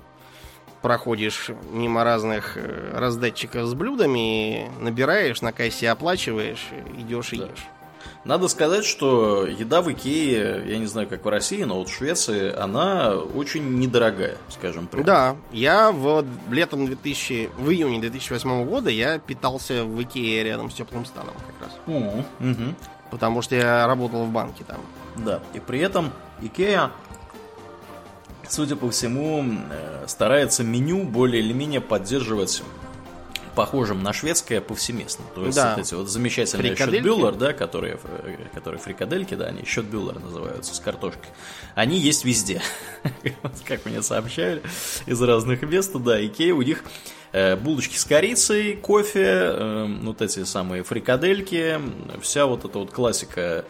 проходишь 0.81 1.51
мимо 1.71 2.03
разных 2.03 2.57
э, 2.57 2.97
раздатчиков 2.97 3.67
с 3.67 3.73
блюдами, 3.73 4.69
набираешь, 4.79 5.41
на 5.41 5.51
кассе 5.51 5.89
оплачиваешь, 5.89 6.67
идешь 6.97 7.33
и 7.33 7.37
да. 7.37 7.45
ешь. 7.45 7.67
Надо 8.23 8.47
сказать, 8.47 8.85
что 8.85 9.45
еда 9.45 9.81
в 9.81 9.91
Икее, 9.91 10.63
я 10.67 10.77
не 10.77 10.85
знаю, 10.85 11.07
как 11.07 11.25
в 11.25 11.29
России, 11.29 11.63
но 11.63 11.79
вот 11.79 11.89
в 11.89 11.93
Швеции, 11.93 12.53
она 12.53 13.15
очень 13.15 13.79
недорогая, 13.79 14.37
скажем 14.49 14.87
прямо. 14.87 15.05
Да, 15.05 15.35
я 15.51 15.91
в 15.91 16.25
летом 16.49 16.85
2000, 16.85 17.49
в 17.57 17.69
июне 17.71 17.99
2008 17.99 18.65
года 18.65 18.89
я 18.89 19.17
питался 19.17 19.83
в 19.85 20.01
Икее 20.01 20.43
рядом 20.43 20.69
с 20.69 20.75
теплым 20.75 21.05
станом 21.05 21.33
как 21.47 21.67
раз. 21.67 21.79
Угу. 21.87 22.25
Угу. 22.51 22.75
Потому 23.09 23.41
что 23.41 23.55
я 23.55 23.87
работал 23.87 24.25
в 24.25 24.29
банке 24.29 24.63
там. 24.65 24.79
Да, 25.17 25.41
и 25.53 25.59
при 25.59 25.79
этом 25.79 26.11
Икея, 26.41 26.91
судя 28.47 28.75
по 28.75 28.89
всему, 28.89 29.43
э, 29.69 30.05
старается 30.07 30.63
меню 30.63 31.03
более 31.03 31.41
или 31.41 31.53
менее 31.53 31.81
поддерживать 31.81 32.63
похожим 33.55 34.03
на 34.03 34.13
шведское 34.13 34.61
повсеместно. 34.61 35.25
То 35.35 35.45
есть 35.45 35.55
да. 35.55 35.75
вот 35.75 35.85
эти 35.85 35.93
вот 35.93 36.09
замечательные 36.09 36.75
счетбюллер, 36.75 37.35
да, 37.35 37.53
которые, 37.53 37.99
э, 38.03 38.35
которые 38.53 38.79
фрикадельки, 38.79 39.35
да, 39.35 39.47
они 39.47 39.65
счетбюллер 39.65 40.19
называются, 40.19 40.73
с 40.73 40.79
картошкой. 40.79 41.29
Они 41.75 41.97
есть 41.97 42.25
везде. 42.25 42.61
как 43.65 43.85
мне 43.85 44.01
сообщали 44.01 44.61
из 45.05 45.21
разных 45.21 45.61
мест, 45.63 45.91
да, 45.93 46.23
Икея 46.23 46.53
у 46.53 46.61
них 46.61 46.83
э, 47.31 47.55
булочки 47.55 47.97
с 47.97 48.05
корицей, 48.05 48.75
кофе, 48.75 49.25
э, 49.25 49.85
вот 50.01 50.21
эти 50.21 50.43
самые 50.43 50.83
фрикадельки, 50.83 51.79
вся 52.21 52.45
вот 52.45 52.65
эта 52.65 52.79
вот 52.79 52.91
классика 52.91 53.65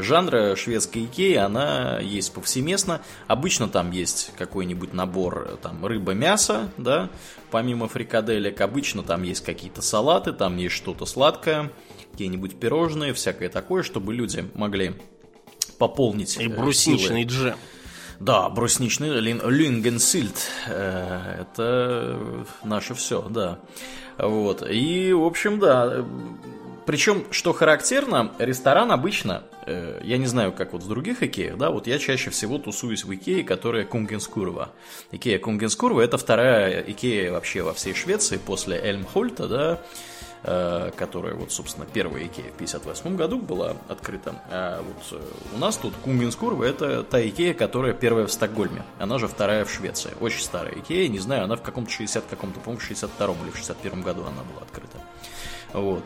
жанра 0.00 0.56
шведской 0.56 1.04
икеи, 1.04 1.34
она 1.36 1.98
есть 2.00 2.32
повсеместно. 2.32 3.02
Обычно 3.26 3.68
там 3.68 3.90
есть 3.90 4.32
какой-нибудь 4.36 4.92
набор 4.92 5.48
э, 5.48 5.56
там 5.62 5.84
рыба-мясо, 5.84 6.70
да, 6.76 7.10
помимо 7.50 7.88
фрикаделек. 7.88 8.60
Обычно 8.60 9.02
там 9.02 9.22
есть 9.22 9.44
какие-то 9.44 9.82
салаты, 9.82 10.32
там 10.32 10.56
есть 10.56 10.74
что-то 10.74 11.06
сладкое, 11.06 11.70
какие-нибудь 12.12 12.58
пирожные, 12.58 13.14
всякое 13.14 13.48
такое, 13.48 13.82
чтобы 13.82 14.12
люди 14.14 14.48
могли 14.54 14.94
пополнить 15.78 16.36
И 16.38 16.46
э, 16.46 16.48
брусничный 16.48 17.22
силы. 17.22 17.50
джем. 17.50 17.56
Да, 18.18 18.48
брусничный 18.48 19.20
lingonsylt. 19.20 20.34
Это 20.66 22.18
наше 22.64 22.94
все, 22.94 23.20
да. 23.28 23.58
Вот. 24.18 24.66
И, 24.66 25.12
в 25.12 25.22
общем, 25.22 25.58
да, 25.58 26.02
причем, 26.86 27.24
что 27.32 27.52
характерно, 27.52 28.32
ресторан 28.38 28.92
обычно, 28.92 29.42
э, 29.66 30.00
я 30.04 30.18
не 30.18 30.26
знаю, 30.26 30.52
как 30.52 30.72
вот 30.72 30.84
в 30.84 30.88
других 30.88 31.20
Икеях, 31.20 31.58
да, 31.58 31.70
вот 31.70 31.88
я 31.88 31.98
чаще 31.98 32.30
всего 32.30 32.58
тусуюсь 32.58 33.04
в 33.04 33.12
Икее, 33.12 33.42
которая 33.42 33.84
Кунгенскурва. 33.84 34.70
Икея 35.10 35.40
Кунгенскурва 35.40 36.00
это 36.00 36.16
вторая 36.16 36.80
Икея 36.86 37.32
вообще 37.32 37.62
во 37.62 37.72
всей 37.72 37.92
Швеции 37.92 38.36
после 38.36 38.78
Эльмхульта, 38.78 39.48
да, 39.48 39.80
э, 40.44 40.92
которая 40.96 41.34
вот, 41.34 41.50
собственно, 41.50 41.88
первая 41.92 42.24
Икея 42.24 42.52
в 42.52 42.56
58 42.56 43.16
году 43.16 43.40
была 43.40 43.74
открыта. 43.88 44.40
А 44.48 44.80
вот 44.80 45.20
э, 45.20 45.24
у 45.56 45.58
нас 45.58 45.76
тут 45.78 45.92
Кунгенскурва 46.04 46.62
это 46.62 47.02
та 47.02 47.20
Икея, 47.20 47.54
которая 47.54 47.94
первая 47.94 48.28
в 48.28 48.32
Стокгольме. 48.32 48.84
Она 49.00 49.18
же 49.18 49.26
вторая 49.26 49.64
в 49.64 49.72
Швеции. 49.72 50.12
Очень 50.20 50.42
старая 50.42 50.78
Икея, 50.78 51.08
не 51.08 51.18
знаю, 51.18 51.44
она 51.44 51.56
в 51.56 51.62
каком-то 51.62 51.90
60 51.90 52.26
каком-то, 52.30 52.60
по-моему, 52.60 52.80
62 52.80 53.26
или 53.42 53.50
в 53.50 53.56
61 53.56 54.02
году 54.02 54.22
она 54.22 54.44
была 54.44 54.62
открыта. 54.62 54.98
Вот. 55.72 56.04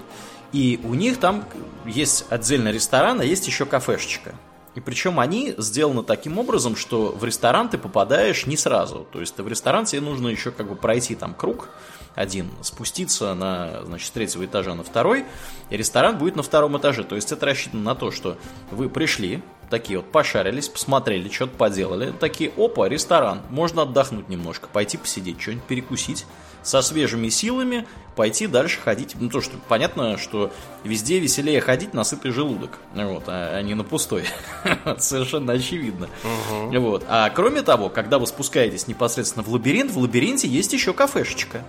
И 0.52 0.80
у 0.84 0.94
них 0.94 1.18
там 1.18 1.44
есть 1.84 2.26
отдельно 2.30 2.70
ресторан, 2.70 3.20
а 3.20 3.24
есть 3.24 3.46
еще 3.46 3.66
кафешечка. 3.66 4.34
И 4.74 4.80
причем 4.80 5.18
они 5.18 5.54
сделаны 5.58 6.02
таким 6.02 6.38
образом, 6.38 6.76
что 6.76 7.12
в 7.12 7.24
ресторан 7.24 7.68
ты 7.68 7.78
попадаешь 7.78 8.46
не 8.46 8.56
сразу. 8.56 9.06
То 9.12 9.20
есть 9.20 9.34
ты 9.34 9.42
в 9.42 9.48
ресторан 9.48 9.84
тебе 9.84 10.00
нужно 10.00 10.28
еще 10.28 10.52
как 10.52 10.68
бы 10.68 10.76
пройти 10.76 11.14
там 11.14 11.34
круг 11.34 11.68
один, 12.14 12.50
спуститься 12.62 13.34
на, 13.34 13.84
значит, 13.84 14.08
с 14.08 14.10
третьего 14.10 14.44
этажа 14.44 14.74
на 14.74 14.82
второй, 14.82 15.24
и 15.70 15.76
ресторан 15.76 16.18
будет 16.18 16.36
на 16.36 16.42
втором 16.42 16.76
этаже. 16.78 17.04
То 17.04 17.14
есть 17.14 17.32
это 17.32 17.46
рассчитано 17.46 17.82
на 17.82 17.94
то, 17.94 18.10
что 18.10 18.36
вы 18.70 18.88
пришли, 18.88 19.42
такие 19.70 19.98
вот 19.98 20.10
пошарились, 20.10 20.68
посмотрели, 20.68 21.28
что-то 21.28 21.56
поделали, 21.56 22.12
такие, 22.12 22.52
опа, 22.56 22.88
ресторан, 22.88 23.42
можно 23.50 23.82
отдохнуть 23.82 24.28
немножко, 24.28 24.68
пойти 24.68 24.98
посидеть, 24.98 25.40
что-нибудь 25.40 25.64
перекусить, 25.64 26.26
со 26.62 26.82
свежими 26.82 27.28
силами 27.28 27.86
пойти 28.16 28.46
дальше 28.46 28.78
ходить. 28.80 29.16
Ну, 29.18 29.30
то, 29.30 29.40
что 29.40 29.56
понятно, 29.68 30.18
что 30.18 30.52
везде 30.84 31.18
веселее 31.18 31.60
ходить 31.60 31.94
на 31.94 32.04
сытый 32.04 32.32
желудок, 32.32 32.78
вот, 32.94 33.24
а, 33.28 33.56
а 33.56 33.62
не 33.62 33.74
на 33.74 33.84
пустой. 33.84 34.24
Совершенно 34.98 35.54
очевидно. 35.54 36.08
Угу. 36.24 36.80
Вот. 36.80 37.04
А 37.08 37.30
кроме 37.30 37.62
того, 37.62 37.88
когда 37.88 38.18
вы 38.18 38.26
спускаетесь 38.26 38.88
непосредственно 38.88 39.42
в 39.42 39.48
лабиринт, 39.48 39.90
в 39.90 39.98
лабиринте 39.98 40.48
есть 40.48 40.72
еще 40.72 40.92
кафешечка 40.92 41.64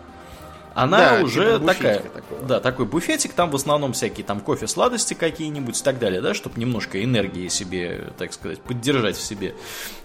она 0.73 1.17
да, 1.17 1.23
уже 1.23 1.59
типа 1.59 1.73
такая, 1.73 1.99
такого. 1.99 2.41
да, 2.43 2.59
такой 2.59 2.85
буфетик, 2.85 3.33
там 3.33 3.49
в 3.49 3.55
основном 3.55 3.93
всякие 3.93 4.25
там 4.25 4.39
кофе, 4.39 4.67
сладости 4.67 5.13
какие-нибудь 5.13 5.79
и 5.79 5.83
так 5.83 5.99
далее, 5.99 6.21
да, 6.21 6.33
чтобы 6.33 6.59
немножко 6.59 7.03
энергии 7.03 7.47
себе, 7.49 8.13
так 8.17 8.33
сказать, 8.33 8.61
поддержать 8.61 9.17
в 9.17 9.21
себе. 9.21 9.55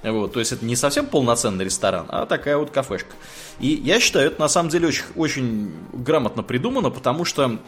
Вот, 0.02 0.32
то 0.32 0.40
есть 0.40 0.52
это 0.52 0.64
не 0.64 0.76
совсем 0.76 1.06
полноценный 1.06 1.64
ресторан, 1.64 2.06
а 2.08 2.26
такая 2.26 2.56
вот 2.56 2.70
кафешка. 2.70 3.14
И 3.60 3.68
я 3.68 4.00
считаю, 4.00 4.26
это 4.26 4.40
на 4.40 4.48
самом 4.48 4.70
деле 4.70 4.88
очень, 4.88 5.04
очень 5.14 5.72
грамотно 5.92 6.42
придумано, 6.42 6.90
потому 6.90 7.24
что 7.24 7.58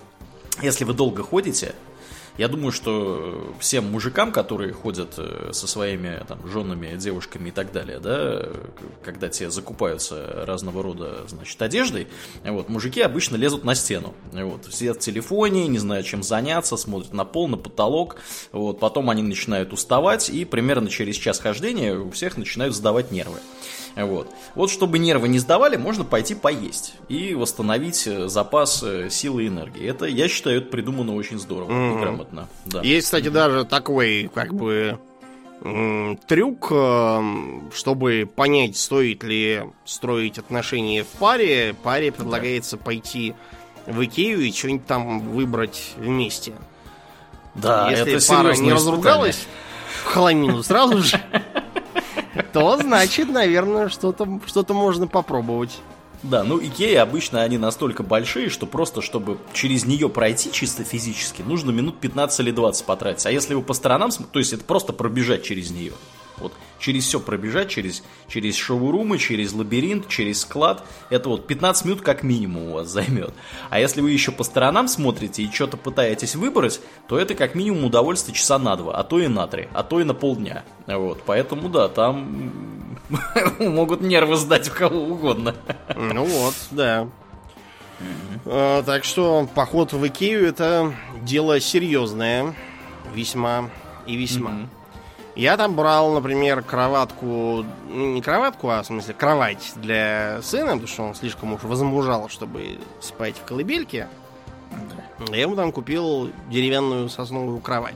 если 0.61 0.85
вы 0.85 0.93
долго 0.93 1.23
ходите, 1.23 1.75
я 2.39 2.47
думаю, 2.47 2.71
что 2.71 3.53
всем 3.59 3.91
мужикам, 3.91 4.31
которые 4.31 4.73
ходят 4.73 5.15
э, 5.19 5.51
со 5.53 5.67
своими 5.67 6.25
там, 6.29 6.49
женами, 6.49 6.97
девушками 6.97 7.49
и 7.49 7.53
так 7.53 7.73
далее, 7.73 7.99
да, 7.99 8.47
когда 9.05 9.29
те 9.29 9.51
закупаются 9.51 10.45
разного 10.47 10.83
рода, 10.83 11.25
значит, 11.27 11.61
одеждой, 11.61 12.07
вот, 12.45 12.69
мужики 12.69 13.01
обычно 13.01 13.35
лезут 13.37 13.65
на 13.65 13.75
стену, 13.75 14.15
вот, 14.33 14.73
сидят 14.73 14.99
в 14.99 15.01
телефоне, 15.01 15.67
не 15.67 15.79
знают, 15.79 16.07
чем 16.07 16.23
заняться, 16.23 16.77
смотрят 16.77 17.13
на 17.13 17.25
пол, 17.25 17.49
на 17.49 17.57
потолок, 17.57 18.17
вот, 18.53 18.79
потом 18.79 19.11
они 19.11 19.23
начинают 19.23 19.73
уставать, 19.73 20.31
и 20.31 20.45
примерно 20.45 20.89
через 20.89 21.17
час 21.17 21.41
хождения 21.41 21.99
у 21.99 22.11
всех 22.11 22.37
начинают 22.37 22.75
сдавать 22.75 23.11
нервы. 23.11 23.41
Вот. 23.97 24.29
вот 24.55 24.71
чтобы 24.71 24.99
нервы 24.99 25.29
не 25.29 25.39
сдавали, 25.39 25.77
можно 25.77 26.05
пойти 26.05 26.35
поесть 26.35 26.95
и 27.09 27.35
восстановить 27.35 28.07
э, 28.07 28.29
запас 28.29 28.83
э, 28.83 29.09
силы 29.11 29.45
и 29.45 29.49
энергии. 29.49 29.87
Это, 29.87 30.07
я 30.07 30.29
считаю, 30.29 30.59
это 30.59 30.71
придумано 30.71 31.15
очень 31.15 31.39
здорово 31.39 31.71
mm-hmm. 31.71 31.97
и 31.97 32.01
грамотно. 32.01 32.49
Да. 32.67 32.83
Есть, 32.83 33.07
кстати, 33.07 33.29
даже 33.29 33.65
такой, 33.65 34.31
как 34.33 34.55
бы, 34.55 34.99
трюк, 36.27 36.69
э, 36.71 37.23
чтобы 37.75 38.31
понять, 38.35 38.77
стоит 38.77 39.25
ли 39.25 39.65
строить 39.85 40.39
отношения 40.39 41.03
в 41.03 41.19
паре. 41.19 41.75
Паре 41.83 42.13
предлагается 42.13 42.77
да. 42.77 42.85
пойти 42.85 43.35
в 43.87 44.05
Икею 44.05 44.41
и 44.41 44.53
что-нибудь 44.53 44.87
там 44.87 45.21
выбрать 45.21 45.95
вместе. 45.97 46.55
Да, 47.55 47.91
Если 47.91 48.17
это 48.17 48.27
пара 48.29 48.55
не 48.55 48.73
разругалась 48.73 49.47
в 50.03 50.05
хламину 50.05 50.63
сразу 50.63 50.99
же, 50.99 51.21
то 52.53 52.77
значит, 52.77 53.29
наверное, 53.29 53.89
что-то 53.89 54.41
что 54.47 54.65
можно 54.75 55.07
попробовать. 55.07 55.79
Да, 56.23 56.43
ну 56.43 56.59
Икеи 56.59 56.97
обычно 56.97 57.43
они 57.43 57.59
настолько 57.59 58.03
большие, 58.03 58.49
что 58.49 58.67
просто 58.67 59.03
чтобы 59.03 59.39
через 59.53 59.87
нее 59.87 60.09
пройти 60.09 60.51
чисто 60.51 60.83
физически, 60.83 61.43
нужно 61.43 61.71
минут 61.71 62.01
15 62.01 62.41
или 62.41 62.51
20 62.51 62.85
потратить. 62.87 63.27
А 63.27 63.31
если 63.31 63.55
вы 63.55 63.63
по 63.63 63.73
сторонам, 63.73 64.11
то 64.11 64.39
есть 64.39 64.53
это 64.53 64.65
просто 64.65 64.93
пробежать 64.93 65.45
через 65.45 65.71
нее. 65.71 65.93
Через 66.79 67.05
все 67.05 67.21
пробежать, 67.21 67.71
через, 67.71 68.03
через 68.29 68.57
шоурумы, 68.57 69.19
через 69.19 69.53
лабиринт, 69.53 70.09
через 70.09 70.43
склад. 70.43 70.85
Это 71.11 71.29
вот 71.29 71.47
15 71.47 71.85
минут 71.85 72.01
как 72.03 72.23
минимум 72.23 72.69
у 72.71 72.73
вас 72.75 72.89
займет. 72.89 73.35
А 73.71 73.81
если 73.81 74.01
вы 74.01 74.11
еще 74.11 74.33
по 74.33 74.45
сторонам 74.45 74.89
смотрите 74.89 75.43
и 75.43 75.53
что-то 75.53 75.77
пытаетесь 75.77 76.37
выбрать, 76.37 76.81
то 77.09 77.19
это 77.19 77.35
как 77.35 77.55
минимум 77.55 77.85
удовольствие 77.85 78.35
часа 78.35 78.59
на 78.59 78.77
два, 78.77 78.95
а 78.95 79.05
то 79.05 79.19
и 79.19 79.29
на 79.29 79.47
три, 79.47 79.69
а 79.75 79.83
то 79.83 80.01
и 80.01 80.05
на 80.05 80.15
полдня. 80.15 80.65
Вот, 80.87 81.23
поэтому 81.27 81.69
да, 81.69 81.89
там 81.89 82.99
могут 83.59 84.01
нервы 84.01 84.37
сдать 84.37 84.69
у 84.69 84.73
кого 84.73 85.01
угодно. 85.03 85.55
Ну 85.97 86.25
вот, 86.25 86.55
да. 86.71 87.09
Э, 88.45 88.83
так 88.85 89.05
что 89.05 89.49
поход 89.55 89.93
в 89.93 90.07
Икею 90.07 90.47
это 90.47 90.95
дело 91.23 91.61
серьезное, 91.61 92.55
весьма 93.15 93.71
и 94.07 94.17
весьма. 94.17 94.51
Мгм. 94.51 94.71
Я 95.39 95.57
там 95.57 95.77
брал, 95.77 96.13
например, 96.15 96.63
кроватку, 96.63 97.65
ну, 97.89 98.13
не 98.15 98.21
кроватку, 98.21 98.71
а 98.71 98.83
в 98.83 98.87
смысле 98.87 99.15
кровать 99.15 99.73
для 99.77 100.41
сына, 100.43 100.73
потому 100.73 100.89
что 100.89 101.03
он 101.05 101.15
слишком 101.15 101.53
уж 101.53 101.63
возмужал, 101.63 102.29
чтобы 102.29 102.79
спать 103.01 103.37
в 103.37 103.45
колыбельке. 103.45 104.09
Я 105.31 105.37
ему 105.43 105.55
там 105.55 105.71
купил 105.71 106.33
деревянную 106.51 107.09
сосновую 107.09 107.61
кровать. 107.61 107.95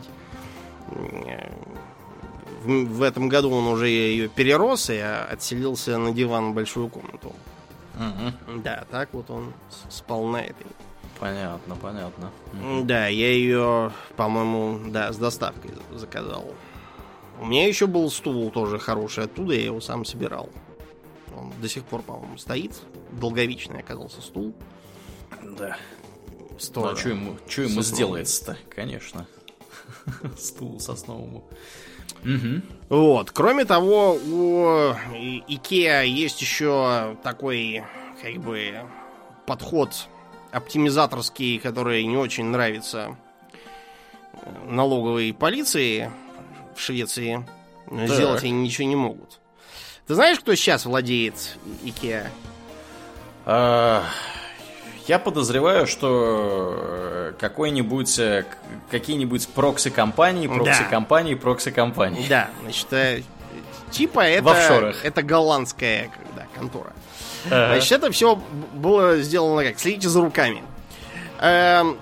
В, 2.65 2.69
в 2.99 3.03
этом 3.03 3.29
году 3.29 3.51
он 3.51 3.67
уже 3.67 3.89
ее 3.89 4.29
перерос 4.29 4.91
и 4.91 4.99
отселился 4.99 5.99
на 5.99 6.13
диван 6.13 6.53
в 6.53 6.55
большую 6.55 6.89
комнату. 6.89 7.33
Мгм. 7.97 8.63
Да, 8.63 8.85
так 8.91 9.09
вот 9.13 9.29
он 9.31 9.53
спал 9.91 10.27
на 10.27 10.37
этой. 10.43 10.67
Понятно, 11.19 11.75
понятно. 11.75 12.31
М, 12.53 12.87
Да, 12.87 13.09
я 13.09 13.31
ее, 13.33 13.91
по-моему, 14.17 14.79
да, 14.91 15.13
с 15.13 15.17
доставкой 15.17 15.73
за- 15.91 15.99
заказал. 15.99 16.45
У 17.43 17.47
меня 17.47 17.67
еще 17.67 17.89
был 17.89 18.09
стул 18.09 18.53
тоже 18.53 18.79
хороший 18.79 19.25
оттуда, 19.25 19.53
я 19.55 19.65
его 19.65 19.81
сам 19.81 20.05
собирал. 20.05 20.49
Он 21.37 21.53
до 21.61 21.69
сих 21.69 21.83
пор, 21.83 22.03
по-моему, 22.03 22.39
стоит. 22.39 22.73
Долговечный 23.11 23.81
оказался 23.81 24.23
стул. 24.23 24.55
Да. 25.59 25.77
Ну, 26.31 26.57
Здорово. 26.57 26.93
а 26.93 26.97
что 26.97 27.09
ему, 27.09 27.37
чё 27.49 27.63
ему 27.65 27.83
сделается-то? 27.83 28.57
Конечно. 28.69 29.27
Стул 30.39 30.79
сосновому. 30.79 31.43
Мгм. 32.23 32.63
Вот. 32.89 33.33
Кроме 33.33 33.65
того, 33.65 34.13
у 34.13 34.93
Икеа 35.49 36.03
есть 36.05 36.41
еще 36.41 37.17
такой, 37.25 37.83
как 38.23 38.35
бы, 38.37 38.83
подход 39.49 40.07
оптимизаторский, 40.53 41.59
который 41.59 42.05
не 42.05 42.17
очень 42.17 42.45
нравится 42.45 43.17
э, 44.33 44.69
налоговой 44.69 45.35
полиции 45.35 46.09
в 46.77 46.81
Швеции. 46.81 47.47
Но 47.91 48.07
Так. 48.07 48.15
Сделать 48.15 48.43
они 48.43 48.53
ничего 48.53 48.87
не 48.89 48.97
могут. 48.97 49.39
Ты 50.07 50.15
знаешь, 50.15 50.39
кто 50.41 50.55
сейчас 50.55 50.85
владеет 50.85 51.35
Икеа? 51.85 52.27
А, 53.45 54.05
Я 55.09 55.19
подозреваю, 55.19 55.87
что 55.89 56.77
э, 56.79 57.33
какой-нибудь, 57.39 58.19
э, 58.21 58.45
какие-нибудь 58.91 59.49
прокси-компании, 59.49 60.47
прокси-компании, 60.47 61.35
прокси-компании. 61.35 62.27
Да, 62.29 62.51
значит, 62.63 62.93
э, 62.93 63.23
типа 63.91 64.21
это, 64.21 64.95
это 65.03 65.23
голландская 65.23 66.09
да, 66.37 66.47
контора. 66.55 66.93
Ага. 67.47 67.75
Значит, 67.75 67.93
это 67.93 68.13
все 68.13 68.37
было 68.37 69.19
сделано 69.21 69.65
как? 69.65 69.79
Следите 69.81 70.09
за 70.09 70.21
руками. 70.21 70.63
Эм, 71.41 71.99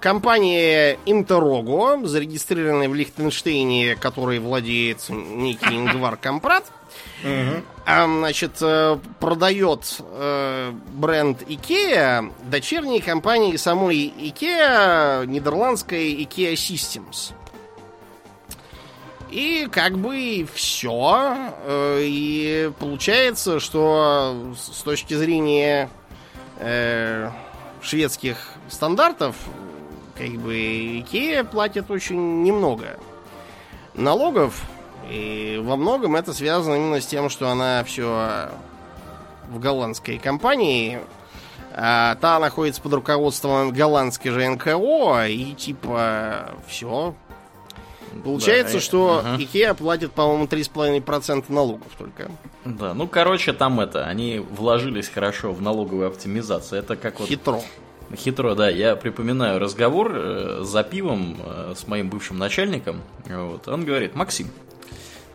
Компания 0.00 0.96
Интерого, 1.06 2.06
зарегистрированная 2.06 2.88
в 2.88 2.94
Лихтенштейне, 2.94 3.96
который 3.96 4.38
владеет 4.38 5.08
некий 5.08 5.76
Ингвар 5.76 6.16
Компрат, 6.16 6.64
а, 7.84 8.06
значит, 8.06 8.58
э, 8.60 8.98
продает 9.18 10.00
э, 10.00 10.72
бренд 10.92 11.42
Ikea 11.42 12.32
дочерней 12.48 13.00
компании 13.00 13.56
самой 13.56 14.12
Ikea, 14.16 15.26
нидерландской 15.26 16.14
Ikea 16.22 16.52
Systems. 16.52 17.32
И 19.30 19.68
как 19.70 19.98
бы 19.98 20.46
все. 20.54 21.52
И 21.98 22.70
получается, 22.78 23.60
что 23.60 24.54
с 24.56 24.82
точки 24.82 25.14
зрения 25.14 25.90
э, 26.58 27.30
шведских 27.82 28.38
стандартов, 28.68 29.36
как 30.18 30.30
бы 30.30 30.54
Ikea 30.54 31.44
платит 31.44 31.90
очень 31.90 32.42
немного 32.42 32.98
налогов. 33.94 34.62
И 35.10 35.60
во 35.62 35.76
многом 35.76 36.16
это 36.16 36.34
связано 36.34 36.74
именно 36.74 37.00
с 37.00 37.06
тем, 37.06 37.30
что 37.30 37.48
она 37.48 37.82
все 37.84 38.50
в 39.48 39.58
голландской 39.58 40.18
компании. 40.18 41.00
А 41.74 42.16
та 42.16 42.38
находится 42.40 42.82
под 42.82 42.94
руководством 42.94 43.70
голландской 43.70 44.32
же 44.32 44.46
НКО. 44.48 45.26
И 45.28 45.54
типа 45.54 46.50
все. 46.66 47.14
Получается, 48.24 48.74
Да, 48.74 48.80
что 48.80 49.22
ага. 49.24 49.42
Икеа 49.42 49.74
платит, 49.74 50.12
по-моему, 50.12 50.46
3,5% 50.46 51.44
налогов 51.48 51.88
только. 51.96 52.30
Да, 52.64 52.94
ну, 52.94 53.06
короче, 53.06 53.52
там 53.52 53.80
это, 53.80 54.06
они 54.06 54.38
вложились 54.38 55.08
хорошо 55.08 55.52
в 55.52 55.62
налоговую 55.62 56.08
оптимизацию. 56.08 56.80
Это 56.80 56.96
как 56.96 57.20
вот... 57.20 57.28
Хитро. 57.28 57.62
Хитро, 58.16 58.54
да. 58.54 58.68
Я 58.68 58.96
припоминаю 58.96 59.58
разговор 59.58 60.12
э, 60.14 60.60
за 60.62 60.82
пивом 60.82 61.36
э, 61.44 61.74
с 61.76 61.86
моим 61.86 62.08
бывшим 62.08 62.38
начальником. 62.38 63.02
Вот. 63.26 63.68
Он 63.68 63.84
говорит, 63.84 64.14
Максим, 64.14 64.48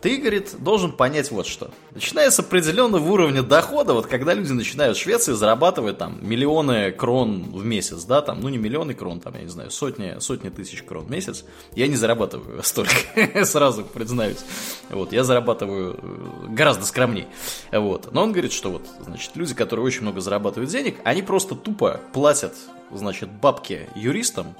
ты, 0.04 0.18
говорит, 0.18 0.56
должен 0.58 0.92
понять 0.92 1.30
вот 1.30 1.46
что. 1.46 1.70
Начиная 1.92 2.30
с 2.30 2.38
определенного 2.38 3.10
уровня 3.10 3.42
дохода, 3.42 3.94
вот 3.94 4.06
когда 4.06 4.34
люди 4.34 4.52
начинают 4.52 4.98
в 4.98 5.00
Швеции 5.00 5.32
зарабатывать 5.32 5.96
там 5.96 6.18
миллионы 6.20 6.92
крон 6.92 7.44
в 7.44 7.64
месяц, 7.64 8.04
да, 8.04 8.20
там, 8.20 8.42
ну 8.42 8.50
не 8.50 8.58
миллионы 8.58 8.92
крон, 8.92 9.20
там, 9.20 9.34
я 9.36 9.40
не 9.40 9.48
знаю, 9.48 9.70
сотни, 9.70 10.16
сотни 10.18 10.50
тысяч 10.50 10.82
крон 10.82 11.06
в 11.06 11.10
месяц, 11.10 11.46
я 11.74 11.88
не 11.88 11.96
зарабатываю 11.96 12.62
столько, 12.64 12.92
сразу 13.46 13.82
признаюсь. 13.82 14.44
Вот, 14.90 15.14
я 15.14 15.24
зарабатываю 15.24 15.98
э, 15.98 16.48
гораздо 16.48 16.84
скромней. 16.84 17.26
Вот. 17.72 18.12
Но 18.12 18.24
он 18.24 18.32
говорит, 18.32 18.52
что 18.52 18.72
вот, 18.72 18.86
значит, 19.00 19.30
люди, 19.36 19.54
которые 19.54 19.86
очень 19.86 20.02
много 20.02 20.20
зарабатывают 20.20 20.70
денег, 20.70 20.96
они 21.04 21.22
просто 21.22 21.54
тупо 21.54 22.02
платят, 22.12 22.52
значит, 22.92 23.30
бабки 23.30 23.88
юристам, 23.94 24.54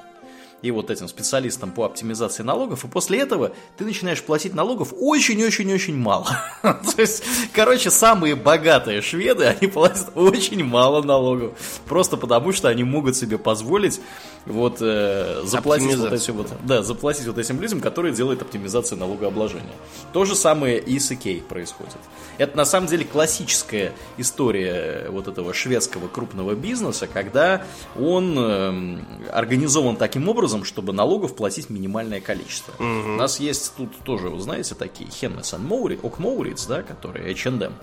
и 0.65 0.71
вот 0.71 0.91
этим 0.91 1.09
специалистам 1.09 1.71
по 1.71 1.85
оптимизации 1.85 2.43
налогов, 2.43 2.85
и 2.85 2.89
после 2.89 3.21
этого 3.21 3.53
ты 3.77 3.85
начинаешь 3.85 4.23
платить 4.23 4.55
налогов 4.55 4.95
очень-очень-очень 4.99 5.95
мало. 5.95 6.27
То 6.63 6.95
есть, 6.97 7.23
короче, 7.53 7.91
самые 7.91 8.35
богатые 8.35 9.03
шведы, 9.03 9.45
они 9.45 9.71
платят 9.71 10.13
очень 10.15 10.65
мало 10.65 11.03
налогов, 11.03 11.53
просто 11.87 12.17
потому 12.17 12.53
что 12.53 12.69
они 12.69 12.83
могут 12.83 13.15
себе 13.15 13.37
позволить 13.37 14.01
вот 14.47 14.79
э, 14.81 15.43
заплатить 15.45 15.97
вот 15.97 16.07
Оптимизацию, 16.07 16.17
эти 16.17 16.31
вот, 16.31 16.67
да, 16.67 16.83
заплатить 16.83 17.27
вот 17.27 17.39
этим 17.39 17.61
людям, 17.61 17.81
которые 17.81 18.15
делают 18.15 18.41
оптимизацию 18.41 18.99
налогообложения. 18.99 19.75
То 20.13 20.25
же 20.25 20.35
самое 20.35 20.79
и 20.79 20.99
с 20.99 21.11
Икей 21.11 21.43
происходит. 21.43 21.97
Это 22.39 22.57
на 22.57 22.65
самом 22.65 22.87
деле 22.87 23.05
классическая 23.05 23.93
история 24.17 25.09
вот 25.11 25.29
этого 25.29 25.53
шведского 25.53 26.09
крупного 26.09 26.55
бизнеса, 26.55 27.07
когда 27.07 27.65
он 27.99 28.39
эм, 28.39 29.07
организован 29.33 29.97
таким 29.97 30.29
образом, 30.29 30.54
чтобы 30.63 30.93
налогов 30.93 31.35
платить 31.35 31.71
минимальное 31.71 32.21
количество. 32.21 32.73
У 32.79 33.17
нас 33.17 33.41
есть 33.41 33.73
тут 33.77 33.99
тоже, 34.05 34.29
вы 34.29 34.41
знаете, 34.41 34.77
такие 34.77 35.11
Хеннес 35.11 35.53
Моури, 35.59 35.99
Ок 36.01 36.21
Моуриц, 36.21 36.67
да, 36.67 36.83
которые 36.83 37.33
H&M. 37.33 37.75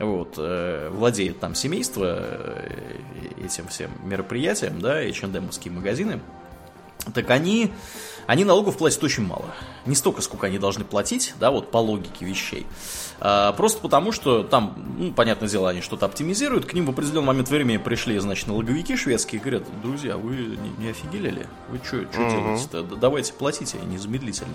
Вот, 0.00 0.34
э, 0.38 0.88
владеет 0.90 1.38
там 1.38 1.54
семейство 1.54 2.16
э, 2.18 2.98
этим 3.44 3.68
всем 3.68 3.90
мероприятием, 4.02 4.80
да, 4.80 5.00
H&M-овские 5.02 5.72
магазины. 5.72 6.20
Так 7.14 7.30
они, 7.30 7.72
они 8.26 8.44
налогов 8.44 8.76
платят 8.78 9.02
очень 9.04 9.24
мало. 9.24 9.54
Не 9.86 9.94
столько, 9.94 10.22
сколько 10.22 10.46
они 10.46 10.58
должны 10.58 10.84
платить, 10.84 11.34
да, 11.38 11.50
вот 11.50 11.70
по 11.70 11.78
логике 11.78 12.24
вещей. 12.24 12.66
А, 13.20 13.52
просто 13.52 13.80
потому, 13.80 14.12
что 14.12 14.42
там, 14.42 14.74
ну, 14.98 15.12
понятное 15.12 15.48
дело, 15.48 15.68
они 15.68 15.82
что-то 15.82 16.06
оптимизируют. 16.06 16.64
К 16.64 16.72
ним 16.72 16.86
в 16.86 16.90
определенный 16.90 17.26
момент 17.26 17.50
времени 17.50 17.76
пришли, 17.76 18.18
значит, 18.18 18.46
налоговики 18.46 18.96
шведские 18.96 19.40
и 19.40 19.42
говорят, 19.42 19.64
друзья, 19.82 20.16
вы 20.16 20.36
не, 20.36 20.84
не 20.84 20.90
офигели 20.90 21.30
ли? 21.30 21.46
Вы 21.68 21.80
что 21.84 21.98
делаете-то? 21.98 22.82
Да 22.82 22.96
Давайте 22.96 23.32
платите 23.34 23.78
незамедлительно. 23.78 24.54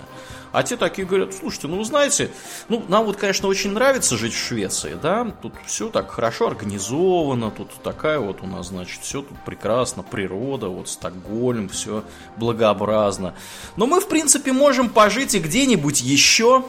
А 0.51 0.63
те 0.63 0.77
такие 0.77 1.07
говорят, 1.07 1.33
слушайте, 1.33 1.67
ну, 1.67 1.77
вы 1.77 1.85
знаете, 1.85 2.31
ну, 2.69 2.83
нам 2.87 3.05
вот, 3.05 3.17
конечно, 3.17 3.47
очень 3.47 3.71
нравится 3.71 4.17
жить 4.17 4.33
в 4.33 4.37
Швеции, 4.37 4.97
да, 5.01 5.31
тут 5.41 5.53
все 5.65 5.89
так 5.89 6.09
хорошо 6.09 6.47
организовано, 6.47 7.51
тут 7.51 7.69
такая 7.83 8.19
вот 8.19 8.41
у 8.41 8.47
нас, 8.47 8.67
значит, 8.67 9.01
все 9.01 9.21
тут 9.21 9.37
прекрасно, 9.45 10.01
природа, 10.01 10.69
вот 10.69 10.87
Стокгольм, 10.87 11.69
все 11.69 12.03
благообразно. 12.37 13.35
Но 13.75 13.85
мы, 13.85 13.99
в 13.99 14.07
принципе, 14.07 14.53
можем 14.53 14.89
пожить 14.89 15.35
и 15.35 15.39
где-нибудь 15.39 16.01
еще, 16.01 16.63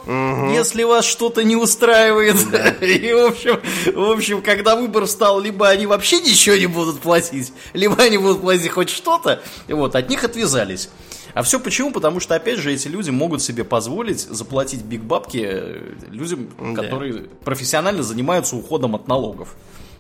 если 0.53 0.83
вас 0.83 1.05
что-то 1.05 1.45
не 1.45 1.57
устраивает. 1.57 1.86
И, 2.81 3.13
в 3.13 3.27
общем, 3.27 3.61
в 3.95 4.11
общем, 4.11 4.43
когда 4.43 4.77
выбор 4.77 5.07
стал, 5.07 5.41
либо 5.41 5.69
они 5.69 5.87
вообще 5.87 6.21
ничего 6.21 6.57
не 6.57 6.67
будут 6.67 7.01
платить, 7.01 7.53
либо 7.73 7.97
они 8.03 8.19
будут 8.19 8.41
платить 8.41 8.71
хоть 8.71 8.91
что-то, 8.91 9.43
вот, 9.69 9.95
от 9.95 10.09
них 10.09 10.25
отвязались. 10.25 10.89
А 11.35 11.43
все 11.43 11.61
почему? 11.61 11.93
Потому 11.93 12.19
что, 12.21 12.35
опять 12.35 12.59
же, 12.59 12.73
эти 12.73 12.89
люди 12.89 13.11
могут 13.11 13.43
себе 13.43 13.63
позволить 13.63 14.21
заплатить 14.21 14.83
биг 14.83 15.03
бабки 15.03 15.47
э, 15.47 15.93
людям, 16.11 16.49
Да. 16.59 16.83
которые 16.83 17.25
профессионально 17.45 18.03
занимаются 18.03 18.57
уходом 18.57 18.95
от 18.95 19.07
налогов. 19.07 19.55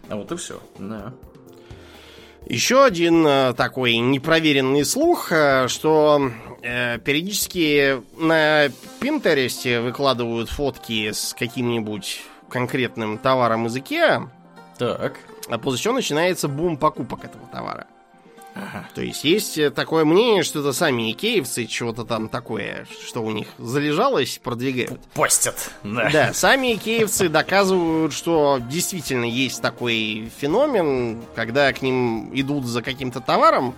А 0.09 0.16
вот 0.16 0.32
и 0.32 0.37
все. 0.37 0.61
Да. 0.78 1.12
Еще 2.49 2.84
один 2.84 3.26
э, 3.26 3.55
такой 3.55 3.97
непроверенный 3.99 4.84
слух, 4.84 5.32
э, 5.32 5.66
что 5.68 6.30
э, 6.62 6.98
периодически 6.98 8.02
на 8.16 8.68
Пинтересте 9.00 9.80
выкладывают 9.80 10.50
фотки 10.50 11.12
с 11.12 11.34
каким-нибудь 11.38 12.22
конкретным 12.48 13.18
товаром 13.18 13.66
из 13.66 13.76
Икеа, 13.76 14.30
Так. 14.78 15.18
а 15.48 15.59
после 15.59 15.80
чего 15.82 15.94
начинается 15.94 16.48
бум 16.48 16.76
покупок 16.76 17.24
этого 17.24 17.46
товара. 17.48 17.86
Ага. 18.57 18.88
То 18.94 19.02
есть 19.02 19.22
есть 19.24 19.59
э, 19.59 19.70
такое 19.70 20.07
мнение, 20.07 20.42
что 20.42 20.61
это 20.61 20.72
сами 20.72 21.12
икеевцы 21.12 21.66
чего-то 21.66 22.04
там 22.04 22.30
такое, 22.30 22.86
что 23.07 23.22
у 23.22 23.30
них 23.30 23.48
залежалось, 23.59 24.40
продвигают. 24.42 24.98
Постят. 25.12 25.72
Да. 25.82 26.09
да, 26.11 26.32
сами 26.32 26.74
икеевцы 26.74 27.28
доказывают, 27.28 28.14
что 28.14 28.59
действительно 28.70 29.26
есть 29.26 29.61
такой 29.61 30.32
феномен, 30.38 31.22
когда 31.34 31.70
к 31.74 31.82
ним 31.82 32.30
идут 32.32 32.64
за 32.64 32.80
каким-то 32.80 33.20
товаром, 33.20 33.74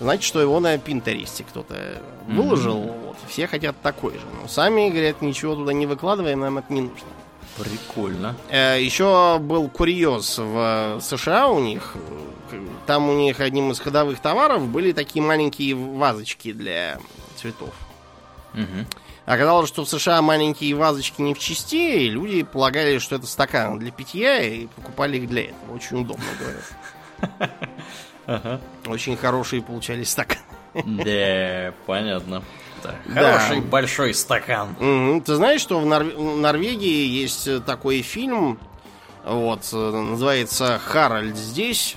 значит, 0.00 0.24
что 0.24 0.40
его 0.40 0.58
на 0.60 0.76
Пинтересте 0.78 1.44
кто-то 1.44 2.02
выложил. 2.26 2.78
Mm-hmm. 2.78 3.06
Вот, 3.06 3.16
все 3.28 3.46
хотят 3.46 3.76
такой 3.82 4.14
же. 4.14 4.24
Но 4.40 4.48
сами 4.48 4.88
говорят, 4.90 5.22
ничего 5.22 5.54
туда 5.54 5.72
не 5.72 5.86
выкладываем, 5.86 6.40
нам 6.40 6.58
это 6.58 6.72
не 6.72 6.80
нужно. 6.82 7.06
Прикольно. 7.58 8.34
Э, 8.48 8.78
Еще 8.80 9.38
был 9.38 9.68
курьез 9.68 10.38
в 10.38 10.98
США 11.00 11.48
у 11.48 11.60
них. 11.60 11.94
Там 12.86 13.08
у 13.08 13.12
них 13.12 13.40
одним 13.40 13.70
из 13.70 13.78
ходовых 13.78 14.20
товаров 14.20 14.66
были 14.66 14.92
такие 14.92 15.22
маленькие 15.22 15.74
вазочки 15.74 16.52
для 16.52 16.98
цветов. 17.36 17.74
Угу. 18.54 18.86
Оказалось, 19.26 19.68
что 19.68 19.84
в 19.84 19.88
США 19.88 20.22
маленькие 20.22 20.74
вазочки 20.74 21.20
не 21.20 21.34
в 21.34 21.38
части, 21.38 21.76
и 21.76 22.08
люди 22.08 22.42
полагали, 22.42 22.98
что 22.98 23.16
это 23.16 23.26
стакан 23.26 23.78
для 23.78 23.92
питья, 23.92 24.42
и 24.42 24.66
покупали 24.66 25.18
их 25.18 25.28
для 25.28 25.44
этого. 25.44 25.74
Очень 25.74 26.00
удобно, 26.00 26.24
говорят. 26.38 27.50
Очень 28.86 29.16
хорошие 29.16 29.62
получались 29.62 30.10
стаканы. 30.10 30.40
Да, 30.74 31.74
понятно. 31.86 32.42
Да. 32.82 32.94
Хороший 33.12 33.60
большой 33.60 34.14
стакан. 34.14 35.22
Ты 35.24 35.34
знаешь, 35.34 35.60
что 35.60 35.80
в 35.80 35.86
Нор... 35.86 36.04
Норвегии 36.04 37.06
есть 37.06 37.64
такой 37.64 38.02
фильм, 38.02 38.58
вот, 39.24 39.70
называется 39.72 40.78
«Харальд 40.78 41.36
здесь», 41.36 41.96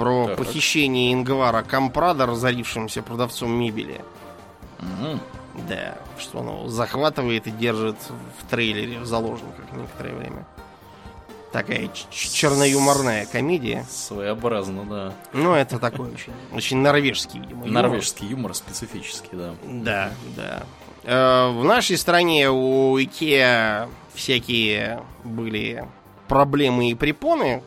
про 0.00 0.28
так. 0.28 0.38
похищение 0.38 1.12
Ингвара 1.12 1.62
Компрада, 1.62 2.24
разорившимся 2.24 3.02
продавцом 3.02 3.50
мебели. 3.50 4.00
Угу. 4.78 5.20
Да, 5.68 5.98
что 6.18 6.38
он 6.38 6.48
его 6.48 6.68
захватывает 6.68 7.46
и 7.46 7.50
держит 7.50 7.96
в 8.38 8.48
трейлере 8.48 8.98
в 8.98 9.04
заложниках 9.04 9.66
некоторое 9.72 10.14
время. 10.14 10.46
Такая 11.52 11.90
черноюморная 12.10 13.26
комедия. 13.26 13.84
Своеобразно, 13.90 14.84
да. 14.84 15.12
Ну, 15.32 15.52
это 15.54 15.80
такой 15.80 16.12
очень, 16.12 16.32
очень 16.52 16.76
норвежский, 16.76 17.40
видимо, 17.40 17.66
юмор. 17.66 17.82
Норвежский 17.82 18.28
юмор 18.28 18.54
специфический, 18.54 19.30
да. 19.32 19.54
Да, 19.64 20.12
да. 20.36 20.62
Э, 21.02 21.50
в 21.50 21.64
нашей 21.64 21.98
стране 21.98 22.50
у 22.50 22.96
Икеа 23.02 23.88
всякие 24.14 25.02
были 25.24 25.84
проблемы 26.28 26.90
и 26.90 26.94
препоны. 26.94 27.62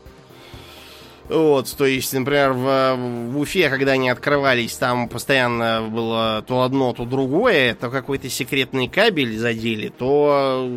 Вот, 1.28 1.74
то 1.76 1.86
есть, 1.86 2.12
например, 2.12 2.52
в, 2.52 2.96
в 3.30 3.38
Уфе, 3.38 3.70
когда 3.70 3.92
они 3.92 4.10
открывались, 4.10 4.74
там 4.74 5.08
постоянно 5.08 5.88
было 5.90 6.44
то 6.46 6.62
одно, 6.62 6.92
то 6.92 7.06
другое, 7.06 7.74
то 7.74 7.88
какой-то 7.88 8.28
секретный 8.28 8.88
кабель 8.88 9.38
задели, 9.38 9.88
то 9.88 10.68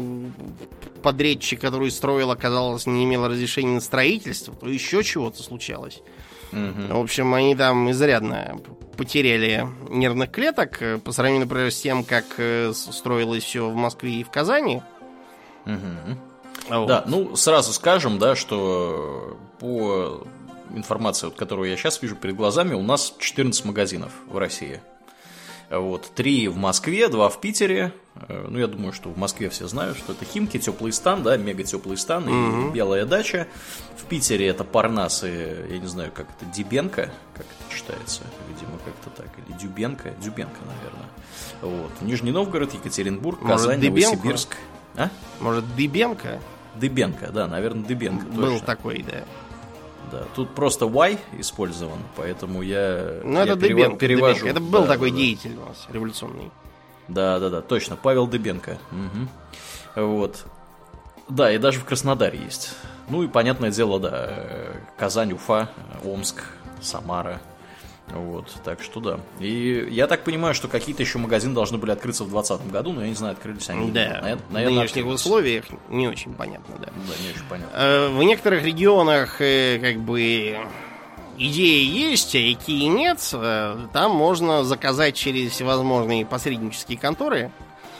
подрядчик, 1.04 1.60
который 1.60 1.92
строил, 1.92 2.32
оказалось, 2.32 2.86
не 2.86 3.04
имел 3.04 3.28
разрешения 3.28 3.74
на 3.74 3.82
строительство, 3.82 4.56
то 4.56 4.70
еще 4.70 5.04
чего-то 5.04 5.44
случалось. 5.44 6.02
Угу. 6.54 6.98
В 6.98 7.02
общем, 7.02 7.34
они 7.34 7.54
там 7.56 7.92
изрядно 7.92 8.58
потеряли 8.96 9.68
нервных 9.90 10.32
клеток 10.32 10.82
э, 10.82 10.98
по 10.98 11.12
сравнению, 11.12 11.46
например, 11.46 11.72
с 11.72 11.80
тем, 11.80 12.04
как 12.04 12.26
э, 12.38 12.72
строилось 12.74 13.44
все 13.44 13.70
в 13.70 13.76
Москве 13.76 14.22
и 14.22 14.24
в 14.24 14.30
Казани. 14.30 14.82
Угу. 15.66 16.18
Вот. 16.70 16.88
Да, 16.88 17.04
ну 17.06 17.36
сразу 17.36 17.74
скажем, 17.74 18.18
да, 18.18 18.36
что 18.36 19.38
по 19.60 20.26
информации, 20.76 21.28
вот, 21.28 21.36
которую 21.36 21.70
я 21.70 21.78
сейчас 21.78 22.02
вижу 22.02 22.16
перед 22.16 22.36
глазами, 22.36 22.74
у 22.74 22.84
нас 22.84 23.14
14 23.20 23.66
магазинов 23.66 24.12
в 24.28 24.38
России. 24.38 24.82
Вот, 25.70 26.10
три 26.16 26.48
в 26.48 26.56
Москве, 26.56 27.10
два 27.10 27.28
в 27.28 27.42
Питере. 27.42 27.92
Э, 28.30 28.48
ну, 28.50 28.58
я 28.58 28.68
думаю, 28.68 28.94
что 28.94 29.10
в 29.10 29.18
Москве 29.18 29.50
все 29.50 29.68
знают, 29.68 29.98
что 29.98 30.14
это 30.14 30.24
Химки, 30.24 30.58
теплый 30.60 30.94
стан, 30.94 31.24
да, 31.24 31.36
мега 31.36 31.64
теплый 31.64 31.98
стан 31.98 32.28
и 32.30 32.32
mm-hmm. 32.32 32.72
белая 32.72 33.06
дача. 33.06 33.48
В 33.98 34.06
Питере 34.06 34.48
это 34.48 34.64
Парнас 34.64 35.26
и, 35.26 35.28
я 35.28 35.78
не 35.78 35.88
знаю, 35.88 36.12
как 36.14 36.28
это, 36.30 36.50
Дебенко, 36.54 37.12
как 37.34 37.46
это 37.46 37.76
читается, 37.76 38.22
видимо, 38.48 38.78
как-то 38.86 39.10
так, 39.10 39.28
или 39.46 39.58
Дюбенко, 39.58 40.12
Дюбенко, 40.22 40.60
наверное. 40.66 41.10
Вот. 41.62 41.92
Нижний 42.02 42.32
Новгород, 42.32 42.74
Екатеринбург, 42.74 43.42
Может, 43.42 43.58
Казань, 43.58 43.82
Дыбенко? 43.82 44.12
Новосибирск. 44.12 44.56
А? 44.96 45.10
Может, 45.42 45.76
Дыбенко? 45.76 46.40
Дыбенко, 46.76 47.30
да, 47.32 47.48
наверное, 47.48 47.84
Дыбенко. 47.84 48.26
Был 48.26 48.52
точно. 48.52 48.66
такой, 48.66 49.04
да. 49.04 49.24
Да, 50.12 50.24
тут 50.36 50.56
просто 50.56 50.86
Y 50.86 51.20
использован, 51.38 52.00
поэтому 52.16 52.62
я, 52.62 53.20
ну, 53.24 53.40
я 53.40 53.44
это 53.44 53.58
перев... 53.58 53.78
Дыбенко, 53.78 53.98
перевожу. 53.98 54.40
Дыбенко. 54.40 54.50
Это 54.50 54.60
был 54.62 54.82
да, 54.84 54.88
такой 54.88 55.12
да. 55.12 55.18
деятель 55.18 55.58
у 55.58 55.66
нас 55.66 55.86
революционный. 55.90 56.52
Да, 57.08 57.40
да, 57.40 57.50
да, 57.50 57.62
точно, 57.62 57.96
Павел 57.96 58.28
Дыбенко. 58.28 58.78
Угу. 58.92 60.06
Вот. 60.06 60.46
Да, 61.30 61.52
и 61.52 61.58
даже 61.58 61.80
в 61.80 61.86
Краснодаре 61.86 62.40
есть. 62.40 62.72
Ну 63.10 63.24
и 63.24 63.28
понятное 63.28 63.72
дело, 63.72 64.00
да, 64.00 64.26
э, 64.30 64.76
Казань, 64.98 65.34
Уфа, 65.34 65.70
Омск, 66.04 66.44
Самара, 66.82 67.42
вот, 68.14 68.54
так 68.64 68.82
что 68.82 69.00
да. 69.00 69.20
И 69.40 69.88
я 69.92 70.08
так 70.08 70.24
понимаю, 70.24 70.54
что 70.56 70.68
какие-то 70.68 71.04
еще 71.04 71.18
магазины 71.18 71.54
должны 71.54 71.78
были 71.78 71.92
открыться 71.92 72.24
в 72.24 72.30
2020 72.30 72.72
году, 72.72 72.94
но 72.94 73.02
я 73.02 73.10
не 73.10 73.16
знаю, 73.16 73.34
открылись 73.34 73.70
они. 73.70 73.92
Да, 73.92 74.22
наверное, 74.50 74.70
в 74.70 74.72
нынешних 74.72 75.06
условиях 75.06 75.66
не 75.90 76.08
очень 76.08 76.34
понятно, 76.34 76.76
да. 76.80 76.86
Да, 76.86 77.24
не 77.24 77.30
очень 77.32 77.46
понятно. 77.50 77.76
Э, 77.76 78.10
в 78.10 78.24
некоторых 78.24 78.64
регионах 78.64 79.42
э, 79.42 79.80
как 79.82 80.00
бы 80.00 80.58
идеи 81.38 81.84
есть, 81.84 82.36
а 82.36 82.40
какие 82.40 82.86
нет. 82.86 83.20
Э, 83.34 83.78
там 83.92 84.12
можно 84.12 84.64
заказать 84.64 85.16
через 85.16 85.52
всевозможные 85.52 86.26
посреднические 86.26 86.98
конторы. 86.98 87.52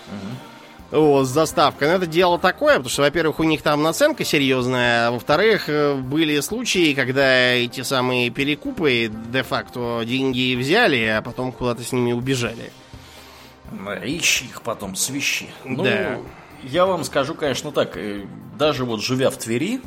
Угу 0.08 0.57
вот, 0.92 1.26
с 1.26 1.34
доставкой. 1.34 1.88
Но 1.90 1.96
это 1.96 2.08
дело 2.08 2.40
такое, 2.40 2.76
потому 2.76 2.90
что, 2.90 3.02
во-первых, 3.02 3.40
у 3.40 3.44
них 3.44 3.62
там 3.62 3.84
наценка 3.84 4.24
серьезная, 4.24 5.08
а 5.08 5.12
во-вторых, 5.12 5.70
э, 5.70 5.96
были 5.96 6.40
случаи, 6.40 6.94
когда 6.94 7.54
эти 7.54 7.82
самые 7.82 8.30
перекупы 8.30 9.12
де-факто 9.32 10.04
деньги 10.06 10.56
взяли, 10.56 11.04
а 11.06 11.22
потом 11.22 11.52
куда-то 11.52 11.84
с 11.84 11.92
ними 11.92 12.14
убежали. 12.14 12.72
Ищи 14.04 14.46
их 14.46 14.62
потом, 14.62 14.96
свищи. 14.96 15.50
Ну, 15.66 15.84
да. 15.84 16.20
я 16.64 16.86
вам 16.86 17.04
скажу, 17.04 17.36
конечно, 17.36 17.72
так, 17.72 17.98
э, 17.98 18.26
даже 18.58 18.86
вот 18.86 19.02
живя 19.02 19.30
в 19.30 19.38
Твери, 19.38 19.82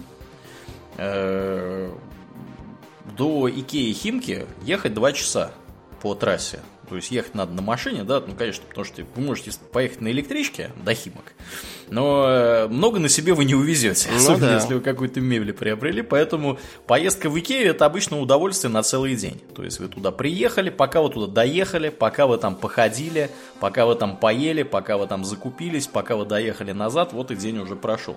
э, 0.99 1.91
до 3.17 3.49
Икеи 3.49 3.93
Химки 3.93 4.47
ехать 4.63 4.95
два 4.95 5.13
часа 5.13 5.53
по 6.03 6.15
трассе. 6.15 6.61
То 6.91 6.97
есть 6.97 7.13
ехать 7.13 7.37
надо 7.37 7.53
на 7.53 7.63
машине, 7.63 8.03
да, 8.03 8.21
ну, 8.27 8.35
конечно, 8.35 8.65
потому 8.69 8.85
что 8.85 9.03
вы 9.15 9.23
можете 9.23 9.53
поехать 9.71 10.01
на 10.01 10.11
электричке 10.11 10.73
до 10.85 10.93
Химок, 10.93 11.35
но 11.89 12.27
э, 12.29 12.67
много 12.67 12.99
на 12.99 13.09
себе 13.09 13.33
вы 13.33 13.45
не 13.45 13.55
увезете, 13.55 14.09
ну, 14.11 14.17
особенно 14.17 14.49
да. 14.49 14.55
если 14.57 14.75
вы 14.75 14.81
какую-то 14.81 15.21
мебель 15.21 15.53
приобрели, 15.53 16.03
поэтому 16.03 16.59
поездка 16.89 17.31
в 17.31 17.39
Икею 17.39 17.71
это 17.71 17.87
обычно 17.87 18.21
удовольствие 18.21 18.73
на 18.73 18.83
целый 18.83 19.15
день. 19.15 19.41
То 19.55 19.63
есть 19.63 19.79
вы 19.79 19.87
туда 19.87 20.11
приехали, 20.11 20.69
пока 20.69 21.01
вы 21.01 21.11
туда 21.11 21.33
доехали, 21.33 21.91
пока 21.91 22.27
вы 22.27 22.39
там 22.39 22.57
походили, 22.57 23.31
пока 23.61 23.87
вы 23.87 23.95
там 23.95 24.17
поели, 24.17 24.65
пока 24.65 24.99
вы 24.99 25.07
там 25.07 25.25
закупились, 25.25 25.87
пока 25.87 26.17
вы 26.17 26.25
доехали 26.25 26.73
назад, 26.73 27.13
вот 27.13 27.31
и 27.31 27.37
день 27.37 27.59
уже 27.59 27.77
прошел. 27.77 28.17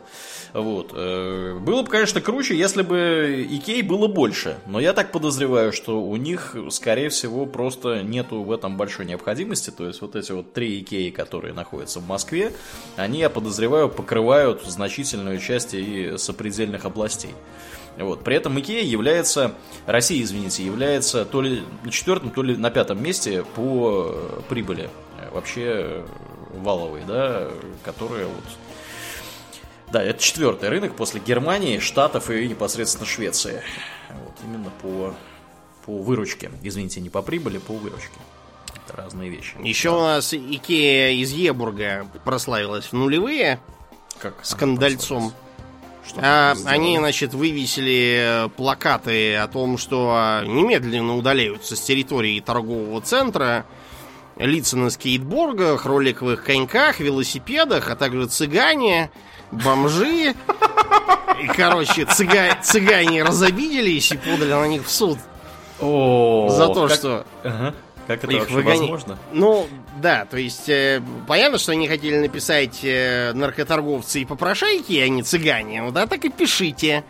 Вот. 0.54 0.94
Э, 0.96 1.60
было 1.60 1.84
бы, 1.84 1.90
конечно, 1.90 2.22
круче, 2.22 2.58
если 2.58 2.82
бы 2.82 3.46
Икей 3.52 3.84
было 3.84 4.08
больше, 4.08 4.58
но 4.66 4.80
я 4.80 4.94
так 4.94 5.12
подозреваю, 5.12 5.72
что 5.72 6.02
у 6.02 6.16
них, 6.16 6.56
скорее 6.72 7.10
всего, 7.10 7.46
просто 7.46 8.02
нету 8.02 8.42
в 8.42 8.52
этом 8.52 8.63
этом 8.64 8.78
большой 8.78 9.06
необходимости. 9.06 9.70
То 9.72 9.88
есть 9.88 10.02
вот 10.02 10.16
эти 10.16 10.32
вот 10.32 10.54
три 10.54 10.80
Икеи, 10.80 11.10
которые 11.10 11.54
находятся 11.54 12.00
в 12.00 12.08
Москве, 12.08 12.54
они, 12.96 13.20
я 13.20 13.30
подозреваю, 13.30 13.90
покрывают 13.90 14.64
значительную 14.64 15.40
часть 15.40 15.74
и 15.74 16.18
сопредельных 16.18 16.86
областей. 16.86 17.34
Вот. 17.98 18.24
При 18.24 18.38
этом 18.38 18.60
Икея 18.60 18.84
является, 18.84 19.54
Россия, 19.86 20.24
извините, 20.24 20.66
является 20.66 21.26
то 21.26 21.42
ли 21.42 21.64
на 21.84 21.92
четвертом, 21.92 22.32
то 22.32 22.42
ли 22.42 22.56
на 22.56 22.72
пятом 22.72 23.04
месте 23.04 23.44
по 23.56 24.16
прибыли 24.50 24.90
вообще 25.32 26.04
валовой, 26.54 27.02
да, 27.08 27.50
которая 27.84 28.26
вот 28.28 28.44
да, 29.92 30.02
это 30.02 30.20
четвертый 30.20 30.70
рынок 30.70 30.96
после 30.96 31.20
Германии, 31.20 31.78
Штатов 31.78 32.32
и 32.32 32.48
непосредственно 32.48 33.06
Швеции. 33.06 33.62
Вот, 34.10 34.34
именно 34.44 34.72
по, 34.82 35.14
по 35.86 36.02
выручке. 36.02 36.50
Извините, 36.64 37.00
не 37.00 37.10
по 37.10 37.22
прибыли, 37.22 37.60
по 37.60 37.74
выручке. 37.74 38.20
Это 38.86 38.98
разные 38.98 39.30
вещи. 39.30 39.56
Еще 39.62 39.92
да. 39.92 39.98
у 39.98 40.02
нас 40.02 40.34
Икея 40.34 41.12
из 41.12 41.32
Ебурга 41.32 42.08
прославилась 42.24 42.86
в 42.86 42.94
нулевые. 42.94 43.60
Как 44.20 44.36
скандальцом. 44.44 45.34
А, 46.18 46.56
они, 46.66 46.98
значит, 46.98 47.34
вывесили 47.34 48.50
плакаты 48.58 49.36
о 49.36 49.48
том, 49.48 49.78
что 49.78 50.42
немедленно 50.46 51.16
удаляются 51.16 51.76
с 51.76 51.82
территории 51.82 52.40
торгового 52.42 53.00
центра 53.02 53.66
лица 54.38 54.78
на 54.78 54.90
скейтбордах, 54.90 55.86
роликовых 55.86 56.44
коньках, 56.44 57.00
велосипедах, 57.00 57.90
а 57.90 57.96
также 57.96 58.28
цыгане, 58.28 59.12
бомжи. 59.52 60.36
И, 61.42 61.48
короче, 61.48 62.06
цыга... 62.06 62.58
цыгане 62.62 63.24
разобиделись 63.24 64.12
и 64.12 64.18
подали 64.18 64.52
на 64.52 64.68
них 64.68 64.86
в 64.86 64.90
суд. 64.90 65.18
О, 65.80 66.50
за 66.50 66.68
то, 66.68 66.88
как- 66.88 66.98
что 66.98 67.26
Ага. 67.44 67.74
Как 68.08 68.24
это 68.24 68.34
их 68.34 68.40
вообще 68.42 68.56
выгони- 68.56 68.80
возможно? 68.80 69.18
Ну, 69.32 69.68
да, 70.02 70.26
то 70.26 70.38
есть, 70.38 70.68
э, 70.68 71.02
понятно, 71.28 71.58
что 71.58 71.72
они 71.72 71.88
хотели 71.88 72.18
написать 72.18 72.80
э, 72.84 73.32
наркоторговцы 73.34 74.22
и 74.22 74.26
попрошайки, 74.26 74.94
а 75.00 75.08
не 75.08 75.24
цыгане. 75.24 75.82
Ну 75.84 75.92
да, 75.92 76.06
так 76.08 76.26
и 76.26 76.30
пишите. 76.30 77.04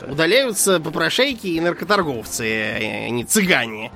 Да. 0.00 0.06
Удаляются 0.12 0.80
попрошайки 0.80 1.46
и 1.46 1.60
наркоторговцы, 1.60 2.46
э, 2.46 3.06
а 3.06 3.10
не 3.10 3.24
цыгане. 3.24 3.92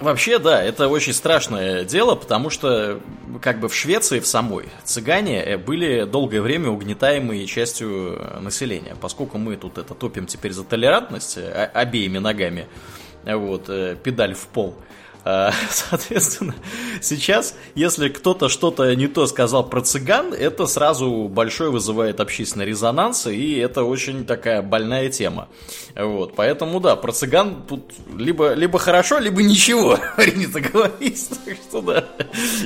Вообще, 0.00 0.38
да, 0.38 0.62
это 0.62 0.88
очень 0.88 1.12
страшное 1.12 1.84
дело, 1.84 2.14
потому 2.14 2.50
что 2.50 3.00
как 3.42 3.58
бы 3.58 3.68
в 3.68 3.74
Швеции 3.74 4.20
в 4.20 4.26
самой 4.26 4.66
цыгане 4.84 5.42
э, 5.42 5.58
были 5.58 6.04
долгое 6.04 6.40
время 6.40 6.70
угнетаемой 6.70 7.44
частью 7.46 8.16
э, 8.16 8.40
населения. 8.40 8.96
Поскольку 9.00 9.38
мы 9.38 9.56
тут 9.56 9.76
это 9.76 9.94
топим 9.94 10.26
теперь 10.26 10.52
за 10.52 10.64
толерантность 10.64 11.36
обеими 11.74 12.18
ногами, 12.18 12.66
вот, 13.24 13.66
педаль 14.02 14.34
в 14.34 14.46
пол. 14.46 14.74
А, 15.24 15.52
Соответственно, 15.70 16.54
сейчас, 17.00 17.54
если 17.74 18.08
кто-то 18.08 18.48
что-то 18.48 18.94
не 18.94 19.08
то 19.08 19.26
сказал 19.26 19.68
про 19.68 19.80
цыган, 19.80 20.32
это 20.32 20.66
сразу 20.66 21.28
большой 21.28 21.70
вызывает 21.70 22.20
общественный 22.20 22.66
резонанс, 22.66 23.26
и 23.26 23.56
это 23.56 23.84
очень 23.84 24.24
такая 24.24 24.62
больная 24.62 25.10
тема. 25.10 25.48
Вот, 25.94 26.34
поэтому, 26.34 26.80
да, 26.80 26.96
про 26.96 27.12
цыган 27.12 27.64
тут 27.68 27.92
либо, 28.16 28.54
либо 28.54 28.78
хорошо, 28.78 29.18
либо 29.18 29.42
ничего, 29.42 29.98
принято 30.16 30.60
говорить. 30.60 31.28
Так 31.48 31.56
что, 31.56 31.80
да, 31.80 32.04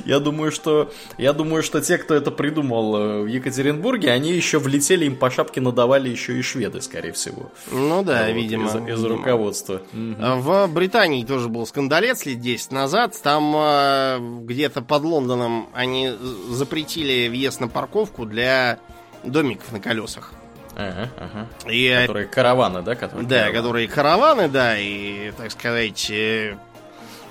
я 0.04 0.18
думаю, 0.18 0.50
что, 0.50 0.90
я 1.16 1.32
думаю, 1.32 1.62
что 1.62 1.80
те, 1.80 1.98
кто 1.98 2.14
это 2.14 2.30
придумал 2.30 2.96
э, 2.96 3.22
в 3.22 3.26
Екатеринбурге, 3.26 4.10
они 4.10 4.32
еще 4.32 4.58
влетели, 4.58 5.04
им 5.04 5.16
по 5.16 5.30
шапке 5.30 5.60
надавали 5.60 6.08
еще 6.08 6.36
и 6.36 6.42
шведы, 6.42 6.80
скорее 6.80 7.12
всего. 7.12 7.52
Ну 7.70 8.02
да, 8.02 8.26
Вот, 8.26 8.34
видимо. 8.34 8.68
Из, 8.68 8.98
из 8.98 9.04
руководства. 9.04 9.82
А 10.18 10.36
В 10.36 10.66
Британии 10.72 11.24
тоже 11.24 11.48
был 11.48 11.66
скандалец 11.66 12.26
10 12.42 12.72
назад. 12.72 13.14
Там 13.22 13.54
э, 13.56 14.18
где-то 14.42 14.82
под 14.82 15.02
Лондоном 15.04 15.68
они 15.72 16.12
запретили 16.50 17.28
въезд 17.28 17.60
на 17.60 17.68
парковку 17.68 18.26
для 18.26 18.78
домиков 19.24 19.72
на 19.72 19.80
колесах. 19.80 20.32
Ага, 20.74 21.10
ага. 21.18 21.48
И 21.70 21.94
Которые 22.06 22.26
караваны, 22.26 22.82
да? 22.82 22.94
Которые 22.94 23.26
Да, 23.26 23.36
караваны. 23.36 23.56
которые 23.56 23.88
караваны, 23.88 24.48
да, 24.48 24.78
и, 24.78 25.30
так 25.32 25.50
сказать, 25.52 26.10
э, 26.10 26.56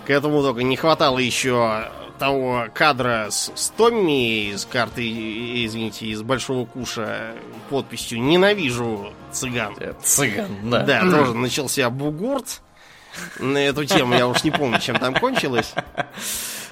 к 0.06 0.10
этому 0.10 0.42
только 0.42 0.64
не 0.64 0.76
хватало 0.78 1.18
еще 1.18 1.90
того 2.20 2.68
кадра 2.74 3.28
с, 3.32 3.52
с 3.56 3.70
Томми 3.70 4.52
из 4.52 4.66
карты, 4.66 5.02
извините, 5.66 6.06
из 6.06 6.22
Большого 6.22 6.66
Куша 6.68 7.34
подписью 7.72 8.22
«Ненавижу 8.22 9.12
цыган». 9.32 9.74
Э, 9.80 9.94
Цыган, 10.04 10.70
да. 10.70 10.84
Да, 10.84 11.02
тоже 11.10 11.34
начался 11.34 11.90
бугурт 11.90 12.62
на 13.40 13.58
эту 13.58 13.86
тему, 13.86 14.14
я 14.16 14.28
уж 14.28 14.44
не 14.44 14.52
помню, 14.52 14.80
чем 14.80 14.98
там 14.98 15.14
кончилось. 15.16 15.74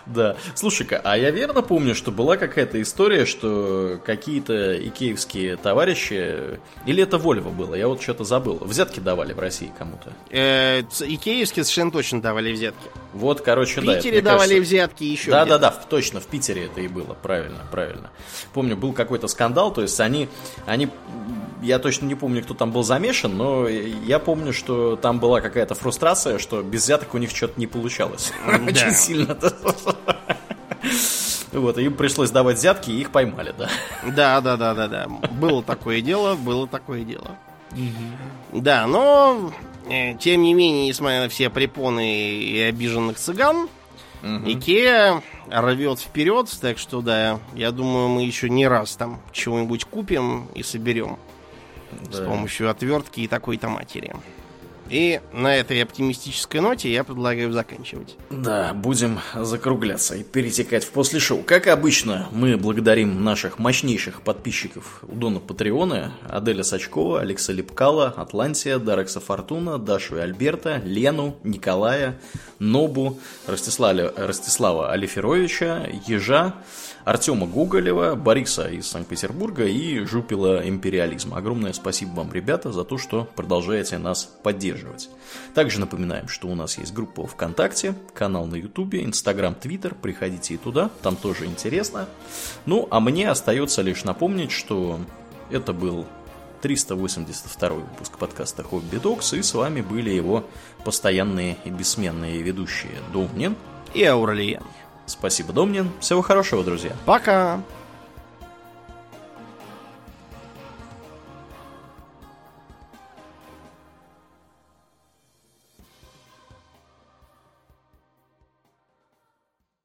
Да. 0.05 0.37
Слушай-ка, 0.55 0.99
а 1.03 1.17
я 1.17 1.29
верно 1.29 1.61
помню, 1.61 1.93
что 1.93 2.11
была 2.11 2.35
какая-то 2.35 2.81
история, 2.81 3.25
что 3.25 3.99
какие-то 4.03 4.75
икеевские 4.87 5.55
товарищи, 5.55 6.59
или 6.85 7.03
это 7.03 7.19
Вольво 7.19 7.49
было, 7.49 7.75
я 7.75 7.87
вот 7.87 8.01
что-то 8.01 8.23
забыл, 8.23 8.57
взятки 8.61 8.99
давали 8.99 9.33
в 9.33 9.39
России 9.39 9.71
кому-то. 9.77 10.11
Э, 10.31 10.81
Икеевские 10.81 11.63
совершенно 11.63 11.91
точно 11.91 12.21
давали 12.21 12.51
взятки. 12.51 12.89
Вот, 13.13 13.41
короче, 13.41 13.81
В 13.81 13.85
да. 13.85 13.93
это, 13.93 14.01
Питере 14.03 14.21
давали 14.21 14.49
кажется, 14.55 14.61
взятки 14.75 15.03
еще 15.03 15.31
Да, 15.31 15.43
где-то. 15.43 15.59
да, 15.59 15.71
да, 15.71 15.77
в- 15.79 15.85
точно, 15.87 16.19
в 16.19 16.27
Питере 16.27 16.65
это 16.65 16.81
и 16.81 16.87
было, 16.87 17.15
правильно, 17.15 17.59
правильно. 17.71 18.11
Помню, 18.53 18.77
был 18.77 18.93
какой-то 18.93 19.27
скандал, 19.27 19.73
то 19.73 19.81
есть 19.81 19.99
они, 19.99 20.29
они, 20.67 20.89
я 21.63 21.79
точно 21.79 22.05
не 22.05 22.13
помню, 22.15 22.43
кто 22.43 22.53
там 22.53 22.71
был 22.71 22.83
замешан, 22.83 23.35
но 23.35 23.67
я 23.67 24.19
помню, 24.19 24.53
что 24.53 24.95
там 24.95 25.19
была 25.19 25.41
какая-то 25.41 25.73
фрустрация, 25.73 26.37
что 26.37 26.61
без 26.61 26.83
взяток 26.83 27.13
у 27.15 27.17
них 27.17 27.31
что-то 27.35 27.59
не 27.59 27.65
получалось. 27.67 28.31
Да. 28.45 28.57
Очень 28.65 28.93
сильно. 28.93 29.37
Вот, 31.51 31.77
им 31.79 31.93
пришлось 31.95 32.29
давать 32.29 32.57
взятки, 32.57 32.91
и 32.91 33.01
их 33.01 33.11
поймали, 33.11 33.53
да. 33.57 33.69
Да, 34.05 34.39
да, 34.39 34.55
да, 34.55 34.75
да, 34.75 34.87
да. 34.87 35.07
Было 35.07 35.63
такое 35.63 35.99
дело, 36.01 36.35
было 36.35 36.67
такое 36.67 37.03
дело. 37.03 37.31
Да, 38.53 38.85
но 38.87 39.51
тем 40.19 40.43
не 40.43 40.53
менее, 40.53 40.87
несмотря 40.87 41.21
на 41.21 41.29
все 41.29 41.49
препоны 41.49 42.39
и 42.39 42.59
обиженных 42.61 43.17
цыган, 43.17 43.67
Икея 44.21 45.23
рвет 45.49 45.99
вперед, 45.99 46.49
так 46.61 46.77
что 46.77 47.01
да, 47.01 47.39
я 47.55 47.71
думаю, 47.71 48.09
мы 48.09 48.23
еще 48.23 48.49
не 48.49 48.67
раз 48.67 48.97
там 48.97 49.21
чего-нибудь 49.31 49.85
купим 49.85 50.47
и 50.53 50.61
соберем 50.61 51.17
с 52.11 52.17
Да. 52.19 52.25
помощью 52.25 52.69
отвертки 52.69 53.21
и 53.21 53.27
такой-то 53.27 53.69
матери. 53.69 54.13
И 54.89 55.21
на 55.31 55.55
этой 55.55 55.81
оптимистической 55.83 56.61
ноте 56.61 56.91
я 56.91 57.03
предлагаю 57.03 57.51
заканчивать. 57.51 58.15
Да, 58.29 58.73
будем 58.73 59.19
закругляться 59.35 60.15
и 60.15 60.23
перетекать 60.23 60.83
в 60.83 60.89
после 60.89 61.19
шоу. 61.19 61.43
Как 61.43 61.67
обычно, 61.67 62.27
мы 62.31 62.57
благодарим 62.57 63.23
наших 63.23 63.59
мощнейших 63.59 64.21
подписчиков 64.21 65.03
у 65.07 65.15
Дона 65.15 65.39
Патреона, 65.39 66.13
Аделя 66.27 66.63
Сачкова, 66.63 67.21
Алекса 67.21 67.53
Липкала, 67.53 68.07
Атлантия, 68.17 68.79
Дарекса 68.79 69.19
Фортуна, 69.19 69.77
Дашу 69.77 70.17
и 70.17 70.19
Альберта, 70.19 70.81
Лену, 70.83 71.35
Николая, 71.43 72.19
Нобу, 72.57 73.19
Ростислава, 73.47 74.13
Ростислава 74.15 74.91
Алиферовича, 74.91 75.87
Ежа, 76.07 76.55
Артема 77.05 77.47
Гоголева, 77.47 78.15
Бориса 78.15 78.67
из 78.67 78.87
Санкт-Петербурга 78.87 79.65
и 79.65 79.99
Жупила 80.05 80.67
Империализма. 80.67 81.37
Огромное 81.37 81.73
спасибо 81.73 82.11
вам, 82.11 82.31
ребята, 82.33 82.71
за 82.71 82.83
то, 82.83 82.97
что 82.97 83.27
продолжаете 83.35 83.97
нас 83.97 84.25
поддерживать. 84.43 85.09
Также 85.53 85.79
напоминаем, 85.79 86.27
что 86.27 86.47
у 86.47 86.55
нас 86.55 86.77
есть 86.77 86.93
группа 86.93 87.25
ВКонтакте, 87.25 87.95
канал 88.13 88.45
на 88.45 88.55
Ютубе, 88.55 89.03
Инстаграм, 89.03 89.55
Твиттер. 89.55 89.95
Приходите 89.95 90.55
и 90.55 90.57
туда, 90.57 90.89
там 91.01 91.15
тоже 91.15 91.45
интересно. 91.45 92.07
Ну, 92.65 92.87
а 92.91 92.99
мне 92.99 93.29
остается 93.29 93.81
лишь 93.81 94.03
напомнить, 94.03 94.51
что 94.51 94.99
это 95.49 95.73
был 95.73 96.05
382 96.61 97.69
выпуск 97.69 98.17
подкаста 98.17 98.63
Хобби 98.63 98.97
Докс, 98.97 99.33
и 99.33 99.41
с 99.41 99.53
вами 99.53 99.81
были 99.81 100.09
его 100.09 100.45
постоянные 100.83 101.57
и 101.63 101.69
бессменные 101.69 102.41
ведущие 102.41 102.99
Домнин. 103.13 103.55
И 103.93 104.03
Ауралия. 104.03 104.61
Спасибо, 105.09 105.51
Домнин. 105.53 105.91
Всего 105.99 106.21
хорошего, 106.21 106.63
друзья. 106.63 106.95
Пока! 107.05 107.61